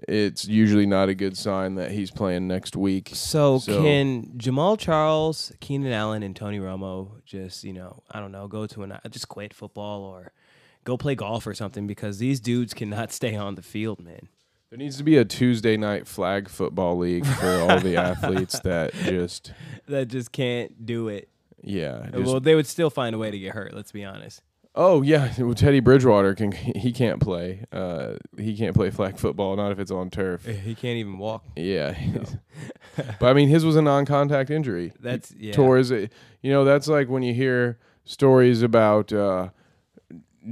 it's 0.07 0.45
usually 0.45 0.85
not 0.85 1.07
a 1.09 1.15
good 1.15 1.37
sign 1.37 1.75
that 1.75 1.91
he's 1.91 2.11
playing 2.11 2.47
next 2.47 2.75
week. 2.75 3.11
So, 3.13 3.59
So- 3.59 3.81
can 3.81 4.25
Jamaal 4.37 4.77
Charles, 4.77 5.53
Keenan 5.61 5.93
Allen, 5.93 6.21
and 6.23 6.35
Tony 6.35 6.59
Romo 6.59 7.21
just, 7.25 7.63
you 7.63 7.73
know, 7.73 8.03
I 8.11 8.19
don't 8.19 8.31
know, 8.33 8.47
go 8.47 8.67
to 8.67 8.83
an 8.83 8.93
just 9.09 9.29
quit 9.29 9.53
football 9.53 10.01
or 10.03 10.33
go 10.83 10.97
play 10.97 11.15
golf 11.15 11.45
or 11.47 11.53
something 11.53 11.87
because 11.87 12.17
these 12.17 12.39
dudes 12.39 12.73
cannot 12.73 13.11
stay 13.19 13.35
on 13.35 13.55
the 13.55 13.61
field, 13.61 13.99
man. 14.03 14.27
There 14.69 14.77
needs 14.79 14.97
to 14.97 15.03
be 15.03 15.17
a 15.17 15.25
Tuesday 15.25 15.77
night 15.77 16.07
flag 16.07 16.49
football 16.49 16.97
league 16.97 17.25
for 17.27 17.47
all 17.47 17.79
the 17.79 17.95
athletes 17.95 18.59
that 18.61 18.91
just 19.03 19.53
That 19.87 20.07
just 20.07 20.31
can't 20.31 20.83
do 20.85 21.09
it. 21.09 21.29
yeah. 21.61 22.07
just- 22.11 22.25
well, 22.25 22.39
they 22.39 22.55
would 22.55 22.65
still 22.67 22.89
find 22.89 23.13
a 23.13 23.19
way 23.19 23.29
to 23.29 23.37
get 23.37 23.53
hurt. 23.53 23.73
Let's 23.75 23.91
be 23.91 24.03
honest. 24.03 24.41
oh 24.73 25.03
yeah, 25.03 25.31
well, 25.37 25.53
Teddy 25.53 25.79
Bridgewater 25.79 26.33
can 26.33 26.51
he 26.51 26.91
can't 26.91 27.19
play. 27.21 27.63
Uh, 27.71 28.13
he 28.35 28.57
can't 28.57 28.73
play 28.75 28.89
flag 28.89 29.19
football, 29.19 29.55
not 29.55 29.71
if 29.71 29.77
it's 29.77 29.91
on 29.91 30.09
turf. 30.09 30.47
He 30.47 30.73
can't 30.73 30.97
even 30.97 31.19
walk. 31.19 31.43
Yeah, 31.55 31.95
but 33.19 33.27
I 33.27 33.33
mean 33.33 33.49
his 33.49 33.63
was 33.63 33.75
a 33.75 33.81
non-contact 33.83 34.49
injury. 34.49 34.91
That's 34.99 35.31
yeah. 35.37 35.53
Tore 35.53 35.77
his, 35.77 35.91
you 35.91 36.09
know 36.51 36.65
that's 36.65 36.87
like 36.87 37.09
when 37.09 37.21
you 37.21 37.35
hear 37.35 37.77
stories 38.05 38.63
about. 38.63 39.13
Uh, 39.13 39.49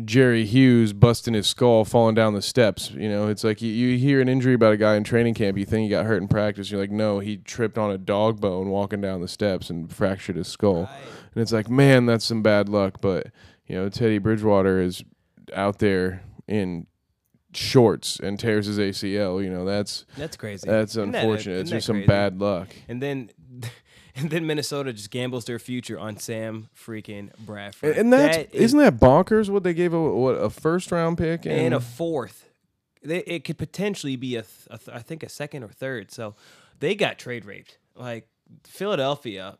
Jerry 0.05 0.45
Hughes 0.45 0.93
busting 0.93 1.33
his 1.33 1.47
skull, 1.47 1.83
falling 1.85 2.15
down 2.15 2.33
the 2.33 2.41
steps. 2.41 2.91
You 2.91 3.09
know, 3.09 3.27
it's 3.27 3.43
like 3.43 3.61
you, 3.61 3.69
you 3.71 3.97
hear 3.97 4.21
an 4.21 4.29
injury 4.29 4.53
about 4.53 4.73
a 4.73 4.77
guy 4.77 4.95
in 4.95 5.03
training 5.03 5.33
camp, 5.33 5.57
you 5.57 5.65
think 5.65 5.83
he 5.83 5.89
got 5.89 6.05
hurt 6.05 6.21
in 6.21 6.27
practice. 6.27 6.71
You're 6.71 6.79
like, 6.79 6.91
no, 6.91 7.19
he 7.19 7.37
tripped 7.37 7.77
on 7.77 7.91
a 7.91 7.97
dog 7.97 8.39
bone 8.39 8.69
walking 8.69 9.01
down 9.01 9.19
the 9.21 9.27
steps 9.27 9.69
and 9.69 9.91
fractured 9.91 10.37
his 10.37 10.47
skull. 10.47 10.89
And 11.33 11.41
it's 11.41 11.51
like, 11.51 11.69
man, 11.69 12.05
that's 12.05 12.23
some 12.25 12.41
bad 12.41 12.69
luck. 12.69 13.01
But 13.01 13.27
you 13.67 13.75
know, 13.75 13.89
Teddy 13.89 14.17
Bridgewater 14.17 14.81
is 14.81 15.03
out 15.53 15.79
there 15.79 16.23
in 16.47 16.87
shorts 17.53 18.17
and 18.21 18.39
tears 18.39 18.67
his 18.67 18.79
ACL. 18.79 19.43
You 19.43 19.49
know, 19.49 19.65
that's 19.65 20.05
That's 20.17 20.37
crazy. 20.37 20.67
that's 20.69 20.93
Isn't 20.93 21.11
that- 21.11 21.23
unfortunate. 21.25 21.59
it's 21.59 21.69
that 21.69 21.75
just 21.77 21.87
some 21.87 22.05
bad 22.05 22.39
luck. 22.39 22.69
And 22.87 23.01
then, 23.01 23.29
and 24.15 24.29
then 24.29 24.45
Minnesota 24.47 24.93
just 24.93 25.11
gambles 25.11 25.45
their 25.45 25.59
future 25.59 25.99
on 25.99 26.17
Sam 26.17 26.69
freaking 26.77 27.29
Bradford. 27.39 27.97
And, 27.97 28.11
that's 28.11 28.37
That 28.37 28.55
is- 28.55 28.61
isn't 28.61 28.79
that 28.79 28.99
bonkers? 28.99 29.49
What 29.49 29.63
they 29.63 29.73
gave 29.73 29.93
a 29.93 30.01
what 30.13 30.31
a 30.33 30.49
first 30.49 30.91
round 30.91 31.17
pick 31.17 31.45
and, 31.45 31.53
and 31.55 31.73
a 31.73 31.79
fourth. 31.79 32.49
They, 33.03 33.19
it 33.19 33.43
could 33.45 33.57
potentially 33.57 34.15
be 34.15 34.35
a, 34.35 34.43
th- 34.43 34.67
a 34.69 34.77
th- 34.77 34.95
I 34.95 34.99
think 34.99 35.23
a 35.23 35.29
second 35.29 35.63
or 35.63 35.69
third. 35.69 36.11
So 36.11 36.35
they 36.79 36.93
got 36.95 37.17
trade 37.17 37.45
raped. 37.45 37.77
Like 37.95 38.27
Philadelphia 38.63 39.57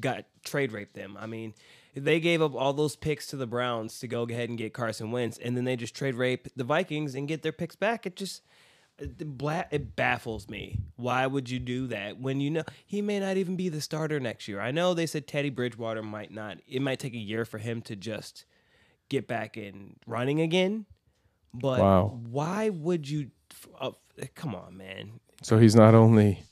got 0.00 0.24
trade 0.44 0.72
raped 0.72 0.94
them. 0.94 1.16
I 1.18 1.26
mean, 1.26 1.54
they 1.94 2.20
gave 2.20 2.42
up 2.42 2.54
all 2.54 2.72
those 2.72 2.96
picks 2.96 3.26
to 3.28 3.36
the 3.36 3.46
Browns 3.46 3.98
to 4.00 4.08
go 4.08 4.22
ahead 4.24 4.48
and 4.48 4.58
get 4.58 4.72
Carson 4.74 5.10
Wentz, 5.10 5.38
and 5.38 5.56
then 5.56 5.64
they 5.64 5.76
just 5.76 5.94
trade 5.94 6.14
rape 6.14 6.48
the 6.56 6.64
Vikings 6.64 7.14
and 7.14 7.26
get 7.28 7.42
their 7.42 7.52
picks 7.52 7.76
back. 7.76 8.06
It 8.06 8.16
just 8.16 8.42
it, 8.98 9.22
it 9.70 9.96
baffles 9.96 10.48
me. 10.48 10.78
Why 10.96 11.26
would 11.26 11.50
you 11.50 11.58
do 11.58 11.86
that 11.88 12.18
when 12.18 12.40
you 12.40 12.50
know 12.50 12.62
he 12.86 13.02
may 13.02 13.20
not 13.20 13.36
even 13.36 13.56
be 13.56 13.68
the 13.68 13.80
starter 13.80 14.18
next 14.20 14.48
year? 14.48 14.60
I 14.60 14.70
know 14.70 14.94
they 14.94 15.06
said 15.06 15.26
Teddy 15.26 15.50
Bridgewater 15.50 16.02
might 16.02 16.30
not. 16.30 16.58
It 16.66 16.80
might 16.80 16.98
take 16.98 17.14
a 17.14 17.18
year 17.18 17.44
for 17.44 17.58
him 17.58 17.82
to 17.82 17.96
just 17.96 18.44
get 19.08 19.28
back 19.28 19.56
in 19.56 19.96
running 20.06 20.40
again. 20.40 20.86
But 21.52 21.80
Wow. 21.80 22.20
why 22.30 22.70
would 22.70 23.08
you? 23.08 23.30
Uh, 23.78 23.92
come 24.34 24.54
on, 24.54 24.76
man. 24.76 25.20
so 25.42 25.58
he's 25.58 25.74
not 25.74 25.94
only 25.94 26.42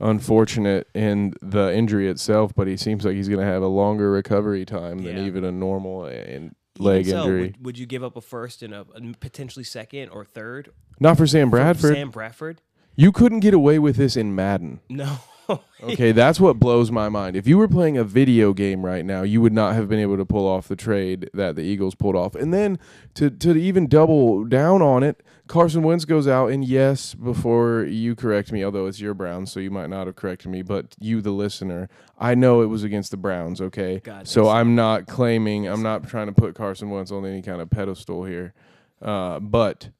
unfortunate 0.00 0.88
in 0.94 1.34
the 1.40 1.74
injury 1.74 2.08
itself, 2.08 2.54
but 2.54 2.66
he 2.66 2.76
seems 2.76 3.04
like 3.04 3.14
he's 3.14 3.28
going 3.28 3.40
to 3.40 3.46
have 3.46 3.62
a 3.62 3.66
longer 3.68 4.10
recovery 4.10 4.64
time 4.64 4.98
than 4.98 5.18
even 5.18 5.44
a 5.44 5.52
normal 5.52 6.06
Even 6.08 6.54
leg 6.78 7.06
so, 7.06 7.20
injury. 7.22 7.40
Would, 7.42 7.64
would 7.64 7.78
you 7.78 7.86
give 7.86 8.02
up 8.02 8.16
a 8.16 8.20
first 8.20 8.62
and 8.62 8.74
a, 8.74 8.86
a 8.94 9.00
potentially 9.20 9.64
second 9.64 10.08
or 10.10 10.24
third? 10.24 10.72
Not 11.00 11.16
for 11.16 11.26
Sam 11.26 11.50
for 11.50 11.56
Bradford. 11.56 11.94
Sam 11.94 12.10
Bradford? 12.10 12.60
You 12.96 13.12
couldn't 13.12 13.40
get 13.40 13.54
away 13.54 13.78
with 13.78 13.96
this 13.96 14.16
in 14.16 14.34
Madden. 14.34 14.80
No. 14.88 15.18
Okay, 15.82 16.12
that's 16.12 16.40
what 16.40 16.58
blows 16.58 16.90
my 16.90 17.10
mind. 17.10 17.36
If 17.36 17.46
you 17.46 17.58
were 17.58 17.68
playing 17.68 17.98
a 17.98 18.04
video 18.04 18.54
game 18.54 18.86
right 18.86 19.04
now, 19.04 19.20
you 19.22 19.42
would 19.42 19.52
not 19.52 19.74
have 19.74 19.86
been 19.86 19.98
able 19.98 20.16
to 20.16 20.24
pull 20.24 20.48
off 20.48 20.66
the 20.66 20.76
trade 20.76 21.28
that 21.34 21.56
the 21.56 21.62
Eagles 21.62 21.94
pulled 21.94 22.16
off. 22.16 22.34
And 22.34 22.54
then 22.54 22.78
to 23.14 23.28
to 23.28 23.54
even 23.54 23.86
double 23.86 24.44
down 24.44 24.80
on 24.80 25.02
it, 25.02 25.22
Carson 25.46 25.82
Wentz 25.82 26.06
goes 26.06 26.26
out 26.26 26.46
and 26.50 26.64
yes, 26.64 27.12
before 27.14 27.82
you 27.84 28.14
correct 28.14 28.50
me, 28.50 28.64
although 28.64 28.86
it's 28.86 28.98
your 28.98 29.12
Browns, 29.12 29.52
so 29.52 29.60
you 29.60 29.70
might 29.70 29.90
not 29.90 30.06
have 30.06 30.16
corrected 30.16 30.50
me, 30.50 30.62
but 30.62 30.94
you 30.98 31.20
the 31.20 31.32
listener, 31.32 31.90
I 32.18 32.34
know 32.34 32.62
it 32.62 32.66
was 32.66 32.82
against 32.82 33.10
the 33.10 33.18
Browns, 33.18 33.60
okay? 33.60 34.00
God, 34.02 34.26
so 34.26 34.48
I'm 34.48 34.74
not 34.74 35.06
claiming, 35.06 35.66
I'm 35.68 35.82
not 35.82 36.08
trying 36.08 36.28
to 36.28 36.32
put 36.32 36.54
Carson 36.54 36.88
Wentz 36.88 37.10
on 37.12 37.26
any 37.26 37.42
kind 37.42 37.60
of 37.60 37.68
pedestal 37.68 38.24
here. 38.24 38.54
Uh, 39.02 39.38
but 39.38 39.90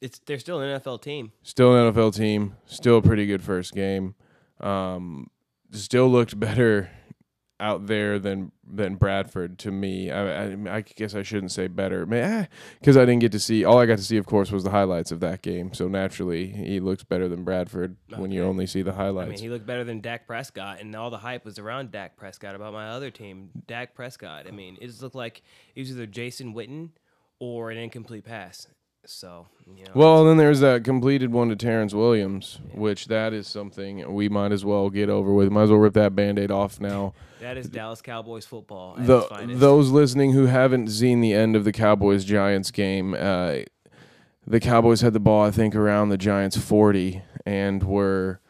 It's 0.00 0.20
they're 0.20 0.38
still 0.38 0.60
an 0.60 0.80
NFL 0.80 1.02
team. 1.02 1.32
still 1.42 1.76
an 1.76 1.92
NFL 1.92 2.16
team, 2.16 2.56
still 2.64 2.96
a 2.96 3.02
pretty 3.02 3.26
good 3.26 3.42
first 3.42 3.74
game. 3.74 4.14
Um, 4.60 5.30
still 5.72 6.08
looked 6.08 6.38
better 6.38 6.90
out 7.60 7.88
there 7.88 8.20
than 8.20 8.52
than 8.64 8.94
Bradford 8.94 9.58
to 9.58 9.72
me. 9.72 10.10
I, 10.12 10.44
I, 10.44 10.76
I 10.76 10.80
guess 10.82 11.14
I 11.16 11.22
shouldn't 11.24 11.50
say 11.50 11.66
better, 11.66 12.06
because 12.06 12.96
I 12.96 13.00
didn't 13.00 13.18
get 13.18 13.32
to 13.32 13.40
see. 13.40 13.64
All 13.64 13.78
I 13.78 13.86
got 13.86 13.98
to 13.98 14.04
see, 14.04 14.16
of 14.16 14.26
course, 14.26 14.52
was 14.52 14.62
the 14.62 14.70
highlights 14.70 15.10
of 15.10 15.18
that 15.20 15.42
game. 15.42 15.74
So 15.74 15.88
naturally, 15.88 16.46
he 16.46 16.78
looks 16.78 17.02
better 17.02 17.28
than 17.28 17.42
Bradford 17.42 17.96
when 18.16 18.30
you 18.30 18.44
only 18.44 18.66
see 18.66 18.82
the 18.82 18.92
I 18.92 18.96
highlights. 18.96 19.30
mean, 19.30 19.38
he 19.40 19.48
looked 19.48 19.66
better 19.66 19.82
than 19.84 20.00
Dak 20.00 20.26
Prescott, 20.26 20.80
and 20.80 20.94
all 20.94 21.10
the 21.10 21.18
hype 21.18 21.44
was 21.44 21.58
around 21.58 21.90
Dak 21.90 22.16
Prescott 22.16 22.54
about 22.54 22.72
my 22.72 22.90
other 22.90 23.10
team, 23.10 23.50
Dak 23.66 23.94
Prescott. 23.94 24.46
I 24.46 24.52
mean, 24.52 24.78
it 24.80 24.86
just 24.86 25.02
looked 25.02 25.16
like 25.16 25.42
it 25.74 25.80
was 25.80 25.90
either 25.90 26.06
Jason 26.06 26.54
Witten 26.54 26.90
or 27.40 27.70
an 27.72 27.78
incomplete 27.78 28.24
pass. 28.24 28.68
So, 29.10 29.46
you 29.66 29.84
know, 29.84 29.90
Well, 29.94 30.24
then 30.26 30.36
there's 30.36 30.60
that 30.60 30.84
completed 30.84 31.32
one 31.32 31.48
to 31.48 31.56
Terrence 31.56 31.94
Williams, 31.94 32.60
which 32.74 33.06
that 33.06 33.32
is 33.32 33.46
something 33.46 34.14
we 34.14 34.28
might 34.28 34.52
as 34.52 34.66
well 34.66 34.90
get 34.90 35.08
over 35.08 35.32
with. 35.32 35.50
Might 35.50 35.62
as 35.62 35.70
well 35.70 35.78
rip 35.78 35.94
that 35.94 36.14
band-aid 36.14 36.50
off 36.50 36.78
now. 36.78 37.14
that 37.40 37.56
is 37.56 37.68
Dallas 37.70 38.02
Cowboys 38.02 38.44
football. 38.44 38.96
The, 38.98 39.26
those 39.54 39.90
listening 39.90 40.32
who 40.32 40.44
haven't 40.46 40.88
seen 40.88 41.22
the 41.22 41.32
end 41.32 41.56
of 41.56 41.64
the 41.64 41.72
Cowboys 41.72 42.24
Giants 42.26 42.70
game, 42.70 43.14
uh, 43.14 43.60
the 44.46 44.60
Cowboys 44.60 45.00
had 45.00 45.14
the 45.14 45.20
ball, 45.20 45.46
I 45.46 45.50
think, 45.52 45.74
around 45.74 46.10
the 46.10 46.18
Giants 46.18 46.58
40 46.58 47.22
and 47.46 47.82
were 47.84 48.40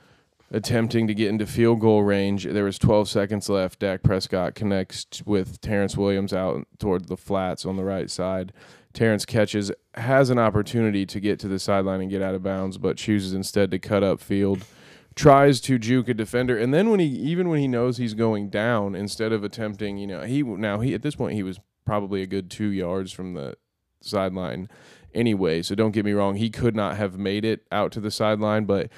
attempting 0.50 1.06
to 1.06 1.14
get 1.14 1.28
into 1.28 1.46
field 1.46 1.80
goal 1.80 2.02
range. 2.02 2.44
There 2.44 2.64
was 2.64 2.78
12 2.78 3.08
seconds 3.08 3.48
left. 3.48 3.80
Dak 3.80 4.02
Prescott 4.02 4.54
connects 4.54 5.06
with 5.24 5.60
Terrence 5.60 5.96
Williams 5.96 6.32
out 6.32 6.66
toward 6.78 7.06
the 7.06 7.16
flats 7.16 7.64
on 7.64 7.76
the 7.76 7.84
right 7.84 8.10
side. 8.10 8.52
Terrence 8.92 9.24
catches, 9.24 9.70
has 9.94 10.30
an 10.30 10.38
opportunity 10.38 11.06
to 11.06 11.20
get 11.20 11.38
to 11.40 11.48
the 11.48 11.58
sideline 11.58 12.00
and 12.00 12.10
get 12.10 12.22
out 12.22 12.34
of 12.34 12.42
bounds, 12.42 12.78
but 12.78 12.96
chooses 12.96 13.32
instead 13.32 13.70
to 13.70 13.78
cut 13.78 14.02
up 14.02 14.20
field. 14.20 14.64
Tries 15.14 15.60
to 15.62 15.78
juke 15.78 16.08
a 16.08 16.14
defender, 16.14 16.56
and 16.56 16.72
then 16.72 16.90
when 16.90 17.00
he 17.00 17.06
even 17.06 17.48
when 17.48 17.58
he 17.58 17.66
knows 17.66 17.96
he's 17.96 18.14
going 18.14 18.50
down, 18.50 18.94
instead 18.94 19.32
of 19.32 19.42
attempting, 19.42 19.98
you 19.98 20.06
know, 20.06 20.22
he 20.22 20.44
now 20.44 20.78
he 20.78 20.94
at 20.94 21.02
this 21.02 21.16
point 21.16 21.34
he 21.34 21.42
was 21.42 21.58
probably 21.84 22.22
a 22.22 22.26
good 22.26 22.48
two 22.48 22.68
yards 22.68 23.10
from 23.10 23.34
the 23.34 23.56
sideline 24.00 24.68
anyway. 25.12 25.60
So 25.62 25.74
don't 25.74 25.90
get 25.90 26.04
me 26.04 26.12
wrong, 26.12 26.36
he 26.36 26.50
could 26.50 26.76
not 26.76 26.96
have 26.96 27.18
made 27.18 27.44
it 27.44 27.66
out 27.72 27.90
to 27.92 28.00
the 28.00 28.12
sideline, 28.12 28.64
but 28.64 28.90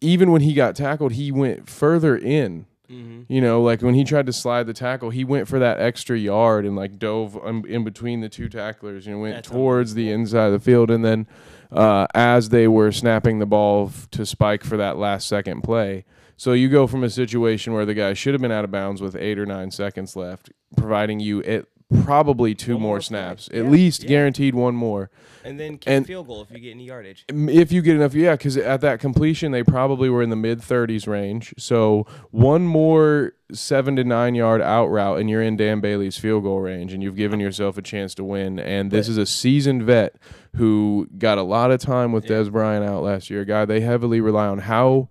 even 0.00 0.30
when 0.30 0.42
he 0.42 0.54
got 0.54 0.74
tackled, 0.74 1.12
he 1.12 1.30
went 1.30 1.68
further 1.68 2.16
in. 2.16 2.66
Mhm. 2.90 3.26
You 3.28 3.40
know, 3.40 3.60
like 3.62 3.82
when 3.82 3.94
he 3.94 4.02
tried 4.04 4.26
to 4.26 4.32
slide 4.32 4.66
the 4.66 4.72
tackle, 4.72 5.10
he 5.10 5.24
went 5.24 5.46
for 5.48 5.58
that 5.58 5.78
extra 5.80 6.16
yard 6.18 6.64
and 6.64 6.74
like 6.74 6.98
dove 6.98 7.38
in 7.68 7.84
between 7.84 8.20
the 8.20 8.28
two 8.28 8.48
tacklers. 8.48 9.06
You 9.06 9.12
know, 9.12 9.18
went 9.20 9.34
That's 9.36 9.48
towards 9.50 9.94
the 9.94 10.10
inside 10.10 10.46
of 10.46 10.52
the 10.52 10.60
field, 10.60 10.90
and 10.90 11.04
then 11.04 11.26
uh, 11.70 12.06
as 12.14 12.48
they 12.48 12.66
were 12.66 12.90
snapping 12.90 13.38
the 13.40 13.46
ball 13.46 13.88
f- 13.88 14.08
to 14.12 14.24
spike 14.24 14.64
for 14.64 14.76
that 14.78 14.96
last 14.96 15.28
second 15.28 15.62
play. 15.62 16.04
So 16.36 16.52
you 16.52 16.68
go 16.68 16.86
from 16.86 17.04
a 17.04 17.10
situation 17.10 17.72
where 17.72 17.84
the 17.84 17.94
guy 17.94 18.14
should 18.14 18.32
have 18.32 18.40
been 18.40 18.52
out 18.52 18.64
of 18.64 18.70
bounds 18.70 19.02
with 19.02 19.16
eight 19.16 19.38
or 19.38 19.44
nine 19.44 19.70
seconds 19.70 20.16
left, 20.16 20.50
providing 20.76 21.20
you 21.20 21.40
it 21.40 21.68
probably 22.04 22.54
two 22.54 22.74
more, 22.74 22.80
more 22.80 23.00
snaps, 23.00 23.48
Yeah, 23.52 23.60
at 23.60 23.70
least 23.70 24.02
yeah. 24.02 24.08
guaranteed 24.10 24.54
one 24.54 24.74
more. 24.74 25.10
and 25.44 25.58
then 25.58 25.78
kick 25.78 25.90
and- 25.90 26.06
field 26.06 26.26
goal 26.26 26.42
if 26.42 26.50
you 26.50 26.58
get 26.58 26.72
any 26.72 26.84
yardage. 26.84 27.24
If 27.28 27.72
you 27.72 27.80
get 27.80 27.96
enough, 27.96 28.12
yeah, 28.14 28.32
because 28.32 28.58
at 28.58 28.82
that 28.82 29.00
completion, 29.00 29.52
they 29.52 29.62
probably 29.62 30.10
were 30.10 30.22
in 30.22 30.28
the 30.28 30.36
mid 30.36 30.60
30s 30.60 31.06
range. 31.06 31.54
So 31.56 32.06
one 32.30 32.66
more 32.66 33.32
seven 33.52 33.96
to 33.96 34.04
nine 34.04 34.34
yard 34.34 34.60
out 34.60 34.88
route, 34.88 35.18
and 35.18 35.30
you're 35.30 35.40
in 35.42 35.56
Dan 35.56 35.80
Bailey's 35.80 36.18
field 36.18 36.42
goal 36.42 36.60
range, 36.60 36.92
and 36.92 37.02
you've 37.02 37.16
given 37.16 37.40
yourself 37.40 37.78
a 37.78 37.82
chance 37.82 38.14
to 38.16 38.24
win. 38.24 38.58
And 38.58 38.90
this 38.90 39.08
is 39.08 39.16
a 39.16 39.24
seasoned 39.24 39.84
vet 39.84 40.16
who 40.56 41.08
got 41.16 41.38
a 41.38 41.42
lot 41.42 41.70
of 41.70 41.80
time 41.80 42.12
with 42.12 42.24
Yeah. 42.28 42.36
Dez 42.38 42.52
Bryant 42.52 42.84
out 42.84 43.02
last 43.02 43.30
year. 43.30 43.40
A 43.42 43.46
guy 43.46 43.64
they 43.64 43.80
heavily 43.80 44.20
rely 44.20 44.46
on. 44.48 44.58
How 44.58 45.08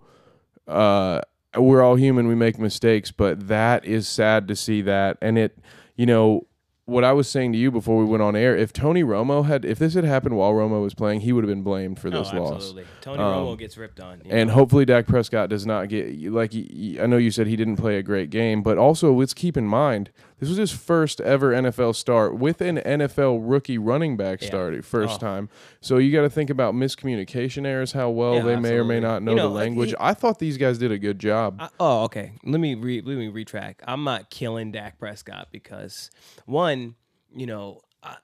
uh, 0.68 1.22
we're 1.56 1.82
all 1.82 1.96
human, 1.96 2.28
we 2.28 2.34
make 2.36 2.58
mistakes, 2.58 3.10
but 3.10 3.48
that 3.48 3.84
is 3.84 4.06
sad 4.06 4.46
to 4.48 4.54
see 4.54 4.82
that. 4.82 5.16
And 5.20 5.38
it, 5.38 5.58
you 5.96 6.06
know, 6.06 6.46
what 6.88 7.04
I 7.04 7.12
was 7.12 7.28
saying 7.28 7.52
to 7.52 7.58
you 7.58 7.70
before 7.70 7.98
we 7.98 8.06
went 8.06 8.22
on 8.22 8.34
air, 8.34 8.56
if 8.56 8.72
Tony 8.72 9.04
Romo 9.04 9.44
had, 9.44 9.66
if 9.66 9.78
this 9.78 9.92
had 9.92 10.04
happened 10.04 10.38
while 10.38 10.52
Romo 10.52 10.82
was 10.82 10.94
playing, 10.94 11.20
he 11.20 11.32
would 11.32 11.44
have 11.44 11.48
been 11.50 11.62
blamed 11.62 11.98
for 11.98 12.08
this 12.08 12.30
oh, 12.32 12.42
loss. 12.42 12.54
absolutely. 12.54 12.84
Tony 13.02 13.22
Um, 13.22 13.34
Romo 13.34 13.58
gets 13.58 13.76
ripped 13.76 14.00
on. 14.00 14.22
And 14.30 14.48
know? 14.48 14.54
hopefully 14.54 14.86
Dak 14.86 15.06
Prescott 15.06 15.50
does 15.50 15.66
not 15.66 15.90
get 15.90 16.32
like 16.32 16.54
I 16.54 17.06
know 17.06 17.18
you 17.18 17.30
said 17.30 17.46
he 17.46 17.56
didn't 17.56 17.76
play 17.76 17.98
a 17.98 18.02
great 18.02 18.30
game, 18.30 18.62
but 18.62 18.78
also 18.78 19.12
let's 19.12 19.34
keep 19.34 19.56
in 19.58 19.66
mind 19.66 20.10
this 20.38 20.48
was 20.48 20.58
his 20.58 20.70
first 20.72 21.20
ever 21.20 21.52
NFL 21.52 21.94
start 21.94 22.36
with 22.36 22.60
an 22.60 22.78
NFL 22.78 23.40
rookie 23.42 23.78
running 23.78 24.16
back 24.16 24.40
Yeah. 24.40 24.48
start 24.48 24.84
first 24.84 25.16
Oh. 25.16 25.18
time. 25.18 25.48
So 25.80 25.98
you 25.98 26.12
got 26.12 26.22
to 26.22 26.30
think 26.30 26.50
about 26.50 26.74
miscommunication 26.74 27.66
errors, 27.66 27.92
how 27.92 28.10
well 28.10 28.36
Yeah, 28.36 28.42
they 28.42 28.56
may 28.56 28.74
or 28.74 28.84
may 28.84 29.00
not 29.00 29.22
know, 29.22 29.32
You 29.32 29.36
know, 29.36 29.48
the 29.48 29.54
language. 29.54 29.90
he- 29.90 29.96
I 29.98 30.14
thought 30.14 30.38
these 30.38 30.56
guys 30.58 30.78
did 30.78 30.92
a 30.92 30.98
good 30.98 31.18
job. 31.18 31.56
I, 31.60 31.68
oh, 31.80 32.04
okay. 32.04 32.32
Let 32.44 32.60
me 32.60 32.74
re, 32.74 33.00
let 33.00 33.16
me 33.16 33.28
retract. 33.28 33.82
I'm 33.86 34.04
not 34.04 34.30
killing 34.30 34.72
Dak 34.72 34.98
Prescott 34.98 35.48
because 35.52 36.10
one, 36.46 36.94
you 37.34 37.46
know, 37.46 37.80
I, 38.02 38.16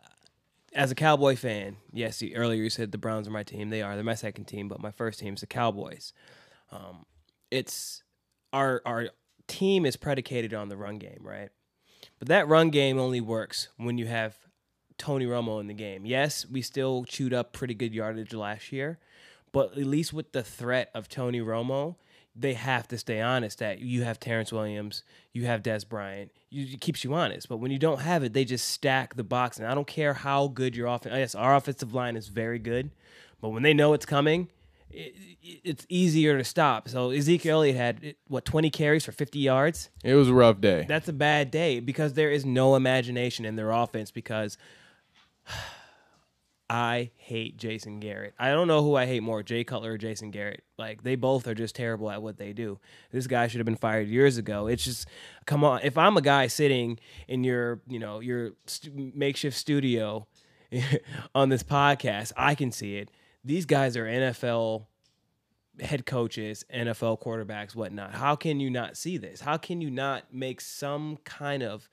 as 0.72 0.90
a 0.90 0.94
Cowboy 0.94 1.36
fan, 1.36 1.76
yes, 1.92 2.20
you, 2.22 2.34
earlier 2.34 2.62
you 2.62 2.70
said 2.70 2.90
the 2.92 2.98
Browns 2.98 3.28
are 3.28 3.30
my 3.32 3.42
team. 3.44 3.70
They 3.70 3.82
are. 3.82 3.94
They're 3.94 4.04
my 4.04 4.14
second 4.14 4.44
team, 4.46 4.68
but 4.68 4.80
my 4.80 4.90
first 4.90 5.20
team 5.20 5.34
is 5.34 5.40
the 5.40 5.46
Cowboys. 5.46 6.12
Um, 6.72 7.06
it's 7.50 8.02
our 8.52 8.82
our 8.84 9.08
team 9.46 9.84
is 9.86 9.96
predicated 9.96 10.54
on 10.54 10.68
the 10.68 10.76
run 10.76 10.98
game, 10.98 11.18
right? 11.20 11.50
But 12.18 12.28
that 12.28 12.48
run 12.48 12.70
game 12.70 12.98
only 12.98 13.20
works 13.20 13.68
when 13.76 13.98
you 13.98 14.06
have 14.06 14.36
Tony 14.98 15.26
Romo 15.26 15.60
in 15.60 15.66
the 15.66 15.74
game. 15.74 16.06
Yes, 16.06 16.46
we 16.46 16.62
still 16.62 17.04
chewed 17.04 17.34
up 17.34 17.52
pretty 17.52 17.74
good 17.74 17.92
yardage 17.92 18.32
last 18.32 18.72
year, 18.72 18.98
but 19.52 19.72
at 19.72 19.86
least 19.86 20.12
with 20.12 20.32
the 20.32 20.42
threat 20.42 20.90
of 20.94 21.08
Tony 21.08 21.40
Romo, 21.40 21.96
they 22.36 22.54
have 22.54 22.88
to 22.88 22.98
stay 22.98 23.20
honest 23.20 23.58
that 23.60 23.78
you 23.80 24.02
have 24.02 24.18
Terrence 24.18 24.52
Williams, 24.52 25.02
you 25.32 25.46
have 25.46 25.62
Dez 25.62 25.88
Bryant. 25.88 26.32
You, 26.50 26.74
it 26.74 26.80
keeps 26.80 27.04
you 27.04 27.14
honest. 27.14 27.48
But 27.48 27.58
when 27.58 27.70
you 27.70 27.78
don't 27.78 28.00
have 28.00 28.24
it, 28.24 28.32
they 28.32 28.44
just 28.44 28.68
stack 28.68 29.14
the 29.14 29.24
box. 29.24 29.58
And 29.58 29.66
I 29.66 29.74
don't 29.74 29.86
care 29.86 30.14
how 30.14 30.48
good 30.48 30.76
your 30.76 30.88
offense. 30.88 31.14
Yes, 31.16 31.34
our 31.34 31.54
offensive 31.54 31.94
line 31.94 32.16
is 32.16 32.28
very 32.28 32.58
good, 32.58 32.90
but 33.40 33.50
when 33.50 33.62
they 33.62 33.74
know 33.74 33.92
it's 33.92 34.06
coming, 34.06 34.48
it, 34.94 35.14
it- 35.42 35.60
it's 35.64 35.86
easier 35.90 36.38
to 36.38 36.44
stop. 36.44 36.88
So 36.88 37.10
Ezekiel 37.10 37.58
Elliott 37.58 37.76
had 37.76 38.14
what 38.28 38.44
20 38.46 38.70
carries 38.70 39.04
for 39.04 39.12
50 39.12 39.38
yards. 39.38 39.90
It 40.02 40.14
was 40.14 40.28
a 40.28 40.34
rough 40.34 40.60
day. 40.60 40.84
That's 40.88 41.08
a 41.08 41.12
bad 41.12 41.50
day 41.50 41.80
because 41.80 42.14
there 42.14 42.30
is 42.30 42.44
no 42.46 42.74
imagination 42.76 43.44
in 43.44 43.56
their 43.56 43.70
offense 43.70 44.10
because 44.10 44.56
I 46.70 47.10
hate 47.16 47.58
Jason 47.58 48.00
Garrett. 48.00 48.32
I 48.38 48.48
don't 48.50 48.66
know 48.68 48.82
who 48.82 48.94
I 48.94 49.04
hate 49.04 49.22
more, 49.22 49.42
Jay 49.42 49.64
Cutler 49.64 49.92
or 49.92 49.98
Jason 49.98 50.30
Garrett. 50.30 50.64
Like 50.78 51.02
they 51.02 51.14
both 51.14 51.46
are 51.46 51.54
just 51.54 51.74
terrible 51.74 52.10
at 52.10 52.22
what 52.22 52.38
they 52.38 52.54
do. 52.54 52.78
This 53.12 53.26
guy 53.26 53.46
should 53.48 53.58
have 53.58 53.66
been 53.66 53.76
fired 53.76 54.08
years 54.08 54.38
ago. 54.38 54.66
It's 54.66 54.82
just 54.82 55.06
come 55.44 55.62
on. 55.62 55.80
If 55.84 55.98
I'm 55.98 56.16
a 56.16 56.22
guy 56.22 56.46
sitting 56.46 56.98
in 57.28 57.44
your, 57.44 57.80
you 57.86 57.98
know, 57.98 58.20
your 58.20 58.52
st- 58.66 59.14
makeshift 59.14 59.56
studio 59.58 60.26
on 61.34 61.50
this 61.50 61.62
podcast, 61.62 62.32
I 62.34 62.54
can 62.54 62.72
see 62.72 62.96
it. 62.96 63.10
These 63.44 63.66
guys 63.66 63.96
are 63.96 64.04
NFL 64.06 64.86
head 65.80 66.06
coaches, 66.06 66.64
NFL 66.72 67.20
quarterbacks, 67.22 67.74
whatnot. 67.74 68.14
How 68.14 68.36
can 68.36 68.60
you 68.60 68.70
not 68.70 68.96
see 68.96 69.16
this? 69.18 69.40
How 69.40 69.56
can 69.56 69.80
you 69.80 69.90
not 69.90 70.32
make 70.32 70.60
some 70.60 71.18
kind 71.24 71.62
of 71.62 71.88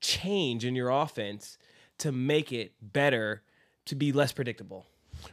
change 0.00 0.64
in 0.64 0.74
your 0.74 0.90
offense 0.90 1.58
to 1.98 2.12
make 2.12 2.52
it 2.52 2.72
better, 2.80 3.42
to 3.86 3.94
be 3.94 4.12
less 4.12 4.32
predictable? 4.32 4.86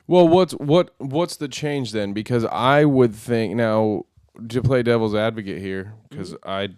Well, 0.07 0.27
what's 0.27 0.53
what 0.53 0.93
what's 0.99 1.37
the 1.37 1.47
change 1.47 1.91
then? 1.93 2.13
Because 2.13 2.45
I 2.45 2.85
would 2.85 3.15
think 3.15 3.55
now 3.55 4.05
to 4.49 4.61
play 4.61 4.83
devil's 4.83 5.15
advocate 5.15 5.59
here, 5.61 5.93
because 6.09 6.35
I 6.45 6.69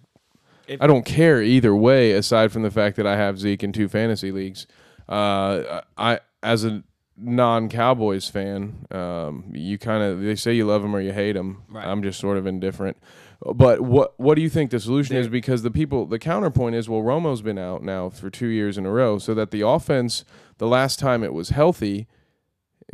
If- 0.68 0.82
I 0.82 0.88
don't 0.88 1.05
care 1.05 1.41
either 1.41 1.76
way. 1.76 2.14
Aside 2.14 2.51
from 2.51 2.62
the 2.64 2.72
fact 2.72 2.95
that 2.97 3.05
I 3.05 3.18
have 3.18 3.38
Zeke 3.39 3.64
in 3.64 3.74
two 3.74 3.89
fantasy 3.89 4.32
leagues, 4.32 4.66
uh, 5.09 5.82
I 5.97 6.20
as 6.41 6.64
a 6.64 6.84
non-Cowboys 7.22 8.28
fan, 8.28 8.86
um, 8.91 9.45
you 9.53 9.78
kind 9.78 10.03
of 10.03 10.22
they 10.22 10.36
say 10.36 10.53
you 10.53 10.65
love 10.65 10.82
them 10.82 10.95
or 10.95 11.01
you 11.01 11.13
hate 11.13 11.34
them. 11.34 11.63
Right. 11.69 11.86
I'm 11.86 12.01
just 12.03 12.19
sort 12.19 12.38
of 12.38 12.45
indifferent. 12.47 12.97
But 13.43 13.82
what 13.82 14.13
what 14.19 14.36
do 14.36 14.41
you 14.41 14.49
think 14.49 14.72
the 14.72 14.80
solution 14.80 15.15
is? 15.15 15.28
Because 15.28 15.63
the 15.63 15.72
people, 15.72 16.05
the 16.05 16.19
counterpoint 16.19 16.76
is, 16.76 16.88
well, 16.89 17.01
Romo's 17.01 17.41
been 17.41 17.57
out 17.57 17.84
now 17.84 18.09
for 18.09 18.30
two 18.30 18.47
years 18.47 18.78
in 18.78 18.86
a 18.86 18.91
row, 18.91 19.17
so 19.17 19.34
that 19.34 19.51
the 19.51 19.61
offense, 19.61 20.24
the 20.57 20.67
last 20.67 20.99
time 20.99 21.24
it 21.24 21.34
was 21.34 21.49
healthy, 21.49 22.07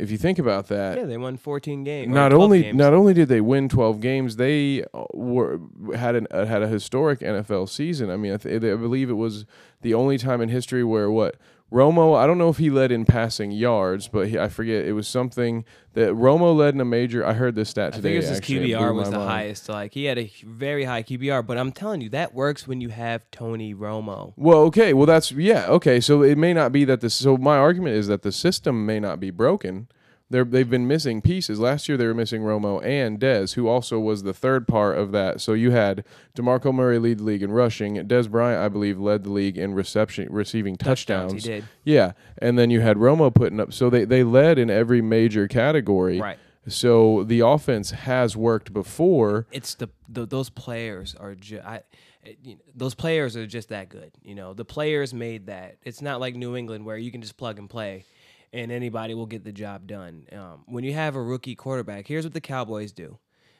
if 0.00 0.10
you 0.10 0.16
think 0.16 0.38
about 0.38 0.68
that, 0.68 0.96
Yeah, 0.96 1.04
they 1.04 1.18
won 1.18 1.36
14 1.36 1.84
games. 1.84 2.08
not 2.14 2.32
only 2.32 2.62
games. 2.62 2.76
not 2.78 2.94
only 2.94 3.12
did 3.12 3.28
they 3.28 3.40
win 3.42 3.68
12 3.68 4.00
games, 4.00 4.36
they 4.36 4.84
uh, 4.94 5.04
were 5.12 5.60
had 5.94 6.14
an 6.14 6.26
uh, 6.30 6.46
had 6.46 6.62
a 6.62 6.68
historic 6.68 7.20
NFL 7.20 7.68
season. 7.68 8.08
I 8.10 8.16
mean, 8.16 8.32
I, 8.32 8.36
th- 8.38 8.56
I 8.62 8.76
believe 8.76 9.10
it 9.10 9.14
was 9.14 9.44
the 9.82 9.92
only 9.94 10.16
time 10.16 10.40
in 10.40 10.48
history 10.48 10.82
where 10.84 11.10
what 11.10 11.36
Romo, 11.70 12.16
I 12.16 12.26
don't 12.26 12.38
know 12.38 12.48
if 12.48 12.56
he 12.56 12.70
led 12.70 12.90
in 12.90 13.04
passing 13.04 13.50
yards, 13.50 14.08
but 14.08 14.28
he, 14.28 14.38
I 14.38 14.48
forget 14.48 14.86
it 14.86 14.92
was 14.92 15.06
something 15.06 15.66
that 15.92 16.10
Romo 16.12 16.56
led 16.56 16.72
in 16.74 16.80
a 16.80 16.84
major. 16.84 17.26
I 17.26 17.34
heard 17.34 17.54
this 17.54 17.68
stat 17.68 17.92
today. 17.92 17.98
I 17.98 18.02
think 18.02 18.14
it 18.14 18.16
was 18.16 18.28
his 18.28 18.38
actually, 18.38 18.72
it 18.72 18.78
QBR 18.78 18.94
was 18.94 19.10
the 19.10 19.18
mind. 19.18 19.30
highest. 19.30 19.68
Like 19.68 19.92
he 19.92 20.04
had 20.04 20.18
a 20.18 20.32
very 20.44 20.84
high 20.84 21.02
QBR, 21.02 21.46
but 21.46 21.58
I'm 21.58 21.72
telling 21.72 22.00
you 22.00 22.08
that 22.10 22.32
works 22.32 22.66
when 22.66 22.80
you 22.80 22.88
have 22.88 23.30
Tony 23.30 23.74
Romo. 23.74 24.32
Well, 24.36 24.60
okay. 24.60 24.94
Well, 24.94 25.06
that's 25.06 25.30
yeah. 25.32 25.66
Okay, 25.66 26.00
so 26.00 26.22
it 26.22 26.38
may 26.38 26.54
not 26.54 26.72
be 26.72 26.86
that 26.86 27.02
the 27.02 27.10
so 27.10 27.36
my 27.36 27.58
argument 27.58 27.96
is 27.96 28.06
that 28.06 28.22
the 28.22 28.32
system 28.32 28.86
may 28.86 28.98
not 28.98 29.20
be 29.20 29.30
broken. 29.30 29.88
They're, 30.30 30.44
they've 30.44 30.68
been 30.68 30.86
missing 30.86 31.22
pieces. 31.22 31.58
Last 31.58 31.88
year 31.88 31.96
they 31.96 32.06
were 32.06 32.12
missing 32.14 32.42
Romo 32.42 32.84
and 32.84 33.18
Dez, 33.18 33.54
who 33.54 33.66
also 33.66 33.98
was 33.98 34.22
the 34.24 34.34
third 34.34 34.68
part 34.68 34.98
of 34.98 35.10
that. 35.12 35.40
So 35.40 35.54
you 35.54 35.70
had 35.70 36.04
DeMarco 36.36 36.74
Murray 36.74 36.98
lead 36.98 37.18
the 37.20 37.24
league 37.24 37.42
in 37.42 37.50
rushing. 37.50 37.94
Dez 38.06 38.30
Bryant, 38.30 38.60
I 38.62 38.68
believe, 38.68 38.98
led 39.00 39.24
the 39.24 39.30
league 39.30 39.56
in 39.56 39.72
reception 39.74 40.28
receiving 40.30 40.76
touchdowns. 40.76 41.32
He 41.32 41.40
did 41.40 41.64
Yeah, 41.84 42.12
and 42.36 42.58
then 42.58 42.68
you 42.70 42.80
had 42.82 42.98
Romo 42.98 43.34
putting 43.34 43.58
up. 43.58 43.72
So 43.72 43.88
they 43.88 44.04
they 44.04 44.22
led 44.22 44.58
in 44.58 44.68
every 44.68 45.00
major 45.00 45.48
category. 45.48 46.20
right. 46.20 46.38
So 46.66 47.24
the 47.24 47.40
offense 47.40 47.92
has 47.92 48.36
worked 48.36 48.74
before. 48.74 49.46
It's 49.50 49.74
the, 49.76 49.88
the 50.08 50.26
those 50.26 50.50
players 50.50 51.14
are 51.14 51.34
ju- 51.34 51.62
I, 51.64 51.76
it- 52.22 52.38
you 52.44 52.54
know, 52.56 52.60
those 52.74 52.94
players 52.94 53.34
are 53.38 53.46
just 53.46 53.70
that 53.70 53.88
good. 53.88 54.10
You 54.22 54.34
know, 54.34 54.52
the 54.52 54.66
players 54.66 55.14
made 55.14 55.46
that. 55.46 55.76
It's 55.84 56.02
not 56.02 56.20
like 56.20 56.34
New 56.34 56.54
England 56.56 56.84
where 56.84 56.98
you 56.98 57.10
can 57.10 57.22
just 57.22 57.38
plug 57.38 57.58
and 57.58 57.70
play, 57.70 58.04
and 58.52 58.72
anybody 58.72 59.14
will 59.14 59.26
get 59.26 59.44
the 59.44 59.52
job 59.52 59.86
done. 59.86 60.26
Um, 60.32 60.64
when 60.66 60.84
you 60.84 60.94
have 60.94 61.16
a 61.16 61.22
rookie 61.22 61.54
quarterback, 61.54 62.06
here's 62.06 62.24
what 62.24 62.34
the 62.34 62.40
Cowboys 62.40 62.92
do: 62.92 63.18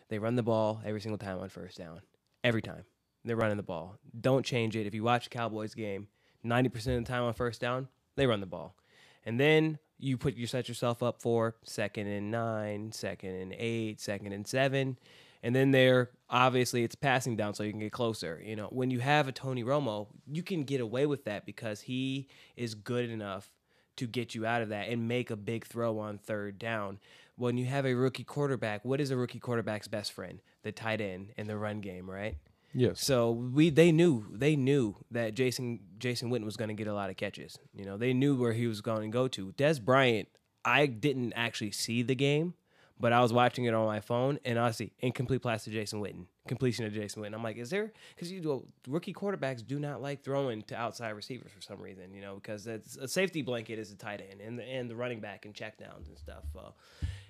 they 0.09 0.18
run 0.18 0.36
the 0.36 0.43
ball 0.43 0.80
every 0.84 1.01
single 1.01 1.18
time 1.18 1.39
on 1.39 1.49
first 1.49 1.78
down. 1.78 2.01
Every 2.45 2.62
time 2.62 2.84
they're 3.24 3.36
running 3.36 3.57
the 3.57 3.62
ball. 3.62 3.99
Don't 4.18 4.47
change 4.47 4.76
it. 4.76 4.86
If 4.86 4.95
you 4.95 5.03
watch 5.03 5.26
a 5.26 5.30
Cowboys 5.30 5.74
game, 5.74 6.09
ninety 6.43 6.68
percent 6.68 6.99
of 6.99 7.05
the 7.05 7.11
time 7.11 7.22
on 7.24 7.34
first 7.34 7.61
down, 7.61 7.89
they 8.16 8.26
run 8.26 8.41
the 8.41 8.47
ball, 8.47 8.76
and 9.24 9.39
then 9.39 9.78
you 9.99 10.16
put 10.16 10.36
you 10.36 10.47
set 10.47 10.68
yourself 10.68 11.03
up 11.03 11.20
for 11.20 11.57
second 11.64 12.07
and 12.07 12.30
nine, 12.30 12.93
second 12.93 13.34
and 13.34 13.55
eight, 13.59 14.01
second 14.01 14.32
and 14.32 14.47
seven, 14.47 14.97
and 15.43 15.55
then 15.55 15.72
there 15.72 16.11
obviously 16.30 16.84
it's 16.84 16.95
passing 16.95 17.36
down 17.36 17.55
so 17.55 17.62
you 17.62 17.72
can 17.72 17.80
get 17.80 17.93
closer. 17.93 18.41
You 18.45 18.57
know, 18.57 18.68
when 18.70 18.91
you 18.91 19.01
have 19.01 19.28
a 19.28 19.32
Tony 19.32 19.64
Romo, 19.64 20.07
you 20.26 20.43
can 20.43 20.64
get 20.64 20.80
away 20.80 21.07
with 21.07 21.24
that 21.24 21.47
because 21.47 21.80
he 21.80 22.28
is 22.57 22.74
good 22.74 23.11
enough 23.11 23.51
to 23.99 24.07
get 24.07 24.34
you 24.34 24.46
out 24.46 24.62
of 24.62 24.70
that 24.70 24.88
and 24.88 25.07
make 25.09 25.30
a 25.30 25.36
big 25.36 25.66
throw 25.66 25.99
on 25.99 26.18
third 26.18 26.59
down. 26.59 26.99
When 27.36 27.57
you 27.57 27.66
have 27.66 27.86
a 27.86 27.94
rookie 27.94 28.24
quarterback, 28.24 28.84
what 28.84 29.01
is 29.01 29.11
a 29.11 29.16
rookie 29.16 29.38
quarterback's 29.38 29.86
best 29.86 30.12
friend? 30.12 30.40
The 30.62 30.72
tight 30.72 31.01
end 31.01 31.32
in 31.36 31.46
the 31.46 31.57
run 31.57 31.80
game, 31.80 32.11
right? 32.11 32.36
Yes. 32.74 33.03
So 33.03 33.30
we 33.30 33.70
they 33.70 33.92
knew 33.92 34.26
they 34.30 34.57
knew 34.57 34.96
that 35.11 35.34
Jason 35.34 35.80
Jason 35.99 36.30
Witten 36.30 36.44
was 36.44 36.57
going 36.57 36.68
to 36.68 36.74
get 36.74 36.86
a 36.86 36.94
lot 36.94 37.11
of 37.11 37.16
catches. 37.16 37.59
You 37.74 37.84
know, 37.84 37.96
they 37.96 38.12
knew 38.12 38.36
where 38.36 38.53
he 38.53 38.66
was 38.66 38.80
going 38.80 39.03
to 39.03 39.09
go 39.09 39.28
to. 39.28 39.53
Dez 39.57 39.80
Bryant, 39.80 40.28
I 40.64 40.86
didn't 40.86 41.32
actually 41.34 41.72
see 41.72 42.03
the 42.03 42.14
game, 42.14 42.55
but 43.01 43.12
I 43.12 43.20
was 43.20 43.32
watching 43.32 43.64
it 43.64 43.74
on 43.74 43.86
my 43.86 44.01
phone, 44.01 44.38
and 44.44 44.59
honestly, 44.59 44.92
incomplete 45.01 45.42
pass 45.42 45.64
to 45.64 45.70
Jason 45.70 46.01
Witten, 46.01 46.26
completion 46.46 46.84
to 46.84 46.90
Jason 46.90 47.22
Witten. 47.22 47.34
I'm 47.34 47.42
like, 47.42 47.57
is 47.57 47.70
there 47.70 47.92
because 48.14 48.30
you 48.30 48.40
do 48.40 48.66
rookie 48.88 49.12
quarterbacks 49.12 49.66
do 49.66 49.78
not 49.78 50.03
like 50.03 50.22
throwing 50.22 50.62
to 50.62 50.76
outside 50.76 51.11
receivers 51.11 51.53
for 51.53 51.62
some 51.62 51.80
reason, 51.80 52.12
you 52.12 52.20
know, 52.20 52.34
because 52.34 52.66
it's 52.66 52.96
a 52.96 53.09
safety 53.09 53.42
blanket 53.42 53.78
is 53.78 53.92
a 53.92 53.96
tight 53.96 54.20
end 54.30 54.40
and 54.40 54.59
the 54.59 54.64
and 54.64 54.90
the 54.90 54.96
running 54.96 55.20
back 55.20 55.44
and 55.44 55.55
checkdowns 55.55 56.09
and 56.09 56.18
stuff. 56.18 56.44
Uh, 56.57 56.70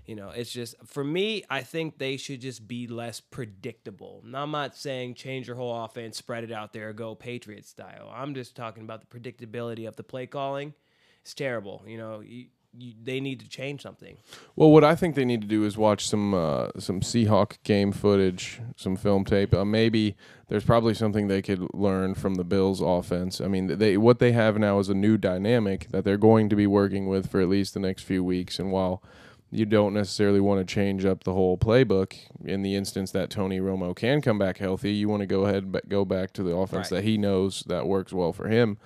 you 0.06 0.14
know, 0.14 0.30
it's 0.30 0.50
just 0.50 0.74
for 0.86 1.04
me. 1.04 1.44
I 1.50 1.60
think 1.60 1.98
they 1.98 2.16
should 2.16 2.40
just 2.40 2.66
be 2.66 2.86
less 2.86 3.20
predictable. 3.20 4.22
Now, 4.24 4.44
I'm 4.44 4.50
not 4.50 4.74
saying 4.74 5.14
change 5.14 5.46
your 5.46 5.56
whole 5.56 5.84
offense, 5.84 6.16
spread 6.16 6.44
it 6.44 6.50
out 6.50 6.72
there, 6.72 6.94
go 6.94 7.14
Patriot 7.14 7.66
style. 7.66 8.10
I'm 8.10 8.34
just 8.34 8.56
talking 8.56 8.84
about 8.84 9.02
the 9.02 9.06
predictability 9.18 9.86
of 9.86 9.96
the 9.96 10.02
play 10.02 10.26
calling. 10.26 10.72
It's 11.20 11.34
terrible. 11.34 11.84
You 11.86 11.98
know, 11.98 12.20
you, 12.20 12.46
you, 12.76 12.92
they 13.02 13.20
need 13.20 13.40
to 13.40 13.48
change 13.48 13.82
something. 13.82 14.18
Well, 14.56 14.70
what 14.70 14.84
I 14.84 14.94
think 14.94 15.14
they 15.14 15.24
need 15.24 15.40
to 15.40 15.46
do 15.46 15.64
is 15.64 15.76
watch 15.78 16.06
some 16.08 16.34
uh, 16.34 16.68
some 16.78 17.00
Seahawk 17.00 17.62
game 17.64 17.92
footage, 17.92 18.60
some 18.76 18.96
film 18.96 19.24
tape. 19.24 19.54
Uh, 19.54 19.64
maybe 19.64 20.16
there's 20.48 20.64
probably 20.64 20.94
something 20.94 21.28
they 21.28 21.42
could 21.42 21.66
learn 21.74 22.14
from 22.14 22.34
the 22.34 22.44
Bills' 22.44 22.80
offense. 22.80 23.40
I 23.40 23.48
mean, 23.48 23.78
they 23.78 23.96
what 23.96 24.18
they 24.18 24.32
have 24.32 24.58
now 24.58 24.78
is 24.78 24.88
a 24.88 24.94
new 24.94 25.16
dynamic 25.16 25.88
that 25.90 26.04
they're 26.04 26.16
going 26.18 26.48
to 26.50 26.56
be 26.56 26.66
working 26.66 27.06
with 27.08 27.30
for 27.30 27.40
at 27.40 27.48
least 27.48 27.74
the 27.74 27.80
next 27.80 28.02
few 28.02 28.22
weeks. 28.22 28.58
And 28.58 28.70
while 28.70 29.02
you 29.50 29.64
don't 29.64 29.94
necessarily 29.94 30.40
want 30.40 30.60
to 30.60 30.74
change 30.74 31.06
up 31.06 31.24
the 31.24 31.32
whole 31.32 31.56
playbook 31.56 32.14
in 32.44 32.60
the 32.60 32.74
instance 32.76 33.12
that 33.12 33.30
Tony 33.30 33.60
Romo 33.60 33.96
can 33.96 34.20
come 34.20 34.38
back 34.38 34.58
healthy, 34.58 34.92
you 34.92 35.08
want 35.08 35.20
to 35.20 35.26
go 35.26 35.46
ahead 35.46 35.62
and 35.64 35.80
go 35.88 36.04
back 36.04 36.34
to 36.34 36.42
the 36.42 36.54
offense 36.54 36.90
Right. 36.92 36.98
that 36.98 37.04
he 37.04 37.16
knows 37.16 37.62
that 37.66 37.86
works 37.86 38.12
well 38.12 38.34
for 38.34 38.48
him. 38.48 38.76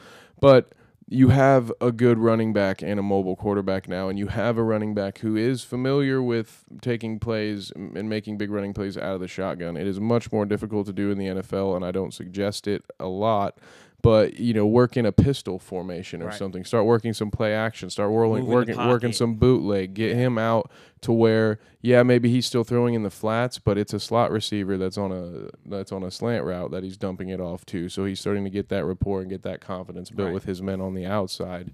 But 0.41 0.73
you 1.13 1.29
have 1.29 1.71
a 1.79 1.93
good 1.93 2.19
running 2.19 2.55
back 2.55 2.81
and 2.81 2.99
a 2.99 3.03
mobile 3.03 3.37
quarterback 3.37 3.87
now, 3.87 4.09
and 4.09 4.19
you 4.19 4.29
have 4.29 4.57
a 4.57 4.63
running 4.63 4.95
back 4.95 5.19
who 5.19 5.37
is 5.37 5.63
familiar 5.63 6.23
with 6.23 6.65
taking 6.81 7.19
plays 7.19 7.71
and 7.71 8.09
making 8.09 8.39
big 8.39 8.51
running 8.51 8.73
plays 8.73 8.97
out 8.97 9.15
of 9.15 9.21
the 9.21 9.29
shotgun. 9.29 9.77
It 9.77 9.87
is 9.87 10.01
much 10.01 10.33
more 10.33 10.47
difficult 10.47 10.87
to 10.87 10.93
do 10.93 11.11
in 11.11 11.19
the 11.19 11.27
NFL, 11.27 11.77
and 11.77 11.85
I 11.85 11.91
don't 11.91 12.15
suggest 12.15 12.67
it 12.67 12.85
a 12.99 13.09
lot. 13.09 13.59
But 14.03 14.41
you 14.41 14.53
know, 14.53 14.67
work 14.67 14.97
in 14.97 15.07
a 15.07 15.13
pistol 15.13 15.61
formation 15.61 16.23
or 16.23 16.27
Right. 16.27 16.35
something. 16.35 16.65
Start 16.65 16.85
working 16.87 17.13
some 17.13 17.31
play 17.31 17.55
action. 17.55 17.89
Start 17.89 18.11
whirling, 18.11 18.45
Move 18.45 18.69
in 18.69 18.71
the 18.73 18.77
working, 18.77 18.89
working 18.89 19.13
some 19.13 19.35
bootleg. 19.37 19.95
Get 19.95 20.17
him 20.17 20.39
out 20.39 20.71
to 21.03 21.13
where, 21.13 21.61
yeah, 21.81 22.03
maybe 22.03 22.29
he's 22.29 22.45
still 22.45 22.65
throwing 22.65 22.95
in 22.95 23.05
the 23.05 23.11
flats, 23.11 23.59
but 23.61 23.79
it's 23.79 23.95
a 23.95 24.01
slot 24.01 24.33
receiver 24.33 24.77
that's 24.77 24.99
on 24.99 25.13
a 25.13 25.51
that's 25.65 25.93
on 25.93 26.03
a 26.03 26.11
slant 26.11 26.45
route 26.45 26.73
that 26.73 26.83
he's 26.83 26.97
dumping 26.97 27.29
it 27.29 27.41
off 27.41 27.65
to. 27.67 27.89
So 27.89 28.05
he's 28.05 28.19
starting 28.19 28.43
to 28.43 28.51
get 28.51 28.69
that 28.71 28.85
rapport 28.85 29.21
and 29.21 29.31
get 29.31 29.43
that 29.45 29.61
confidence 29.61 30.11
built 30.11 30.27
Right. 30.27 30.35
with 30.35 30.45
his 30.47 30.61
men 30.61 30.81
on 30.81 30.95
the 30.95 31.07
outside. 31.07 31.71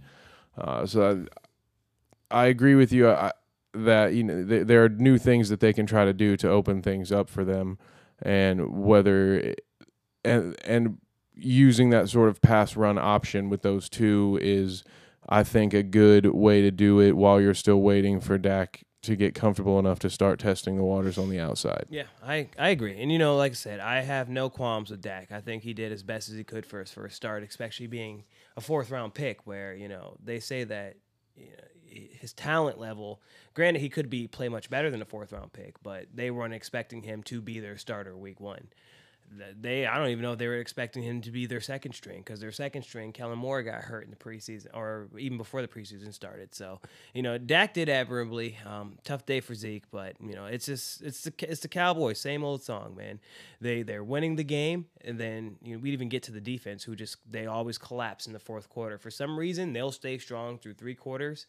Uh, 0.56 0.84
so 0.84 1.24
I, 2.30 2.42
I 2.42 2.46
agree 2.48 2.74
with 2.74 2.92
you 2.92 3.08
I, 3.08 3.32
that 3.72 4.12
you 4.12 4.22
know 4.24 4.44
th- 4.44 4.66
there 4.66 4.84
are 4.84 4.88
new 4.90 5.16
things 5.16 5.48
that 5.48 5.60
they 5.60 5.72
can 5.72 5.86
try 5.86 6.04
to 6.04 6.12
do 6.12 6.36
to 6.36 6.48
open 6.50 6.82
things 6.82 7.10
up 7.10 7.30
for 7.30 7.42
them, 7.44 7.78
and 8.20 8.68
whether 8.84 9.54
and 10.24 10.54
and 10.66 10.98
using 11.38 11.90
that 11.90 12.08
sort 12.08 12.28
of 12.28 12.40
pass 12.40 12.76
run 12.76 12.98
option 12.98 13.48
with 13.48 13.62
those 13.62 13.88
two 13.88 14.38
is, 14.42 14.84
I 15.28 15.44
think, 15.44 15.72
a 15.72 15.82
good 15.82 16.26
way 16.26 16.60
to 16.62 16.70
do 16.70 17.00
it 17.00 17.16
while 17.16 17.40
you're 17.40 17.54
still 17.54 17.80
waiting 17.80 18.20
for 18.20 18.38
Dak 18.38 18.84
to 19.02 19.14
get 19.14 19.34
comfortable 19.34 19.78
enough 19.78 20.00
to 20.00 20.10
start 20.10 20.40
testing 20.40 20.76
the 20.76 20.82
waters 20.82 21.18
on 21.18 21.30
the 21.30 21.38
outside. 21.38 21.86
Yeah, 21.88 22.04
I, 22.22 22.48
I 22.58 22.70
agree. 22.70 23.00
And 23.00 23.12
you 23.12 23.18
know, 23.18 23.36
like 23.36 23.52
I 23.52 23.54
said, 23.54 23.80
I 23.80 24.00
have 24.00 24.28
no 24.28 24.50
qualms 24.50 24.90
with 24.90 25.00
Dak. 25.00 25.30
I 25.30 25.40
think 25.40 25.62
he 25.62 25.72
did 25.72 25.92
as 25.92 26.02
best 26.02 26.28
as 26.28 26.34
he 26.34 26.44
could 26.44 26.66
for 26.66 26.80
his 26.80 26.90
first 26.90 27.16
start, 27.16 27.42
especially 27.44 27.86
being 27.86 28.24
a 28.56 28.60
fourth 28.60 28.90
round 28.90 29.14
pick 29.14 29.46
where, 29.46 29.74
you 29.74 29.88
know, 29.88 30.16
they 30.22 30.40
say 30.40 30.64
that 30.64 30.96
you 31.36 31.46
know, 31.46 32.08
his 32.20 32.32
talent 32.32 32.78
level, 32.78 33.22
granted 33.54 33.80
he 33.80 33.88
could 33.88 34.10
be 34.10 34.26
play 34.26 34.48
much 34.48 34.68
better 34.68 34.90
than 34.90 35.00
a 35.00 35.06
fourth 35.06 35.32
round 35.32 35.52
pick, 35.52 35.80
but 35.82 36.06
they 36.12 36.30
weren't 36.30 36.54
expecting 36.54 37.02
him 37.02 37.22
to 37.24 37.40
be 37.40 37.60
their 37.60 37.78
starter 37.78 38.16
week 38.16 38.40
1. 38.40 38.68
Th- 39.36 39.54
They, 39.60 39.86
I 39.86 39.98
don't 39.98 40.08
even 40.08 40.22
know 40.22 40.32
if 40.32 40.38
they 40.38 40.46
were 40.46 40.56
expecting 40.58 41.02
him 41.02 41.20
to 41.22 41.30
be 41.30 41.46
their 41.46 41.60
second 41.60 41.94
string 41.94 42.18
because 42.18 42.40
their 42.40 42.52
second 42.52 42.82
string, 42.82 43.12
Kellen 43.12 43.38
Moore, 43.38 43.62
got 43.62 43.82
hurt 43.82 44.04
in 44.04 44.10
the 44.10 44.16
preseason 44.16 44.66
or 44.74 45.08
even 45.18 45.38
before 45.38 45.62
the 45.62 45.68
preseason 45.68 46.12
started. 46.12 46.54
So, 46.54 46.80
you 47.14 47.22
know, 47.22 47.38
Dak 47.38 47.74
did 47.74 47.88
admirably. 47.88 48.56
Um, 48.64 48.98
tough 49.04 49.26
day 49.26 49.40
for 49.40 49.54
Zeke, 49.54 49.84
but 49.90 50.14
you 50.20 50.34
know, 50.34 50.46
it's 50.46 50.66
just 50.66 51.02
it's 51.02 51.22
the 51.22 51.32
it's 51.40 51.60
the 51.60 51.68
Cowboys, 51.68 52.20
same 52.20 52.44
old 52.44 52.62
song, 52.62 52.94
man. 52.96 53.20
They 53.60 53.82
they're 53.82 54.04
winning 54.04 54.36
the 54.36 54.44
game, 54.44 54.86
and 55.02 55.18
then 55.18 55.56
you 55.62 55.74
know 55.74 55.80
we 55.80 55.90
even 55.90 56.08
get 56.08 56.22
to 56.24 56.32
the 56.32 56.40
defense, 56.40 56.84
who 56.84 56.96
just 56.96 57.16
they 57.30 57.46
always 57.46 57.78
collapse 57.78 58.26
in 58.26 58.32
the 58.32 58.38
fourth 58.38 58.68
quarter. 58.68 58.98
For 58.98 59.10
some 59.10 59.38
reason, 59.38 59.72
they'll 59.72 59.92
stay 59.92 60.18
strong 60.18 60.58
through 60.58 60.74
three 60.74 60.94
quarters. 60.94 61.46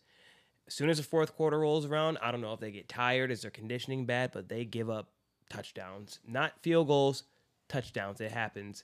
As 0.68 0.76
soon 0.76 0.90
as 0.90 0.98
the 0.98 1.04
fourth 1.04 1.36
quarter 1.36 1.60
rolls 1.60 1.86
around, 1.86 2.20
I 2.22 2.32
don't 2.32 2.42
know 2.42 2.54
if 2.54 2.60
they 2.60 2.70
get 2.72 2.88
tired, 2.88 3.32
is 3.32 3.42
their 3.42 3.50
conditioning 3.52 4.06
bad, 4.06 4.32
but 4.32 4.50
they 4.50 4.66
give 4.66 4.88
up 4.90 5.10
touchdowns, 5.50 6.20
not 6.28 6.62
field 6.62 6.88
goals, 6.88 7.24
touchdowns. 7.70 8.20
It 8.20 8.32
happens. 8.32 8.84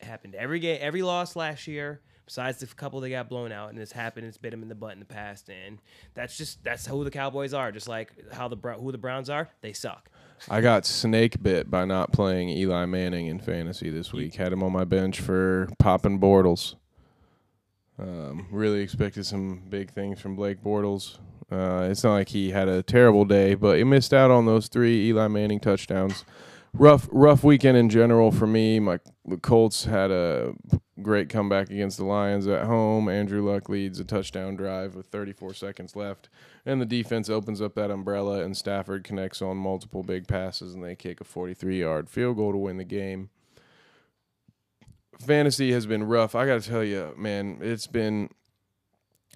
It 0.00 0.06
happened 0.06 0.34
every 0.34 0.58
game, 0.58 0.78
every 0.80 1.02
loss 1.02 1.36
last 1.36 1.66
year. 1.68 2.00
Besides 2.26 2.58
the 2.58 2.66
couple 2.66 3.00
they 3.00 3.10
got 3.10 3.28
blown 3.28 3.52
out, 3.52 3.68
and 3.68 3.78
it's 3.78 3.92
happened. 3.92 4.26
It's 4.26 4.38
bit 4.38 4.50
them 4.50 4.62
in 4.62 4.70
the 4.70 4.74
butt 4.74 4.94
in 4.94 4.98
the 4.98 5.04
past, 5.04 5.50
and 5.50 5.78
that's 6.14 6.38
just 6.38 6.64
that's 6.64 6.86
who 6.86 7.04
the 7.04 7.10
Cowboys 7.10 7.52
are. 7.52 7.70
Just 7.70 7.86
like 7.86 8.12
how 8.32 8.48
the 8.48 8.56
who 8.56 8.90
the 8.90 8.98
Browns 8.98 9.28
are, 9.28 9.50
they 9.60 9.74
suck. 9.74 10.08
I 10.48 10.62
got 10.62 10.86
snake 10.86 11.42
bit 11.42 11.70
by 11.70 11.84
not 11.84 12.12
playing 12.12 12.48
Eli 12.48 12.86
Manning 12.86 13.26
in 13.26 13.40
fantasy 13.40 13.90
this 13.90 14.12
week. 14.14 14.36
Had 14.36 14.54
him 14.54 14.62
on 14.62 14.72
my 14.72 14.84
bench 14.84 15.20
for 15.20 15.68
popping 15.78 16.18
Bortles. 16.18 16.76
Um, 17.98 18.48
really 18.50 18.80
expected 18.80 19.26
some 19.26 19.62
big 19.68 19.90
things 19.90 20.18
from 20.18 20.34
Blake 20.34 20.62
Bortles. 20.62 21.18
Uh, 21.52 21.88
it's 21.90 22.02
not 22.02 22.14
like 22.14 22.30
he 22.30 22.50
had 22.50 22.68
a 22.68 22.82
terrible 22.82 23.24
day, 23.24 23.54
but 23.54 23.76
he 23.76 23.84
missed 23.84 24.12
out 24.12 24.30
on 24.30 24.46
those 24.46 24.68
three 24.68 25.08
Eli 25.08 25.28
Manning 25.28 25.60
touchdowns. 25.60 26.24
Rough, 26.76 27.08
rough 27.12 27.44
weekend 27.44 27.76
in 27.76 27.88
general 27.88 28.32
for 28.32 28.48
me. 28.48 28.80
My 28.80 28.98
the 29.24 29.36
Colts 29.36 29.84
had 29.84 30.10
a 30.10 30.54
great 31.00 31.28
comeback 31.28 31.70
against 31.70 31.98
the 31.98 32.04
Lions 32.04 32.48
at 32.48 32.66
home. 32.66 33.08
Andrew 33.08 33.48
Luck 33.48 33.68
leads 33.68 34.00
a 34.00 34.04
touchdown 34.04 34.56
drive 34.56 34.96
with 34.96 35.06
34 35.06 35.54
seconds 35.54 35.94
left, 35.94 36.28
and 36.66 36.80
the 36.80 36.86
defense 36.86 37.30
opens 37.30 37.62
up 37.62 37.76
that 37.76 37.92
umbrella, 37.92 38.42
and 38.42 38.56
Stafford 38.56 39.04
connects 39.04 39.40
on 39.40 39.56
multiple 39.56 40.02
big 40.02 40.26
passes, 40.26 40.74
and 40.74 40.82
they 40.82 40.96
kick 40.96 41.20
a 41.20 41.24
43-yard 41.24 42.10
field 42.10 42.36
goal 42.36 42.50
to 42.50 42.58
win 42.58 42.76
the 42.76 42.84
game. 42.84 43.30
Fantasy 45.20 45.70
has 45.72 45.86
been 45.86 46.02
rough. 46.02 46.34
I 46.34 46.44
got 46.44 46.60
to 46.60 46.68
tell 46.68 46.84
you, 46.84 47.14
man, 47.16 47.58
it's 47.60 47.86
been 47.86 48.30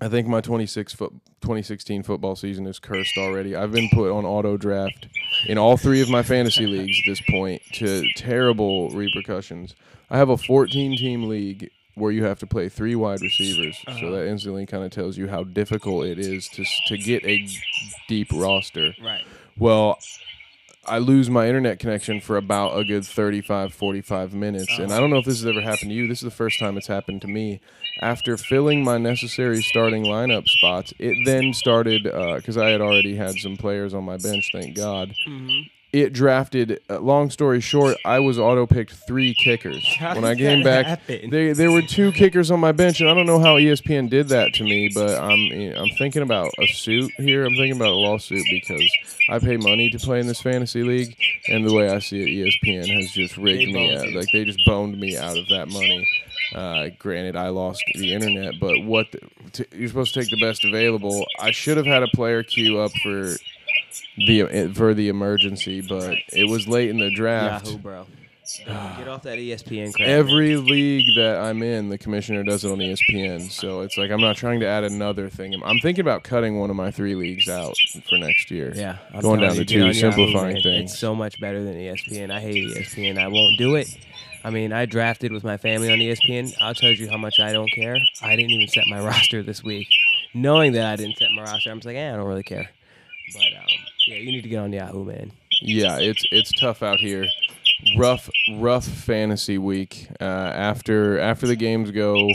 I 0.01 0.09
think 0.09 0.28
my 0.28 0.40
26 0.40 0.94
foot 0.94 1.12
2016 1.40 2.03
football 2.03 2.36
season 2.36 2.66
is 2.66 2.78
cursed 2.78 3.18
already. 3.18 3.57
I've 3.57 3.72
been 3.72 3.88
put 3.92 4.12
on 4.12 4.24
auto 4.24 4.57
draft 4.57 5.09
in 5.46 5.59
all 5.59 5.76
three 5.76 6.01
of 6.01 6.09
my 6.09 6.22
fantasy 6.22 6.66
leagues 6.66 7.01
at 7.05 7.11
this 7.11 7.20
point 7.28 7.62
to 7.74 8.05
terrible 8.14 8.90
repercussions. 8.90 9.74
I 10.11 10.18
have 10.18 10.28
a 10.28 10.36
14 10.36 10.96
team 10.96 11.28
league 11.28 11.70
where 11.94 12.12
you 12.12 12.24
have 12.24 12.38
to 12.38 12.46
play 12.46 12.68
three 12.68 12.94
wide 12.94 13.20
receivers, 13.20 13.76
so 13.84 13.90
uh-huh. 13.90 14.11
that 14.11 14.28
instantly 14.28 14.66
kind 14.66 14.84
of 14.84 14.90
tells 14.92 15.18
you 15.18 15.26
how 15.26 15.42
difficult 15.42 16.07
it 16.07 16.18
is 16.18 16.49
to 16.51 16.64
to 16.86 16.96
get 16.96 17.24
a 17.24 17.49
deep 18.07 18.28
roster. 18.32 18.94
Right. 19.03 19.24
Well, 19.59 19.99
I 20.89 20.99
lose 20.99 21.28
my 21.30 21.47
internet 21.47 21.78
connection 21.78 22.20
for 22.20 22.36
about 22.36 22.78
a 22.78 22.84
good 22.84 23.07
35, 23.07 23.74
45 23.74 24.34
minutes. 24.34 24.78
And 24.78 24.93
I 24.93 25.01
don't 25.01 25.11
know 25.11 25.18
if 25.18 25.24
this 25.24 25.41
has 25.41 25.47
ever 25.47 25.61
happened 25.61 25.91
to 25.91 25.95
you. 25.95 26.09
This 26.09 26.18
is 26.18 26.24
the 26.24 26.30
first 26.30 26.59
time 26.59 26.76
it's 26.76 26.86
happened 26.86 27.22
to 27.22 27.28
me. 27.28 27.61
After 28.01 28.36
filling 28.36 28.84
my 28.84 28.99
necessary 28.99 29.62
starting 29.62 30.05
lineup 30.05 30.47
spots, 30.49 30.93
it 30.99 31.16
then 31.24 31.53
started, 31.53 32.07
uh, 32.07 32.36
because 32.36 32.57
I 32.57 32.68
had 32.70 32.80
already 32.80 33.16
had 33.16 33.34
some 33.36 33.57
players 33.57 33.95
on 33.95 34.05
my 34.05 34.16
bench, 34.16 34.51
thank 34.53 34.76
God. 34.76 35.14
Mm-hmm. 35.26 35.68
It 35.91 36.12
drafted, 36.12 36.80
uh, 36.91 36.99
long 37.01 37.30
story 37.30 37.62
short, 37.62 37.97
I 38.05 38.18
was 38.18 38.39
auto 38.39 38.66
picked 38.66 38.93
three 38.93 39.32
kickers. 39.32 39.82
How 39.97 40.14
when 40.14 40.24
I 40.24 40.34
came 40.34 40.62
back, 40.62 40.84
happen? 40.84 41.30
they, 41.30 41.55
there 41.55 41.72
were 41.72 41.80
two 41.80 42.12
kickers 42.12 42.51
on 42.51 42.61
my 42.61 42.72
bench, 42.72 43.01
and 43.01 43.09
I 43.09 43.14
don't 43.14 43.24
know 43.24 43.39
how 43.39 43.57
ESPN 43.57 44.11
did 44.11 44.28
that 44.28 44.53
to 44.55 44.64
me, 44.64 44.91
but 44.95 45.18
I'm 45.18 45.51
I'm 45.51 45.89
thinking 45.97 46.20
about 46.20 46.53
a 46.59 46.66
suit 46.66 47.11
here. 47.16 47.47
I'm 47.47 47.55
thinking 47.55 47.76
about 47.76 47.89
a 47.89 47.97
lawsuit 47.97 48.45
because 48.51 48.86
I 49.30 49.39
pay 49.39 49.57
money 49.57 49.89
to 49.89 49.99
play 49.99 50.20
in 50.20 50.26
this 50.26 50.43
fantasy 50.43 50.82
league, 50.82 51.16
and 51.49 51.66
the 51.66 51.72
way 51.72 51.89
I 51.89 52.01
see 52.01 52.22
it, 52.43 52.53
ESPN 52.66 52.86
has 53.01 53.11
just 53.12 53.39
rigged 53.39 53.72
me 53.72 53.97
out. 53.97 54.12
Like 54.12 54.28
they 54.30 54.45
just 54.45 54.61
boned 54.66 55.01
me 55.01 55.16
out 55.16 55.39
of 55.39 55.49
that 55.49 55.68
money. 55.68 56.07
Uh, 56.55 56.89
granted, 56.99 57.36
I 57.36 57.49
lost 57.49 57.82
the 57.95 58.12
internet, 58.12 58.55
but 58.61 58.84
what 58.84 59.12
the, 59.12 59.20
t- 59.53 59.66
you're 59.72 59.89
supposed 59.89 60.14
to 60.14 60.20
take 60.20 60.30
the 60.30 60.41
best 60.41 60.64
available. 60.64 61.24
I 61.41 61.51
should 61.51 61.76
have 61.76 61.86
had 61.86 62.03
a 62.03 62.09
player 62.09 62.43
queue 62.43 62.78
up 62.78 62.93
for 63.03 63.34
the 64.16 64.72
for 64.74 64.95
the 64.95 65.09
emergency, 65.09 65.80
but 65.80 66.16
it 66.32 66.49
was 66.49 66.66
late 66.68 66.91
in 66.91 66.99
the 66.99 67.11
draft. 67.14 67.66
Yahoo, 67.66 67.78
bro. 67.78 68.07
Get 68.66 69.07
off 69.09 69.22
that 69.24 69.39
ESPN 69.39 69.93
crap. 69.93 70.09
Every 70.09 70.57
league 70.57 71.14
that 71.16 71.39
I'm 71.39 71.62
in, 71.62 71.91
the 71.91 71.99
commissioner 71.99 72.43
does 72.43 72.64
it 72.64 72.70
on 72.70 72.78
ESPN. 72.78 73.51
So 73.51 73.82
it's 73.82 73.99
like 73.99 74.11
I'm 74.11 74.22
not 74.22 74.36
trying 74.36 74.61
to 74.61 74.66
add 74.66 74.84
another 74.84 75.28
thing. 75.28 75.55
I'm 75.62 75.78
thinking 75.80 76.01
about 76.01 76.24
cutting 76.24 76.59
one 76.59 76.70
of 76.70 76.76
my 76.76 76.91
three 76.91 77.14
leagues 77.14 77.49
out 77.49 77.76
for 78.09 78.16
next 78.16 78.51
year. 78.51 78.72
Yeah, 78.74 78.99
I'm 79.12 79.20
Going 79.20 79.41
down 79.41 79.55
to 79.57 79.66
two, 79.66 79.80
Yahoo, 79.80 79.93
simplifying 79.93 80.55
man. 80.55 80.62
things. 80.62 80.93
It's 80.93 80.99
so 80.99 81.14
much 81.14 81.39
better 81.41 81.62
than 81.62 81.74
ESPN. 81.74 82.30
I 82.30 82.41
hate 82.41 82.74
ESPN. 82.74 83.18
I 83.18 83.28
won't 83.28 83.59
do 83.59 83.74
it. 83.74 83.89
I 84.45 84.51
mean, 84.51 84.72
I 84.72 84.86
drafted 84.86 85.30
with 85.30 85.45
my 85.45 85.59
family 85.59 85.93
on 85.93 85.99
ESPN. 85.99 86.55
I'll 86.61 86.74
tell 86.74 86.91
you 86.91 87.11
how 87.11 87.18
much 87.18 87.39
I 87.41 87.53
don't 87.53 87.70
care. 87.70 87.99
I 88.22 88.34
didn't 88.34 88.53
even 88.53 88.68
set 88.68 88.84
my 88.86 89.01
roster 89.05 89.43
this 89.43 89.62
week, 89.62 89.89
knowing 90.32 90.72
that 90.72 90.86
I 90.86 90.97
didn't 90.97 91.18
set 91.18 91.28
my 91.36 91.43
roster. 91.43 91.70
I'm 91.70 91.78
just 91.78 91.86
like, 91.86 91.97
eh, 91.97 92.14
I 92.14 92.16
don't 92.16 92.26
really 92.26 92.43
care. 92.45 92.70
But 93.35 93.59
um, 93.59 93.66
yeah, 94.07 94.16
you 94.16 94.33
need 94.33 94.43
to 94.43 94.49
get 94.49 94.59
on 94.59 94.72
Yahoo, 94.72 95.05
man. 95.05 95.33
Yeah, 95.61 95.99
it's 95.99 96.24
it's 96.31 96.53
tough 96.53 96.83
out 96.83 96.99
here. 96.99 97.26
Rough, 97.97 98.29
rough 98.57 98.85
fantasy 98.87 99.57
week. 99.59 100.09
Uh, 100.20 100.24
after 100.24 101.18
after 101.20 101.47
the 101.47 101.57
games 101.57 101.91
go 101.91 102.29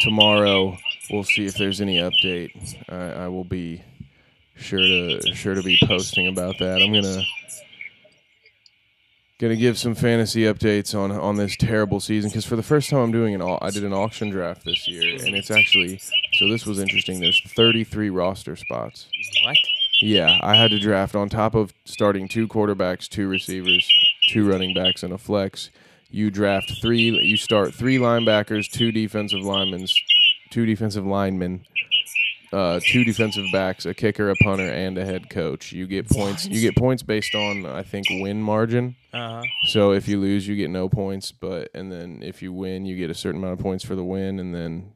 tomorrow, 0.00 0.76
we'll 1.10 1.24
see 1.24 1.44
if 1.46 1.56
there's 1.56 1.80
any 1.80 1.98
update. 1.98 2.50
I, 2.88 3.24
I 3.24 3.28
will 3.28 3.44
be 3.44 3.82
sure 4.56 4.78
to 4.78 5.20
sure 5.34 5.54
to 5.54 5.62
be 5.62 5.78
posting 5.84 6.26
about 6.28 6.58
that. 6.60 6.80
I'm 6.82 6.92
gonna 6.92 7.22
gonna 9.38 9.56
give 9.56 9.76
some 9.78 9.94
fantasy 9.94 10.42
updates 10.42 10.98
on 10.98 11.10
on 11.12 11.36
this 11.36 11.56
terrible 11.56 12.00
season 12.00 12.30
because 12.30 12.46
for 12.46 12.56
the 12.56 12.62
first 12.62 12.88
time 12.88 13.00
I'm 13.00 13.12
doing 13.12 13.34
an 13.34 13.42
au- 13.42 13.58
I 13.60 13.70
did 13.70 13.84
an 13.84 13.92
auction 13.92 14.30
draft 14.30 14.64
this 14.64 14.88
year 14.88 15.02
and 15.24 15.34
it's 15.36 15.50
actually 15.50 15.98
so 16.32 16.48
this 16.48 16.64
was 16.64 16.78
interesting. 16.78 17.20
There's 17.20 17.40
33 17.54 18.08
roster 18.10 18.56
spots. 18.56 19.08
What? 19.44 19.56
Yeah, 20.00 20.38
I 20.42 20.56
had 20.56 20.70
to 20.72 20.78
draft 20.78 21.14
on 21.14 21.28
top 21.28 21.54
of 21.54 21.72
starting 21.84 22.28
two 22.28 22.46
quarterbacks, 22.48 23.08
two 23.08 23.28
receivers, 23.28 23.88
two 24.28 24.48
running 24.48 24.74
backs, 24.74 25.02
and 25.02 25.12
a 25.12 25.18
flex. 25.18 25.70
You 26.10 26.30
draft 26.30 26.72
three. 26.80 27.10
You 27.10 27.36
start 27.36 27.74
three 27.74 27.98
linebackers, 27.98 28.70
two 28.70 28.92
defensive 28.92 29.40
linemen, 29.40 29.86
two 30.50 30.66
defensive 30.66 31.06
linemen, 31.06 31.66
uh, 32.52 32.80
two 32.82 33.04
defensive 33.04 33.46
backs, 33.52 33.86
a 33.86 33.94
kicker, 33.94 34.30
a 34.30 34.36
punter, 34.36 34.68
and 34.68 34.98
a 34.98 35.04
head 35.04 35.30
coach. 35.30 35.72
You 35.72 35.86
get 35.86 36.08
points. 36.08 36.46
You 36.46 36.60
get 36.60 36.76
points 36.76 37.02
based 37.02 37.34
on 37.34 37.66
I 37.66 37.82
think 37.82 38.06
win 38.10 38.42
margin. 38.42 38.96
Uh 39.12 39.40
huh. 39.40 39.42
So 39.68 39.92
if 39.92 40.08
you 40.08 40.20
lose, 40.20 40.46
you 40.46 40.56
get 40.56 40.70
no 40.70 40.88
points. 40.88 41.32
But 41.32 41.70
and 41.74 41.90
then 41.90 42.22
if 42.22 42.42
you 42.42 42.52
win, 42.52 42.84
you 42.84 42.96
get 42.96 43.10
a 43.10 43.14
certain 43.14 43.40
amount 43.40 43.54
of 43.54 43.60
points 43.60 43.84
for 43.84 43.94
the 43.94 44.04
win, 44.04 44.38
and 44.38 44.54
then 44.54 44.92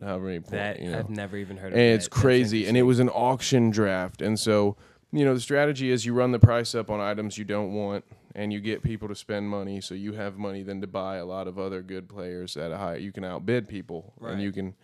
however 0.00 0.26
many 0.26 0.38
points. 0.40 0.50
That 0.50 0.80
you 0.80 0.90
know 0.90 0.98
I've 0.98 1.10
never 1.10 1.36
even 1.36 1.56
heard 1.56 1.72
of. 1.72 1.78
and 1.78 1.80
that. 1.82 1.94
it's 1.94 2.08
That's 2.08 2.20
crazy 2.20 2.66
and 2.66 2.76
it 2.76 2.82
was 2.82 2.98
an 3.00 3.08
auction 3.08 3.70
draft 3.70 4.22
and 4.22 4.38
so 4.38 4.76
you 5.12 5.24
know 5.24 5.34
the 5.34 5.40
strategy 5.40 5.90
is 5.90 6.04
you 6.06 6.12
run 6.14 6.32
the 6.32 6.38
price 6.38 6.74
up 6.74 6.90
on 6.90 7.00
items 7.00 7.38
you 7.38 7.44
don't 7.44 7.72
want 7.72 8.04
and 8.34 8.52
you 8.52 8.60
get 8.60 8.82
people 8.82 9.08
to 9.08 9.14
spend 9.14 9.48
money 9.48 9.80
so 9.80 9.94
you 9.94 10.12
have 10.12 10.36
money 10.38 10.62
then 10.62 10.80
to 10.80 10.86
buy 10.86 11.16
a 11.16 11.24
lot 11.24 11.48
of 11.48 11.58
other 11.58 11.82
good 11.82 12.08
players 12.08 12.56
at 12.56 12.70
a 12.70 12.76
high 12.76 12.96
you 12.96 13.10
can 13.12 13.24
outbid 13.24 13.66
people 13.68 14.12
Right. 14.20 14.34
and 14.34 14.42
you 14.42 14.52
can 14.52 14.74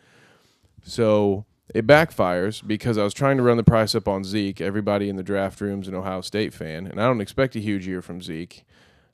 so 0.82 1.44
it 1.74 1.86
backfires 1.86 2.66
because 2.66 2.98
I 2.98 3.04
was 3.04 3.14
trying 3.14 3.36
to 3.38 3.42
run 3.42 3.56
the 3.56 3.64
price 3.64 3.94
up 3.94 4.06
on 4.06 4.22
Zeke. 4.22 4.60
Everybody 4.60 5.08
in 5.08 5.16
the 5.16 5.22
draft 5.22 5.60
room's 5.62 5.88
an 5.88 5.94
Ohio 5.94 6.20
State 6.20 6.52
fan, 6.52 6.86
and 6.86 7.00
I 7.00 7.06
don't 7.06 7.22
expect 7.22 7.56
a 7.56 7.58
huge 7.58 7.86
year 7.86 8.02
from 8.02 8.20
Zeke. 8.20 8.66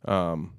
Um, 0.05 0.55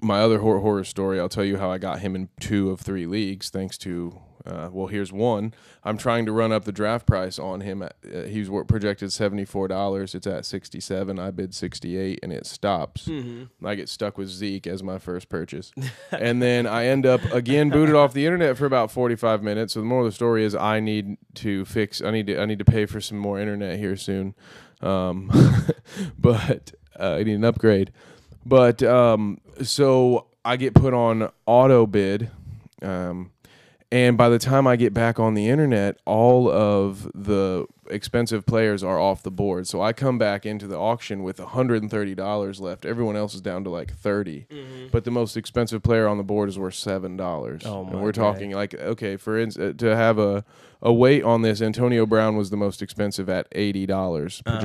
my 0.00 0.20
other 0.20 0.38
horror, 0.38 0.60
horror 0.60 0.84
story, 0.84 1.18
I'll 1.20 1.28
tell 1.28 1.44
you 1.44 1.58
how 1.58 1.70
I 1.70 1.78
got 1.78 2.00
him 2.00 2.14
in 2.14 2.28
two 2.40 2.70
of 2.70 2.80
three 2.80 3.06
leagues 3.06 3.50
thanks 3.50 3.78
to. 3.78 4.20
Uh, 4.46 4.70
well, 4.72 4.86
here's 4.86 5.12
one. 5.12 5.52
I'm 5.84 5.98
trying 5.98 6.24
to 6.24 6.32
run 6.32 6.52
up 6.52 6.64
the 6.64 6.72
draft 6.72 7.06
price 7.06 7.38
on 7.38 7.60
him. 7.60 7.82
At, 7.82 7.96
uh, 8.06 8.22
he's 8.22 8.48
projected 8.66 9.12
seventy 9.12 9.44
four 9.44 9.68
dollars. 9.68 10.14
It's 10.14 10.26
at 10.26 10.46
sixty 10.46 10.80
seven. 10.80 11.18
I 11.18 11.30
bid 11.32 11.54
sixty 11.54 11.98
eight, 11.98 12.20
and 12.22 12.32
it 12.32 12.46
stops. 12.46 13.08
I 13.62 13.74
get 13.74 13.90
stuck 13.90 14.16
with 14.16 14.28
Zeke 14.28 14.66
as 14.66 14.82
my 14.82 14.98
first 14.98 15.28
purchase, 15.28 15.70
and 16.12 16.40
then 16.40 16.66
I 16.66 16.86
end 16.86 17.04
up 17.04 17.22
again 17.30 17.68
booted 17.68 17.94
off 17.94 18.14
the 18.14 18.24
internet 18.24 18.56
for 18.56 18.64
about 18.64 18.90
forty 18.90 19.16
five 19.16 19.42
minutes. 19.42 19.74
So 19.74 19.80
the 19.80 19.86
moral 19.86 20.06
of 20.06 20.12
the 20.12 20.14
story 20.14 20.44
is 20.44 20.54
I 20.54 20.80
need 20.80 21.18
to 21.34 21.66
fix. 21.66 22.00
I 22.00 22.10
need 22.10 22.28
to. 22.28 22.40
I 22.40 22.46
need 22.46 22.60
to 22.60 22.64
pay 22.64 22.86
for 22.86 23.02
some 23.02 23.18
more 23.18 23.38
internet 23.38 23.78
here 23.78 23.96
soon. 23.96 24.34
Um, 24.80 25.30
but 26.18 26.72
uh, 26.98 27.16
I 27.16 27.22
need 27.22 27.34
an 27.34 27.44
upgrade. 27.44 27.92
But 28.46 28.82
um, 28.82 29.40
so 29.62 30.26
I 30.44 30.56
get 30.56 30.74
put 30.74 30.94
on 30.94 31.30
auto 31.46 31.86
bid. 31.86 32.30
Um, 32.82 33.32
and 33.90 34.18
by 34.18 34.28
the 34.28 34.38
time 34.38 34.66
I 34.66 34.76
get 34.76 34.92
back 34.92 35.18
on 35.18 35.32
the 35.32 35.48
internet, 35.48 35.96
all 36.04 36.50
of 36.50 37.10
the 37.14 37.66
expensive 37.90 38.44
players 38.44 38.84
are 38.84 38.98
off 39.00 39.22
the 39.22 39.30
board. 39.30 39.66
So 39.66 39.80
I 39.80 39.94
come 39.94 40.18
back 40.18 40.44
into 40.44 40.66
the 40.66 40.76
auction 40.76 41.22
with 41.22 41.38
$130 41.38 42.60
left. 42.60 42.84
Everyone 42.84 43.16
else 43.16 43.34
is 43.34 43.40
down 43.40 43.64
to 43.64 43.70
like 43.70 43.92
30. 43.94 44.46
But 44.92 45.04
the 45.04 45.10
most 45.10 45.38
expensive 45.38 45.82
player 45.82 46.06
on 46.06 46.18
the 46.18 46.22
board 46.22 46.50
is 46.50 46.58
worth 46.58 46.74
$7. 46.74 47.62
Oh 47.64 47.80
and 47.86 48.02
we're 48.02 48.12
God. 48.12 48.32
talking 48.34 48.50
like 48.52 48.74
okay, 48.74 49.16
for 49.16 49.38
instance, 49.38 49.78
to 49.80 49.96
have 49.96 50.18
a 50.18 50.44
a 50.82 50.92
weight 50.92 51.24
on 51.24 51.40
this, 51.42 51.60
Antonio 51.62 52.04
Brown 52.06 52.36
was 52.36 52.50
the 52.50 52.56
most 52.56 52.82
expensive 52.82 53.28
at 53.28 53.50
$80 53.52 54.42
Uh-huh. 54.46 54.58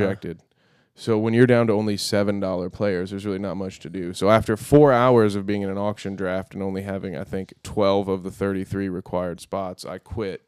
So 0.96 1.18
when 1.18 1.34
you're 1.34 1.48
down 1.48 1.68
to 1.68 1.74
only 1.74 1.98
seven 1.98 2.40
dollar 2.40 2.70
players, 2.70 3.10
there's 3.10 3.26
really 3.26 3.40
not 3.40 3.56
much 3.58 3.80
to 3.80 3.90
do. 3.90 4.14
So 4.14 4.30
after 4.30 4.56
four 4.56 4.94
hours 4.94 5.36
of 5.36 5.46
being 5.46 5.64
in 5.64 5.70
an 5.70 5.78
auction 5.78 6.16
draft 6.16 6.54
and 6.54 6.62
only 6.62 6.84
having, 6.84 7.18
I 7.18 7.24
think, 7.24 7.54
twelve 7.64 8.08
of 8.08 8.22
the 8.24 8.30
thirty-three 8.32 8.90
required 8.90 9.42
spots, 9.42 9.86
I 9.86 9.98
quit, 9.98 10.44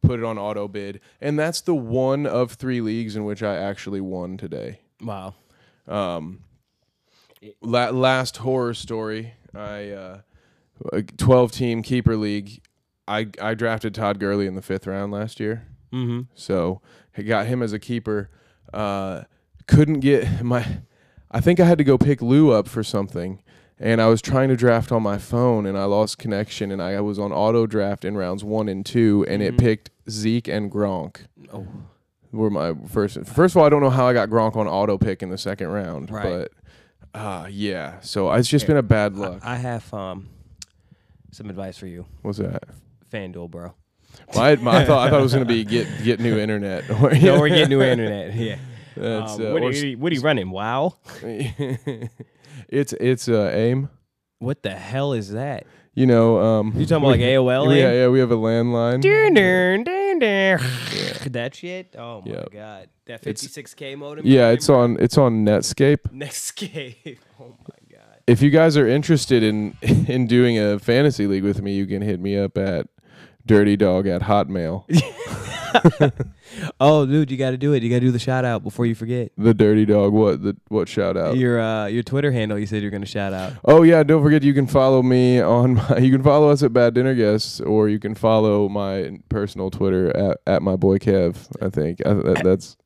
put 0.00 0.20
it 0.20 0.24
on 0.24 0.38
auto 0.38 0.68
bid, 0.68 1.00
and 1.20 1.36
that's 1.36 1.60
the 1.60 1.74
one 1.74 2.24
of 2.24 2.52
three 2.52 2.80
leagues 2.80 3.16
in 3.16 3.24
which 3.24 3.42
I 3.42 3.56
actually 3.56 4.00
won 4.00 4.36
today. 4.36 4.80
wow. 5.02 5.34
La- 7.62 7.90
last 7.90 8.36
horror 8.38 8.74
story, 8.74 9.34
I 9.54 9.90
uh, 9.90 10.20
a 10.92 11.02
twelve-team 11.02 11.82
keeper 11.82 12.16
league. 12.16 12.60
I 13.08 13.28
I 13.40 13.54
drafted 13.54 13.94
Todd 13.94 14.20
Gurley 14.20 14.46
in 14.46 14.54
the 14.54 14.62
fifth 14.62 14.86
round 14.86 15.10
last 15.10 15.40
year. 15.40 15.66
Mm-hmm. 15.92 16.20
So 16.34 16.80
I 17.16 17.22
got 17.22 17.46
him 17.46 17.60
as 17.62 17.72
a 17.72 17.78
keeper. 17.80 18.30
Uh, 18.72 19.22
couldn't 19.70 20.00
get 20.00 20.42
my. 20.42 20.66
I 21.30 21.40
think 21.40 21.60
I 21.60 21.64
had 21.64 21.78
to 21.78 21.84
go 21.84 21.96
pick 21.96 22.20
Lou 22.20 22.50
up 22.50 22.66
for 22.68 22.82
something, 22.82 23.40
and 23.78 24.00
I 24.02 24.06
was 24.08 24.20
trying 24.20 24.48
to 24.48 24.56
draft 24.56 24.90
on 24.92 25.02
my 25.02 25.16
phone, 25.16 25.64
and 25.64 25.78
I 25.78 25.84
lost 25.84 26.18
connection, 26.18 26.72
and 26.72 26.82
I 26.82 27.00
was 27.00 27.18
on 27.18 27.32
auto 27.32 27.66
draft 27.66 28.04
in 28.04 28.16
rounds 28.16 28.42
one 28.42 28.68
and 28.68 28.84
two, 28.84 29.24
and 29.28 29.42
it 29.42 29.54
Mhm. 29.54 29.58
picked 29.58 29.90
Zeke 30.10 30.48
and 30.48 30.70
Gronk. 30.70 31.18
Oh, 31.52 31.66
Were 32.32 32.50
my 32.50 32.74
first. 32.86 33.18
First 33.26 33.54
of 33.54 33.58
all, 33.58 33.64
I 33.64 33.68
don't 33.68 33.80
know 33.80 33.90
how 33.90 34.06
I 34.06 34.12
got 34.12 34.28
Gronk 34.28 34.56
on 34.56 34.66
auto 34.68 34.98
pick 34.98 35.22
in 35.22 35.30
the 35.30 35.38
second 35.38 35.68
round, 35.68 36.10
Right. 36.10 36.48
but 37.12 37.18
uh, 37.20 37.46
yeah. 37.50 37.94
So 38.02 38.30
it's 38.32 38.48
just 38.48 38.66
been 38.68 38.76
a 38.76 38.82
bad 38.84 39.16
luck. 39.16 39.40
I, 39.42 39.54
I 39.54 39.56
have 39.56 39.92
um 39.94 40.28
some 41.32 41.48
advice 41.50 41.76
for 41.78 41.86
you, 41.86 42.06
What's 42.22 42.38
that? 42.38 42.64
FanDuel, 43.12 43.50
bro. 43.50 43.72
My, 44.34 44.56
my, 44.56 44.78
I 44.82 44.84
thought 44.84 45.06
I 45.06 45.10
thought 45.10 45.20
it 45.20 45.22
was 45.22 45.32
gonna 45.32 45.44
be 45.44 45.64
get 45.64 45.86
get 46.04 46.18
new 46.20 46.36
internet. 46.38 46.88
No, 47.22 47.40
we're 47.40 47.48
getting 47.48 47.68
new 47.68 47.82
internet. 47.82 48.34
Yeah. 48.34 48.56
That's, 48.96 49.38
Um, 49.38 49.46
uh, 49.46 49.52
what, 49.52 49.62
are 49.62 49.70
you, 49.70 49.98
what 49.98 50.12
are 50.12 50.14
you 50.14 50.20
running? 50.20 50.50
Wow. 50.50 50.96
it's 52.68 52.92
it's 52.94 53.28
uh, 53.28 53.50
aim. 53.54 53.88
What 54.38 54.62
the 54.62 54.70
hell 54.70 55.12
is 55.12 55.32
that? 55.32 55.66
you 55.92 56.06
know, 56.06 56.38
um, 56.40 56.72
You 56.76 56.86
talking 56.86 57.02
about 57.04 57.10
like 57.10 57.20
AOL? 57.20 57.76
yeah, 57.76 57.92
yeah, 57.92 58.08
we 58.08 58.20
have 58.20 58.30
a 58.30 58.36
landline. 58.36 59.02
That 61.30 61.54
shit? 61.54 61.94
Oh 61.98 62.22
my 62.24 62.32
Yep. 62.32 62.50
god. 62.52 62.88
That 63.06 63.26
It's- 63.26 63.46
56k 63.46 63.96
modem? 63.96 64.26
Yeah, 64.26 64.50
it's 64.50 64.68
on 64.68 64.96
it's 65.00 65.18
on 65.18 65.44
Netscape. 65.44 66.02
Netscape. 66.12 67.18
Oh 67.40 67.56
my 67.68 67.96
god. 67.96 68.18
If 68.26 68.42
you 68.42 68.50
guys 68.50 68.76
are 68.76 68.86
interested 68.86 69.42
in 69.42 69.74
in 70.08 70.26
doing 70.26 70.58
a 70.58 70.78
fantasy 70.78 71.26
league 71.26 71.44
with 71.44 71.62
me, 71.62 71.74
you 71.74 71.86
can 71.86 72.02
hit 72.02 72.20
me 72.20 72.36
up 72.38 72.56
at 72.58 72.86
Dirty 73.50 73.76
Dog 73.76 74.06
at 74.06 74.22
Hotmail. 74.22 74.84
Oh, 76.80 77.06
dude, 77.06 77.30
you 77.30 77.36
got 77.36 77.52
to 77.52 77.56
do 77.56 77.72
it. 77.74 77.82
You 77.82 77.88
got 77.88 77.96
to 77.96 78.00
do 78.00 78.10
the 78.10 78.18
shout 78.18 78.44
out 78.44 78.64
before 78.64 78.84
you 78.84 78.94
forget. 78.94 79.30
the 79.38 79.54
Dirty 79.54 79.86
Dog. 79.86 80.12
What 80.12 80.42
the 80.42 80.56
what 80.68 80.88
shout 80.88 81.16
out? 81.16 81.36
Your 81.36 81.60
uh, 81.60 81.86
your 81.86 82.02
Twitter 82.02 82.32
handle. 82.32 82.58
You 82.58 82.66
said 82.66 82.82
you're 82.82 82.90
gonna 82.90 83.06
shout 83.06 83.32
out. 83.32 83.52
Oh 83.64 83.82
yeah, 83.82 84.02
don't 84.02 84.22
forget 84.22 84.42
you 84.42 84.52
can 84.52 84.66
follow 84.66 85.00
me 85.00 85.40
on 85.40 85.74
my, 85.74 85.98
you 85.98 86.10
can 86.10 86.24
follow 86.24 86.50
us 86.50 86.62
at 86.64 86.72
Bad 86.72 86.94
Dinner 86.94 87.14
Guests 87.14 87.60
or 87.60 87.88
you 87.88 88.00
can 88.00 88.16
follow 88.16 88.68
my 88.68 89.18
personal 89.28 89.70
Twitter 89.70 90.14
at, 90.16 90.38
at 90.46 90.62
my 90.62 90.74
boy 90.74 90.98
Kev. 90.98 91.36
I 91.64 91.70
think 91.70 92.04
I, 92.04 92.14
that, 92.14 92.42
that's 92.42 92.76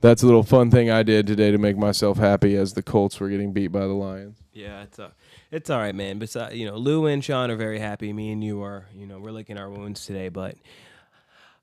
that's 0.00 0.22
a 0.22 0.26
little 0.26 0.42
fun 0.42 0.70
thing 0.70 0.90
I 0.90 1.02
did 1.02 1.26
today 1.26 1.50
to 1.50 1.58
make 1.58 1.76
myself 1.76 2.16
happy 2.16 2.56
as 2.56 2.72
the 2.72 2.82
Colts 2.82 3.20
were 3.20 3.28
getting 3.28 3.52
beat 3.52 3.68
by 3.68 3.80
the 3.80 3.94
Lions. 3.94 4.38
Yeah, 4.54 4.82
it's 4.82 4.98
uh, 4.98 5.10
it's 5.54 5.70
all 5.70 5.78
right, 5.78 5.94
man. 5.94 6.18
But 6.18 6.54
you 6.54 6.66
know, 6.66 6.76
Lou 6.76 7.06
and 7.06 7.24
Sean 7.24 7.50
are 7.50 7.56
very 7.56 7.78
happy. 7.78 8.12
Me 8.12 8.32
and 8.32 8.42
you 8.42 8.62
are. 8.62 8.86
You 8.92 9.06
know, 9.06 9.20
we're 9.20 9.30
licking 9.30 9.56
our 9.56 9.70
wounds 9.70 10.04
today. 10.04 10.28
But, 10.28 10.56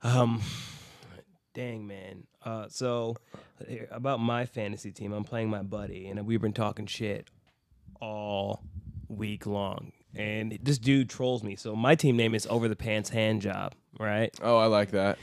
um, 0.02 0.42
dang, 1.54 1.86
man. 1.86 2.24
Uh, 2.44 2.68
so 2.70 3.18
about 3.92 4.22
my 4.22 4.46
fantasy 4.46 4.92
team, 4.92 5.12
I'm 5.12 5.26
playing 5.26 5.50
my 5.50 5.62
buddy, 5.62 6.08
and 6.08 6.26
we've 6.26 6.42
been 6.42 6.54
talking 6.54 6.86
shit 6.86 7.30
all 8.00 8.64
week 9.10 9.46
long. 9.46 9.92
And 10.16 10.58
this 10.62 10.78
dude 10.78 11.10
trolls 11.10 11.44
me. 11.44 11.56
So 11.58 11.76
my 11.76 11.96
team 11.96 12.16
name 12.16 12.34
is 12.34 12.48
Over 12.48 12.68
the 12.70 12.76
Pants 12.76 13.10
Hand 13.10 13.42
Job, 13.42 13.74
right? 14.00 14.34
Oh, 14.42 14.58
I 14.58 14.66
like 14.66 14.92
that. 14.92 15.18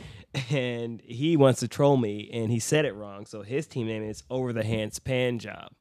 and 0.50 1.00
he 1.02 1.38
wants 1.38 1.60
to 1.60 1.68
troll 1.68 1.96
me 1.96 2.28
and 2.34 2.52
he 2.52 2.58
said 2.58 2.84
it 2.84 2.94
wrong 2.94 3.24
so 3.24 3.40
his 3.40 3.66
team 3.66 3.86
name 3.86 4.02
is 4.02 4.22
over 4.28 4.52
the 4.52 4.62
hands 4.62 4.98
pan 4.98 5.38
job 5.38 5.72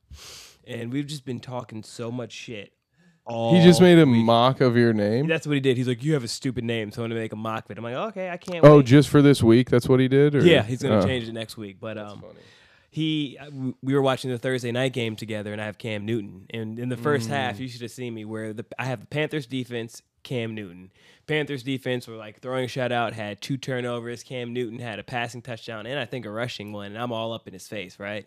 and 0.66 0.92
we've 0.92 1.06
just 1.06 1.26
been 1.26 1.42
talking 1.42 1.84
so 1.84 2.10
much 2.10 2.32
shit 2.32 2.72
all 3.28 3.54
He 3.56 3.62
just 3.64 3.82
made 3.82 4.00
a 4.00 4.06
week. 4.06 4.24
mock 4.26 4.62
of 4.62 4.76
your 4.78 4.94
name. 4.94 5.28
that's 5.28 5.46
what 5.46 5.54
he 5.54 5.60
did 5.60 5.78
he's 5.78 5.88
like 5.88 6.04
you 6.04 6.14
have 6.14 6.24
a 6.24 6.28
stupid 6.28 6.64
name 6.64 6.92
so 6.92 7.04
i'm 7.04 7.10
gonna 7.10 7.20
make 7.20 7.34
a 7.34 7.36
mock 7.36 7.66
of 7.66 7.72
it 7.72 7.78
i'm 7.78 7.84
like 7.84 7.96
okay 7.96 8.30
i 8.30 8.38
can't 8.38 8.64
Oh, 8.66 8.78
wait. 8.78 8.86
just 8.86 9.10
for 9.10 9.22
this 9.22 9.44
week? 9.44 9.70
That's 9.70 9.88
what 9.90 10.00
he 10.00 10.08
did? 10.08 10.36
Or? 10.36 10.42
yeah 10.44 10.64
he's 10.64 10.82
gonna 10.82 11.00
Oh. 11.00 11.06
change 11.06 11.28
it 11.28 11.34
next 11.34 11.58
week 11.58 11.78
but 11.80 11.98
um 11.98 12.24
he 12.90 13.38
we 13.84 13.94
were 13.94 14.02
watching 14.02 14.32
the 14.32 14.38
Thursday 14.38 14.72
night 14.72 14.94
game 14.94 15.16
together 15.16 15.52
and 15.52 15.62
I 15.62 15.66
have 15.66 15.78
Cam 15.78 16.06
Newton 16.06 16.46
and 16.52 16.80
in 16.80 16.90
the 16.90 16.98
first 16.98 17.28
Mm. 17.28 17.32
half 17.32 17.60
you 17.60 17.68
should 17.68 17.82
have 17.82 17.92
seen 17.92 18.14
me 18.14 18.26
where 18.26 18.54
the 18.54 18.66
I 18.80 18.86
have 18.86 19.02
the 19.02 19.06
Panthers 19.08 19.46
defense 19.46 20.02
Cam 20.24 20.56
Newton 20.56 20.92
Panthers 21.28 21.64
defense 21.64 22.08
were 22.08 22.16
like 22.16 22.40
throwing 22.40 22.64
a 22.66 22.68
shutout 22.68 23.14
had 23.14 23.42
two 23.42 23.58
turnovers 23.58 24.24
Cam 24.24 24.54
Newton 24.54 24.80
had 24.80 25.00
a 25.00 25.04
passing 25.04 25.42
touchdown 25.42 25.86
and 25.86 26.00
I 26.00 26.06
think 26.06 26.26
a 26.26 26.32
rushing 26.32 26.72
one 26.72 26.88
and 26.88 26.98
I'm 26.98 27.12
all 27.12 27.34
up 27.34 27.46
in 27.48 27.54
his 27.54 27.68
face 27.68 28.00
right 28.00 28.26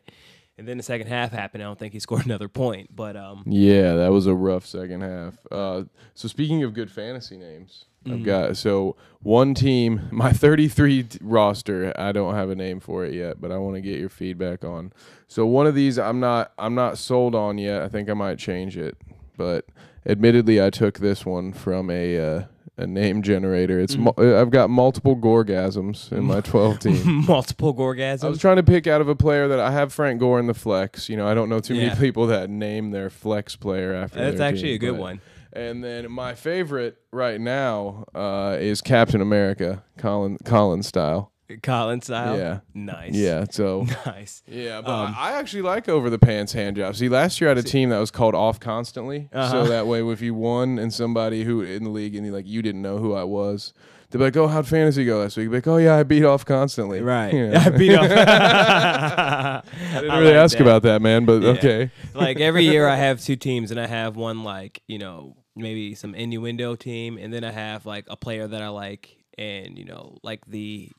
and 0.61 0.69
then 0.69 0.77
the 0.77 0.83
second 0.85 1.09
half 1.09 1.33
happened 1.33 1.63
I 1.63 1.67
don't 1.67 1.79
think 1.79 1.93
he 1.93 1.99
scored 2.07 2.25
another 2.25 2.49
point 2.49 2.95
but 2.95 3.17
um 3.17 3.43
Yeah, 3.47 3.95
that 3.95 4.13
was 4.13 4.27
a 4.27 4.35
rough 4.35 4.65
second 4.67 5.01
half. 5.01 5.35
Uh, 5.51 5.85
so 6.15 6.29
speaking 6.29 6.63
of 6.63 6.75
good 6.75 6.91
fantasy 6.91 7.37
names, 7.37 7.87
Mm-hmm. 8.05 8.17
I've 8.17 8.25
got 8.25 8.57
so 8.57 8.97
one 9.21 9.53
team, 9.53 10.09
my 10.11 10.33
33 10.33 11.03
t- 11.03 11.19
roster. 11.21 11.93
I 12.01 12.13
don't 12.13 12.35
have 12.35 12.49
a 12.49 12.55
name 12.55 12.81
for 12.81 13.05
it 13.05 13.13
yet, 13.13 13.41
but 13.43 13.53
I 13.53 13.59
want 13.59 13.75
to 13.75 13.83
get 13.83 13.99
your 14.01 14.09
feedback 14.09 14.65
on. 14.65 14.93
So 15.29 15.45
one 15.45 15.67
of 15.67 15.75
these, 15.75 15.99
I'm 15.99 16.19
not, 16.19 16.53
I'm 16.59 16.75
not 16.75 16.97
sold 16.97 17.35
on 17.35 17.59
yet. 17.59 17.83
I 17.83 17.89
think 17.89 18.09
I 18.09 18.15
might 18.15 18.39
change 18.39 18.79
it, 18.79 18.97
but 19.37 19.67
admittedly, 20.07 20.63
I 20.63 20.71
took 20.71 20.99
this 21.01 21.27
one 21.27 21.53
from 21.53 21.91
a 21.91 22.19
uh, 22.19 22.43
a 22.81 22.87
name 22.87 23.23
generator. 23.23 23.79
It's 23.81 23.95
Mm-hmm. 23.97 24.23
mul- 24.23 24.41
I've 24.41 24.51
got 24.51 24.71
multiple 24.71 25.17
gorgasms 25.17 26.11
in 26.13 26.25
my 26.25 26.41
12 26.41 26.79
team. 26.81 27.25
multiple 27.27 27.75
gorgasms. 27.75 28.25
I 28.25 28.29
was 28.29 28.39
trying 28.39 28.57
to 28.57 28.63
pick 28.63 28.87
out 28.87 29.01
of 29.01 29.09
a 29.09 29.15
player 29.17 29.49
that 29.49 29.61
I 29.61 29.71
have 29.71 29.93
Frank 29.93 30.21
Gore 30.21 30.39
in 30.41 30.47
the 30.47 30.55
flex. 30.55 31.09
You 31.09 31.17
know, 31.17 31.27
I 31.29 31.35
don't 31.35 31.49
know 31.49 31.61
too 31.61 31.75
Yeah. 31.75 31.89
many 31.89 32.01
people 32.01 32.27
that 32.29 32.51
name 32.51 32.91
their 32.91 33.11
flex 33.11 33.57
player 33.57 33.93
after. 33.95 34.19
that's 34.19 34.41
actually 34.41 34.69
team, 34.69 34.75
a 34.77 34.79
good 34.79 34.93
but- 34.93 35.01
one 35.01 35.21
And 35.53 35.83
then 35.83 36.11
my 36.13 36.35
favorite 36.35 36.97
right 37.13 37.41
now 37.41 38.05
uh, 38.15 38.57
is 38.61 38.81
Captain 38.81 39.21
America, 39.21 39.83
Colin 39.99 40.39
Colin 40.45 40.83
style. 40.83 41.30
Colin 41.63 42.01
style 42.03 42.37
Yeah. 42.39 42.61
nice 42.75 43.15
Yeah, 43.15 43.45
so 43.51 43.87
nice 44.07 44.43
yeah, 44.47 44.81
but 44.81 44.91
Um, 44.91 45.15
I 45.17 45.31
I 45.31 45.39
actually 45.39 45.63
like 45.63 45.89
over 45.89 46.11
the 46.11 46.19
pants 46.19 46.53
hand 46.53 46.77
job. 46.77 46.95
See, 46.97 47.09
last 47.09 47.41
year 47.41 47.49
I 47.49 47.53
had 47.55 47.59
a 47.59 47.63
team 47.63 47.91
that 47.91 47.99
was 47.99 48.11
called 48.11 48.35
off 48.35 48.59
constantly, 48.61 49.29
Uh-huh. 49.33 49.51
so 49.51 49.65
that 49.69 49.87
way 49.87 50.03
if 50.05 50.21
you 50.21 50.35
won 50.35 50.79
and 50.79 50.93
somebody 50.93 51.45
who 51.45 51.63
in 51.63 51.85
the 51.85 51.91
league 51.91 52.15
and 52.15 52.27
you 52.27 52.33
like 52.33 52.47
you 52.47 52.63
didn't 52.63 52.83
know 52.83 52.99
who 52.99 53.15
I 53.15 53.25
was, 53.25 53.73
they'd 54.11 54.19
be 54.19 54.25
like, 54.25 54.37
"Oh, 54.37 54.49
how'd 54.49 54.67
fantasy 54.67 55.05
go 55.05 55.19
last 55.21 55.37
week?" 55.37 55.49
Be 55.51 55.57
like, 55.57 55.67
"Oh 55.69 55.77
yeah, 55.77 55.97
I 55.97 56.03
beat 56.03 56.25
off 56.25 56.45
constantly." 56.45 57.01
right 57.01 57.33
You 57.33 57.49
know? 57.51 57.59
I 57.59 57.69
beat 57.71 57.95
off. 57.95 58.11
I 58.11 59.63
didn't 60.01 60.19
really 60.19 60.35
ask 60.35 60.59
about 60.61 60.83
that, 60.83 61.01
man, 61.03 61.25
but 61.25 61.43
Yeah. 61.43 61.49
okay. 61.51 61.91
like 62.15 62.41
every 62.41 62.65
year 62.65 62.89
I 62.89 62.97
have 62.97 63.21
two 63.21 63.37
teams 63.37 63.71
and 63.71 63.79
I 63.81 63.87
have 63.87 64.17
one 64.17 64.43
like, 64.45 64.83
you 64.87 64.99
know, 64.99 65.37
maybe 65.57 65.95
some 65.95 66.15
innuendo 66.15 66.77
team 66.77 67.19
and 67.19 67.33
then 67.33 67.45
I 67.45 67.51
have 67.53 67.87
like 67.87 68.07
a 68.09 68.17
player 68.17 68.47
that 68.47 68.63
I 68.63 68.69
like 68.69 69.17
and, 69.39 69.79
you 69.79 69.85
know, 69.85 70.17
like 70.23 70.41
the 70.47 70.91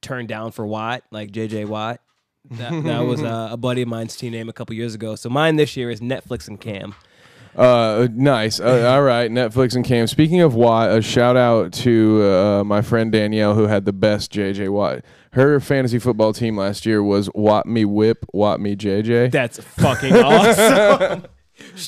turn 0.00 0.26
down 0.26 0.52
for 0.52 0.66
Watt, 0.66 1.02
like 1.10 1.30
JJ 1.30 1.66
Watt. 1.66 2.00
That, 2.52 2.84
that 2.84 3.00
was 3.00 3.22
uh, 3.22 3.48
a 3.50 3.56
buddy 3.56 3.82
of 3.82 3.88
mine's 3.88 4.16
team 4.16 4.32
name 4.32 4.48
a 4.48 4.52
couple 4.52 4.74
years 4.76 4.94
ago. 4.94 5.16
So 5.16 5.28
mine 5.28 5.56
this 5.56 5.76
year 5.76 5.90
is 5.90 6.00
Netflix 6.00 6.46
and 6.46 6.60
Cam. 6.60 6.94
Uh, 7.56 8.06
nice. 8.12 8.60
Uh, 8.60 8.86
all 8.88 9.02
right, 9.02 9.30
Netflix 9.30 9.74
and 9.74 9.84
Cam. 9.84 10.06
Speaking 10.06 10.42
of 10.42 10.54
Watt, 10.54 10.90
a 10.90 11.00
shout 11.00 11.36
out 11.36 11.72
to 11.72 12.22
uh, 12.22 12.64
my 12.64 12.82
friend 12.82 13.10
Danielle 13.10 13.54
who 13.54 13.66
had 13.66 13.86
the 13.86 13.92
best 13.92 14.30
JJ 14.32 14.68
Watt. 14.68 15.02
Her 15.32 15.58
fantasy 15.60 15.98
football 15.98 16.32
team 16.32 16.56
last 16.56 16.84
year 16.86 17.02
was 17.02 17.30
Watt 17.34 17.66
me 17.66 17.84
whip, 17.84 18.26
Watt 18.32 18.60
me 18.60 18.76
JJ. 18.76 19.30
That's 19.30 19.58
fucking 19.58 20.14
awesome. 20.16 21.26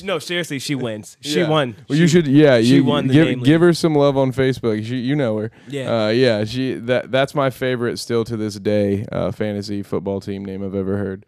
No, 0.03 0.17
seriously, 0.19 0.57
she 0.59 0.73
wins. 0.75 1.15
She 1.21 1.39
Yeah. 1.41 1.49
won. 1.49 1.75
Well, 1.87 1.95
She- 1.95 2.01
you 2.01 2.07
should, 2.07 2.27
yeah. 2.27 2.59
she 2.59 2.75
you 2.77 2.83
won 2.83 3.07
the 3.07 3.13
give 3.13 3.27
name 3.27 3.43
give 3.43 3.61
her 3.61 3.73
some 3.73 3.93
love 3.95 4.17
on 4.17 4.31
Facebook. 4.33 4.83
She, 4.85 4.97
you 4.97 5.15
know 5.15 5.37
her. 5.37 5.51
Yeah. 5.67 6.05
uh, 6.05 6.09
yeah. 6.09 6.43
She 6.45 6.73
that 6.73 7.11
that's 7.11 7.35
my 7.35 7.49
favorite 7.51 7.99
still 7.99 8.23
to 8.25 8.35
this 8.35 8.55
day. 8.55 9.05
Uh, 9.11 9.31
fantasy 9.31 9.83
football 9.83 10.21
team 10.21 10.43
name 10.43 10.63
I've 10.63 10.73
ever 10.75 10.97
heard. 10.97 11.25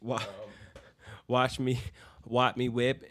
Wa- 0.00 0.20
watch 1.26 1.58
me, 1.58 1.80
watch 2.26 2.56
me 2.56 2.68
whip, 2.68 3.04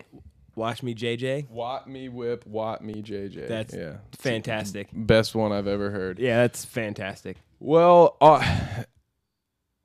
watch 0.55 0.83
me 0.83 0.93
JJ. 0.93 1.49
Watt 1.49 1.87
me 1.89 2.07
whip, 2.09 2.45
Watt 2.45 2.83
me 2.83 3.01
JJ. 3.01 3.47
That's 3.47 3.73
yeah, 3.73 3.97
fantastic. 4.19 4.89
best 4.93 5.33
one 5.35 5.51
I've 5.51 5.67
ever 5.67 5.89
heard. 5.91 6.19
Yeah, 6.19 6.41
that's 6.41 6.65
fantastic. 6.65 7.37
Well, 7.59 8.15
uh, 8.21 8.43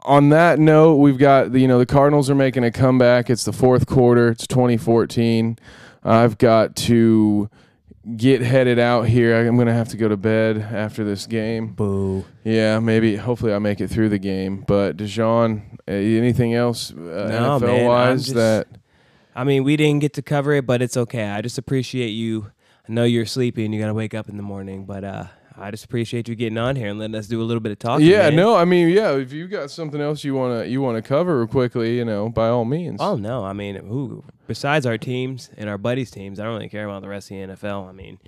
on 0.04 0.30
that 0.30 0.58
note, 0.58 0.96
we've 0.96 1.18
got 1.18 1.52
the, 1.52 1.60
you 1.60 1.68
know 1.68 1.78
the 1.78 1.86
Cardinals 1.86 2.28
are 2.30 2.34
making 2.34 2.64
a 2.64 2.70
comeback. 2.70 3.30
It's 3.30 3.44
the 3.44 3.52
fourth 3.52 3.86
quarter. 3.86 4.28
It's 4.30 4.46
2014. 4.46 5.58
I've 6.04 6.38
got 6.38 6.74
to 6.76 7.48
get 8.16 8.40
headed 8.40 8.78
out 8.78 9.02
here. 9.02 9.46
I'm 9.46 9.56
gonna 9.56 9.72
have 9.72 9.88
to 9.90 9.96
go 9.96 10.08
to 10.08 10.16
bed 10.16 10.58
after 10.58 11.04
this 11.04 11.26
game. 11.26 11.68
Boo. 11.74 12.24
Yeah, 12.44 12.80
maybe. 12.80 13.16
Hopefully, 13.16 13.54
I 13.54 13.58
make 13.60 13.80
it 13.80 13.88
through 13.88 14.08
the 14.08 14.18
game. 14.18 14.64
But 14.66 14.96
Dijon, 14.96 15.78
uh, 15.88 15.92
anything 15.92 16.54
else 16.54 16.90
uh, 16.90 16.94
No, 16.94 17.58
NFL 17.58 17.60
man, 17.62 17.86
wise 17.86 18.24
just- 18.24 18.34
that? 18.34 18.66
I 19.34 19.44
mean, 19.44 19.64
we 19.64 19.76
didn't 19.76 20.00
get 20.00 20.12
to 20.14 20.22
cover 20.22 20.52
it, 20.52 20.66
but 20.66 20.82
it's 20.82 20.94
okay. 20.96 21.24
I 21.30 21.40
just 21.40 21.56
appreciate 21.56 22.10
you. 22.10 22.50
I 22.86 22.92
know 22.92 23.04
you're 23.04 23.24
sleepy 23.24 23.64
and 23.64 23.72
you 23.72 23.80
got 23.80 23.86
to 23.86 23.94
wake 23.94 24.12
up 24.12 24.28
in 24.28 24.36
the 24.36 24.42
morning, 24.42 24.84
but 24.84 25.04
uh, 25.04 25.24
I 25.56 25.70
just 25.70 25.84
appreciate 25.84 26.28
you 26.28 26.34
getting 26.34 26.58
on 26.58 26.76
here 26.76 26.88
and 26.88 26.98
letting 26.98 27.14
us 27.14 27.26
do 27.26 27.40
a 27.40 27.44
little 27.44 27.60
bit 27.60 27.72
of 27.72 27.78
talking. 27.78 28.06
Yeah, 28.06 28.28
man. 28.30 28.36
no, 28.36 28.56
I 28.56 28.64
mean, 28.64 28.88
yeah. 28.88 29.12
If 29.16 29.32
you 29.32 29.48
got 29.48 29.70
something 29.70 30.00
else 30.00 30.24
you 30.24 30.34
wanna 30.34 30.64
you 30.64 30.80
wanna 30.80 31.02
cover 31.02 31.46
quickly, 31.46 31.96
you 31.96 32.04
know, 32.04 32.28
by 32.28 32.48
all 32.48 32.64
means. 32.64 33.00
Oh 33.00 33.16
no, 33.16 33.44
I 33.44 33.52
mean, 33.52 33.76
who 33.76 34.24
besides 34.46 34.86
our 34.86 34.98
teams 34.98 35.50
and 35.56 35.68
our 35.68 35.78
buddies' 35.78 36.10
teams, 36.10 36.38
I 36.40 36.44
don't 36.44 36.54
really 36.54 36.68
care 36.68 36.84
about 36.88 37.02
the 37.02 37.08
rest 37.08 37.30
of 37.30 37.36
the 37.36 37.42
NFL. 37.54 37.88
I 37.88 37.92
mean, 37.92 38.18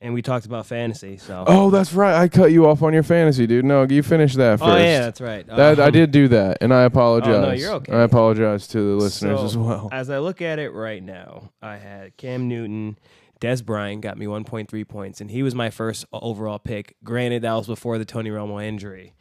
and 0.00 0.12
we 0.14 0.20
talked 0.20 0.46
about 0.46 0.66
fantasy, 0.66 1.16
so. 1.16 1.44
Oh, 1.46 1.70
that's 1.70 1.92
right. 1.92 2.14
I 2.16 2.26
cut 2.26 2.50
you 2.50 2.66
off 2.66 2.82
on 2.82 2.92
your 2.92 3.04
fantasy, 3.04 3.46
dude. 3.46 3.64
No, 3.64 3.84
you 3.84 4.02
finish 4.02 4.34
that 4.34 4.58
first. 4.58 4.68
Oh, 4.68 4.76
yeah, 4.76 5.00
that's 5.00 5.20
right. 5.20 5.46
That 5.46 5.78
I 5.78 5.86
Um, 5.86 5.92
did 5.92 6.10
do 6.10 6.26
that, 6.28 6.58
and 6.60 6.74
I 6.74 6.82
apologize. 6.82 7.28
No, 7.28 7.52
you're 7.52 7.74
okay. 7.74 7.92
I 7.92 8.02
apologize 8.02 8.66
to 8.68 8.78
the 8.78 8.94
listeners 9.04 9.38
So, 9.38 9.46
as 9.46 9.56
well. 9.56 9.88
As 9.92 10.10
I 10.10 10.18
look 10.18 10.42
at 10.42 10.58
it 10.58 10.70
right 10.70 11.00
now, 11.02 11.50
I 11.62 11.76
had 11.76 12.16
Cam 12.16 12.48
Newton, 12.48 12.98
Dez 13.42 13.64
Bryant 13.64 14.02
got 14.02 14.16
me 14.16 14.26
1.3 14.26 14.86
points, 14.88 15.20
and 15.20 15.28
he 15.30 15.42
was 15.42 15.52
my 15.54 15.68
first 15.68 16.04
overall 16.12 16.60
pick. 16.60 16.94
Granted, 17.02 17.42
that 17.42 17.52
was 17.54 17.66
before 17.66 17.98
the 17.98 18.04
Tony 18.04 18.30
Romo 18.30 18.62
injury. 18.64 19.14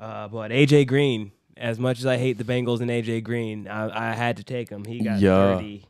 Uh, 0.00 0.26
but 0.26 0.50
AJ 0.50 0.88
Green, 0.88 1.30
as 1.56 1.78
much 1.78 2.00
as 2.00 2.06
I 2.06 2.16
hate 2.16 2.36
the 2.36 2.44
Bengals 2.44 2.80
and 2.80 2.90
AJ 2.90 3.22
Green, 3.22 3.68
I, 3.68 4.10
I 4.10 4.14
had 4.14 4.38
to 4.38 4.42
take 4.44 4.70
him. 4.70 4.84
He 4.84 5.04
got 5.04 5.20
Yeah. 5.20 5.56
30. 5.58 5.84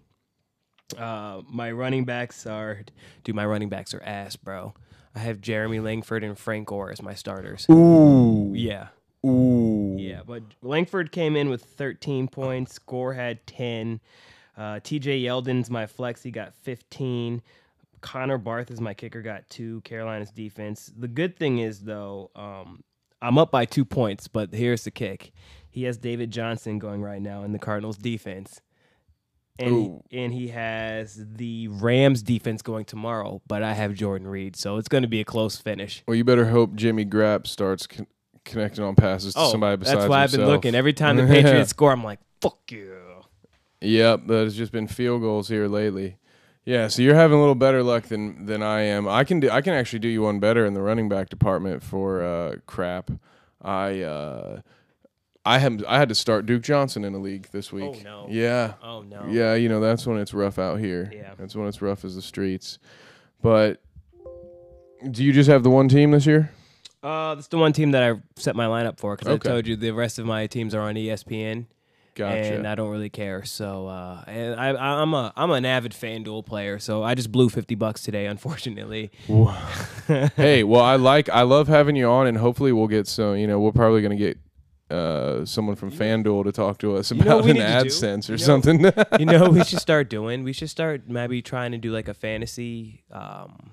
Uh, 0.98 1.40
my 1.48 1.70
running 1.72 2.04
backs 2.04 2.46
are, 2.46 2.80
dude, 3.24 3.34
my 3.36 3.46
running 3.46 3.68
backs 3.68 3.94
are 3.94 4.02
ass, 4.02 4.36
bro. 4.36 4.74
I 5.14 5.20
have 5.20 5.40
Jeremy 5.40 5.80
Langford 5.80 6.22
and 6.22 6.36
Frank 6.38 6.66
Gore 6.68 6.90
as 6.90 7.00
my 7.00 7.14
starters. 7.14 7.66
Ooh, 7.70 8.52
Yeah. 8.54 8.88
ooh, 9.24 9.96
Yeah, 9.98 10.20
but 10.26 10.42
Langford 10.62 11.12
came 11.12 11.34
in 11.36 11.48
with 11.48 11.62
13 11.64 12.28
points. 12.28 12.78
Gore 12.78 13.14
had 13.14 13.46
10. 13.46 14.00
Uh, 14.56 14.80
TJ 14.80 15.22
Yeldon's 15.22 15.70
my 15.70 15.86
flex. 15.86 16.22
He 16.24 16.30
got 16.30 16.54
15. 16.54 17.40
Connor 18.00 18.38
Barth 18.38 18.70
is 18.70 18.80
my 18.80 18.94
kicker. 18.94 19.22
Got 19.22 19.48
two. 19.48 19.80
Carolina's 19.82 20.30
defense. 20.30 20.92
The 20.96 21.08
good 21.08 21.36
thing 21.38 21.58
is 21.58 21.80
though, 21.80 22.30
um, 22.34 22.82
I'm 23.22 23.38
up 23.38 23.50
by 23.50 23.64
two 23.64 23.84
points, 23.84 24.28
but 24.28 24.54
here's 24.54 24.84
the 24.84 24.90
kick. 24.90 25.32
He 25.68 25.84
has 25.84 25.98
David 25.98 26.30
Johnson 26.30 26.78
going 26.78 27.02
right 27.02 27.20
now 27.20 27.44
in 27.44 27.52
the 27.52 27.58
Cardinals 27.58 27.96
defense. 27.96 28.60
And, 29.58 29.72
Ooh. 29.72 30.02
and 30.10 30.32
he 30.32 30.48
has 30.48 31.22
the 31.34 31.68
Rams 31.68 32.22
defense 32.22 32.62
going 32.62 32.86
tomorrow, 32.86 33.42
but 33.46 33.62
I 33.62 33.74
have 33.74 33.92
Jordan 33.92 34.26
Reed, 34.26 34.56
so 34.56 34.78
it's 34.78 34.88
going 34.88 35.02
to 35.02 35.08
be 35.08 35.20
a 35.20 35.24
close 35.24 35.58
finish. 35.58 36.02
Well, 36.08 36.14
you 36.14 36.24
better 36.24 36.46
hope 36.46 36.74
Jimmy 36.74 37.04
Grapp 37.04 37.46
starts 37.46 37.86
con- 37.86 38.06
connecting 38.46 38.82
on 38.82 38.94
passes 38.94 39.34
to 39.34 39.48
somebody 39.50 39.76
besides 39.76 39.96
Oh, 39.96 39.98
that's 39.98 40.08
why 40.08 40.22
I've 40.22 40.32
been 40.32 40.46
looking. 40.46 40.74
Every 40.74 40.94
time 40.94 41.16
the 41.16 41.26
Patriots 41.26 41.70
score, 41.76 41.92
I'm 41.92 42.02
like, 42.02 42.20
fuck 42.40 42.58
you. 42.70 42.96
Yep, 43.82 44.28
that 44.28 44.44
has 44.44 44.56
just 44.56 44.72
been 44.72 44.86
field 44.86 45.20
goals 45.20 45.48
here 45.48 45.68
lately. 45.68 46.16
Yeah, 46.64 46.88
so 46.88 47.02
you're 47.02 47.14
having 47.14 47.36
a 47.36 47.40
little 47.40 47.54
better 47.54 47.82
luck 47.82 48.04
than 48.04 48.46
than 48.46 48.62
I 48.62 48.82
am. 48.82 49.08
I 49.08 49.24
can 49.24 49.40
do 49.40 49.50
I 49.50 49.60
can 49.62 49.74
actually 49.74 50.00
do 50.00 50.08
you 50.08 50.22
one 50.22 50.40
better 50.40 50.66
in 50.66 50.74
the 50.74 50.82
running 50.82 51.08
back 51.08 51.28
department 51.28 51.82
for 51.82 52.22
uh, 52.22 52.56
crap. 52.66 53.10
I 53.62 54.02
uh, 54.02 54.60
I 55.44 55.58
have 55.58 55.82
I 55.88 55.98
had 55.98 56.08
to 56.10 56.14
start 56.14 56.44
Duke 56.46 56.62
Johnson 56.62 57.04
in 57.04 57.14
a 57.14 57.18
league 57.18 57.48
this 57.50 57.72
week. 57.72 57.96
Oh 58.00 58.02
no. 58.04 58.26
Yeah. 58.28 58.74
Oh 58.82 59.02
no. 59.02 59.26
Yeah, 59.28 59.54
you 59.54 59.68
know 59.68 59.80
that's 59.80 60.06
when 60.06 60.18
it's 60.18 60.34
rough 60.34 60.58
out 60.58 60.78
here. 60.80 61.10
Yeah. 61.12 61.32
That's 61.38 61.56
when 61.56 61.66
it's 61.66 61.80
rough 61.80 62.04
as 62.04 62.14
the 62.14 62.22
streets. 62.22 62.78
But 63.42 63.82
do 65.10 65.24
you 65.24 65.32
just 65.32 65.48
have 65.48 65.62
the 65.62 65.70
one 65.70 65.88
team 65.88 66.10
this 66.10 66.26
year? 66.26 66.52
Uh, 67.02 67.34
that's 67.34 67.48
the 67.48 67.56
one 67.56 67.72
team 67.72 67.92
that 67.92 68.02
I 68.02 68.20
set 68.36 68.54
my 68.54 68.66
lineup 68.66 68.98
for 69.00 69.16
because 69.16 69.32
Okay. 69.32 69.48
I 69.48 69.52
told 69.52 69.66
you 69.66 69.76
the 69.76 69.92
rest 69.92 70.18
of 70.18 70.26
my 70.26 70.46
teams 70.46 70.74
are 70.74 70.82
on 70.82 70.94
ESPN, 70.96 71.64
Gotcha. 72.14 72.54
and 72.56 72.66
I 72.66 72.74
don't 72.74 72.90
really 72.90 73.08
care. 73.10 73.44
So, 73.44 73.86
uh, 73.86 74.22
and 74.26 74.58
I, 74.60 74.70
I'm 75.02 75.14
a 75.14 75.32
I'm 75.36 75.50
an 75.50 75.64
avid 75.64 75.92
FanDuel 75.92 76.44
player, 76.46 76.78
so 76.78 77.02
I 77.02 77.14
just 77.14 77.30
blew 77.32 77.48
fifty 77.48 77.74
bucks 77.74 78.02
today, 78.02 78.26
unfortunately. 78.26 79.10
hey, 80.36 80.64
well, 80.64 80.82
I 80.82 80.96
like, 80.96 81.28
I 81.28 81.42
love 81.42 81.68
having 81.68 81.96
you 81.96 82.06
on, 82.08 82.26
and 82.26 82.36
hopefully 82.38 82.72
we'll 82.72 82.88
get 82.88 83.06
some. 83.06 83.36
You 83.36 83.46
know, 83.46 83.58
we're 83.60 83.72
probably 83.72 84.02
gonna 84.02 84.16
get 84.16 84.38
uh, 84.90 85.44
someone 85.44 85.76
from 85.76 85.90
FanDuel 85.92 86.44
to 86.44 86.52
talk 86.52 86.78
to 86.78 86.96
us 86.96 87.10
You 87.12 87.18
know 87.22 87.38
about 87.38 87.50
an 87.50 87.56
need 87.56 87.60
to? 87.60 87.66
AdSense 87.86 88.28
or 88.28 88.32
You 88.32 88.38
know- 88.38 88.44
something. 88.44 88.80
you 89.20 89.26
know, 89.26 89.48
we 89.50 89.62
should 89.64 89.78
start 89.80 90.10
doing. 90.18 90.42
We 90.42 90.52
should 90.52 90.70
start 90.70 91.08
maybe 91.08 91.42
trying 91.42 91.72
to 91.72 91.78
do 91.78 91.92
like 91.92 92.08
a 92.08 92.14
fantasy. 92.14 93.04
Um, 93.12 93.72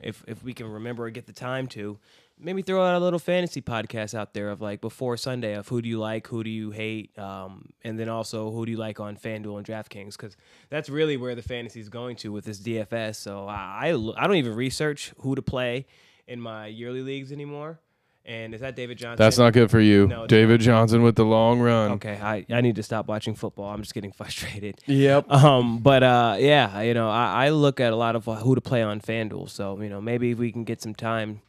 if 0.00 0.24
if 0.26 0.42
we 0.42 0.52
can 0.54 0.66
remember 0.66 1.04
or 1.06 1.10
get 1.10 1.26
the 1.26 1.32
time 1.32 1.66
to, 1.68 1.98
maybe 2.40 2.62
throw 2.62 2.82
out 2.84 2.94
a 2.94 2.98
little 2.98 3.18
fantasy 3.18 3.60
podcast 3.60 4.14
out 4.14 4.34
there 4.34 4.50
of 4.50 4.60
like 4.60 4.80
before 4.80 5.16
Sunday 5.16 5.54
of 5.54 5.68
who 5.68 5.80
do 5.82 5.88
you 5.88 5.98
like, 5.98 6.26
who 6.26 6.42
do 6.42 6.50
you 6.50 6.70
hate, 6.70 7.16
um, 7.18 7.68
and 7.84 7.98
then 7.98 8.08
also 8.08 8.50
who 8.50 8.64
do 8.66 8.72
you 8.72 8.78
like 8.78 8.98
on 9.00 9.16
FanDuel 9.16 9.58
and 9.58 9.66
DraftKings 9.66 10.12
because 10.12 10.36
that's 10.68 10.88
really 10.88 11.16
where 11.16 11.34
the 11.34 11.42
fantasy 11.42 11.80
is 11.80 11.88
going 11.88 12.16
to 12.16 12.32
with 12.32 12.44
this 12.44 12.58
DFS. 12.60 13.16
So 13.16 13.46
I 13.46 13.88
I, 13.90 14.14
I 14.16 14.26
don't 14.26 14.36
even 14.36 14.54
research 14.54 15.12
who 15.18 15.34
to 15.34 15.42
play 15.42 15.86
in 16.26 16.40
my 16.40 16.66
yearly 16.66 17.02
leagues 17.02 17.32
anymore. 17.32 17.80
And 18.26 18.54
is 18.54 18.60
that 18.60 18.76
David 18.76 18.98
Johnson? 18.98 19.16
That's 19.16 19.38
not 19.38 19.54
good 19.54 19.70
for 19.70 19.80
you, 19.80 20.06
No, 20.06 20.26
David 20.26 20.60
Johnson 20.60 21.02
with 21.02 21.16
the 21.16 21.24
long 21.24 21.58
run. 21.58 21.92
okay. 21.92 22.18
I, 22.22 22.44
I 22.50 22.60
need 22.60 22.76
to 22.76 22.82
stop 22.82 23.08
watching 23.08 23.34
football. 23.34 23.70
I'm 23.72 23.80
just 23.80 23.94
getting 23.94 24.12
frustrated. 24.20 24.78
Yep. 24.86 25.30
Um, 25.32 25.78
but 25.78 26.02
uh, 26.02 26.36
yeah, 26.38 26.82
you 26.82 26.92
know, 26.92 27.08
I, 27.08 27.46
I 27.46 27.48
look 27.48 27.80
at 27.80 27.92
a 27.92 27.96
lot 27.96 28.16
of 28.16 28.26
who 28.26 28.54
to 28.54 28.60
play 28.60 28.82
on 28.82 29.00
FanDuel. 29.00 29.48
So 29.48 29.80
you 29.80 29.88
know, 29.88 30.00
maybe 30.00 30.32
if 30.32 30.38
we 30.38 30.52
can 30.52 30.64
get 30.64 30.82
some 30.82 30.94
time, 30.94 31.40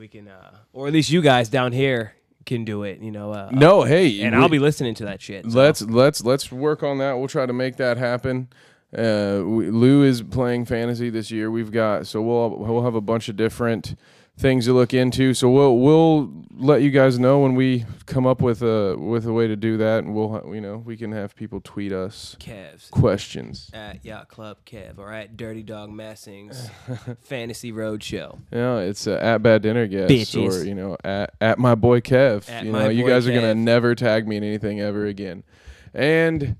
we 0.00 0.08
can, 0.08 0.26
uh, 0.28 0.50
or 0.72 0.86
at 0.88 0.92
least 0.94 1.10
you 1.10 1.20
guys 1.20 1.48
down 1.50 1.72
here 1.72 2.14
can 2.46 2.64
do 2.64 2.82
it. 2.84 3.00
You 3.00 3.10
know, 3.12 3.32
uh, 3.32 3.50
No, 3.52 3.82
hey, 3.82 4.22
and 4.22 4.34
we- 4.34 4.42
I'll 4.42 4.48
be 4.48 4.58
listening 4.58 4.94
to 4.96 5.04
that 5.04 5.20
shit. 5.20 5.44
so. 5.44 5.56
Let's 5.58 5.82
let's 5.82 6.24
let's 6.24 6.50
work 6.50 6.82
on 6.82 6.98
that. 6.98 7.12
We'll 7.18 7.28
try 7.28 7.44
to 7.46 7.52
make 7.52 7.76
that 7.76 7.98
happen. 7.98 8.48
Uh, 8.96 9.42
we, 9.44 9.70
Lou 9.70 10.02
is 10.02 10.22
playing 10.22 10.64
fantasy 10.64 11.10
this 11.10 11.30
year. 11.30 11.50
We've 11.50 11.70
got 11.70 12.06
so 12.06 12.22
we'll 12.22 12.56
we'll 12.56 12.82
have 12.82 12.94
a 12.96 13.00
bunch 13.02 13.28
of 13.28 13.36
different 13.36 13.94
things 14.40 14.64
to 14.64 14.72
look 14.72 14.92
into. 14.94 15.34
So 15.34 15.50
we'll 15.50 15.78
we'll 15.78 16.32
let 16.56 16.82
you 16.82 16.90
guys 16.90 17.18
know 17.18 17.38
when 17.40 17.54
we 17.54 17.84
come 18.06 18.26
up 18.26 18.40
with 18.40 18.62
a 18.62 18.96
with 18.98 19.26
a 19.26 19.32
way 19.32 19.46
to 19.46 19.56
do 19.56 19.76
that, 19.76 20.02
and 20.04 20.14
we'll 20.14 20.42
you 20.54 20.60
know 20.60 20.78
we 20.78 20.96
can 20.96 21.12
have 21.12 21.36
people 21.36 21.60
tweet 21.60 21.92
us 21.92 22.36
Kevs 22.40 22.90
questions. 22.90 23.70
at 23.72 24.04
Yacht 24.04 24.28
Club 24.28 24.58
Kev 24.66 24.98
or 24.98 25.12
at 25.12 25.36
Dirty 25.36 25.62
Dog 25.62 25.90
Massing's 25.90 26.68
Fantasy 27.22 27.70
Road 27.72 28.02
Show. 28.02 28.38
Yeah, 28.52 28.78
it's 28.78 29.06
uh, 29.06 29.18
at 29.22 29.42
bad 29.42 29.62
dinner 29.62 29.86
guests 29.86 30.12
Bitches. 30.12 30.60
or 30.62 30.64
you 30.64 30.74
know 30.74 30.96
at 31.04 31.34
at 31.40 31.58
my 31.58 31.74
boy 31.74 32.00
Kev. 32.00 32.48
At 32.50 32.64
you 32.64 32.72
know 32.72 32.88
you 32.88 33.04
boy 33.04 33.10
guys 33.10 33.26
are 33.28 33.32
gonna 33.32 33.54
never 33.54 33.94
tag 33.94 34.26
me 34.26 34.36
in 34.36 34.44
anything 34.44 34.80
ever 34.80 35.06
again. 35.06 35.44
And 35.92 36.56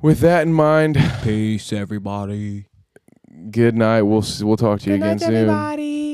with 0.00 0.20
that 0.20 0.42
in 0.46 0.52
mind, 0.52 0.98
Peace, 1.22 1.72
everybody. 1.72 2.66
good 3.50 3.74
night. 3.74 4.02
We'll 4.02 4.24
we'll 4.42 4.56
talk 4.56 4.80
to 4.80 4.90
you 4.90 4.96
again 4.96 5.18
soon. 5.18 5.34
everybody. 5.34 6.13